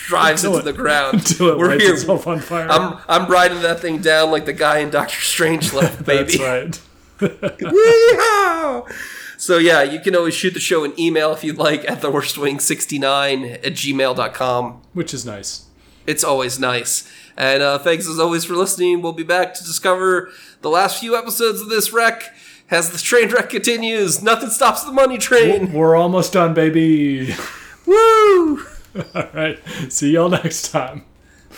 drives 0.07 0.43
Until 0.43 0.57
into 0.57 0.69
it- 0.69 0.71
the 0.71 0.73
ground. 0.73 1.13
Until 1.19 1.49
it 1.49 1.57
we're 1.57 1.69
lights 1.69 1.83
here. 1.83 1.93
itself 1.93 2.25
on 2.27 2.39
fire. 2.39 2.67
I'm 2.69 2.97
I'm 3.07 3.29
riding 3.29 3.61
that 3.61 3.79
thing 3.79 3.99
down 3.99 4.31
like 4.31 4.45
the 4.45 4.53
guy 4.53 4.79
in 4.79 4.89
Doctor 4.89 5.15
Strangelove, 5.17 6.03
baby. 6.11 6.37
That's 6.37 6.79
right. 7.21 8.83
So 9.39 9.59
yeah, 9.59 9.83
you 9.83 9.99
can 9.99 10.15
always 10.15 10.33
shoot 10.33 10.55
the 10.55 10.59
show 10.59 10.83
an 10.83 10.99
email 10.99 11.31
if 11.31 11.43
you'd 11.43 11.59
like 11.59 11.87
at 11.89 12.01
the 12.01 12.09
theworstwing69 12.09 13.53
at 13.53 13.73
gmail.com. 13.73 14.81
Which 14.93 15.13
is 15.13 15.27
nice. 15.27 15.65
It's 16.07 16.23
always 16.23 16.59
nice. 16.59 17.07
And 17.37 17.61
uh, 17.61 17.77
thanks 17.77 18.07
as 18.07 18.19
always 18.19 18.43
for 18.45 18.55
listening. 18.55 19.01
We'll 19.01 19.13
be 19.13 19.23
back 19.23 19.53
to 19.53 19.63
discover 19.63 20.31
the 20.61 20.69
last 20.69 20.99
few 20.99 21.15
episodes 21.15 21.61
of 21.61 21.69
this 21.69 21.93
wreck 21.93 22.33
as 22.71 22.89
the 22.89 22.97
train 22.97 23.29
wreck 23.29 23.49
continues. 23.49 24.21
Nothing 24.23 24.49
stops 24.49 24.83
the 24.83 24.91
money 24.91 25.17
train. 25.17 25.71
We're 25.71 25.95
almost 25.95 26.33
done, 26.33 26.53
baby. 26.53 27.35
Woo! 27.85 28.65
All 29.15 29.29
right. 29.33 29.59
See 29.89 30.11
y'all 30.11 30.29
next 30.29 30.71
time. 30.71 31.05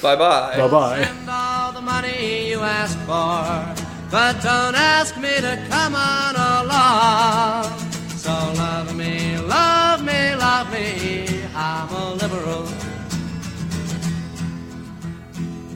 Bye 0.02 0.16
bye. 0.16 0.58
Bye 0.58 0.68
bye. 0.68 1.04
Spend 1.04 1.30
all 1.30 1.72
the 1.74 1.82
money 1.82 2.50
you 2.50 2.60
ask 2.60 2.98
for, 3.00 4.10
but 4.12 4.42
don't 4.42 4.76
ask 4.76 5.18
me 5.18 5.30
to 5.42 5.66
come 5.70 5.96
on 5.96 6.36
along. 6.36 7.90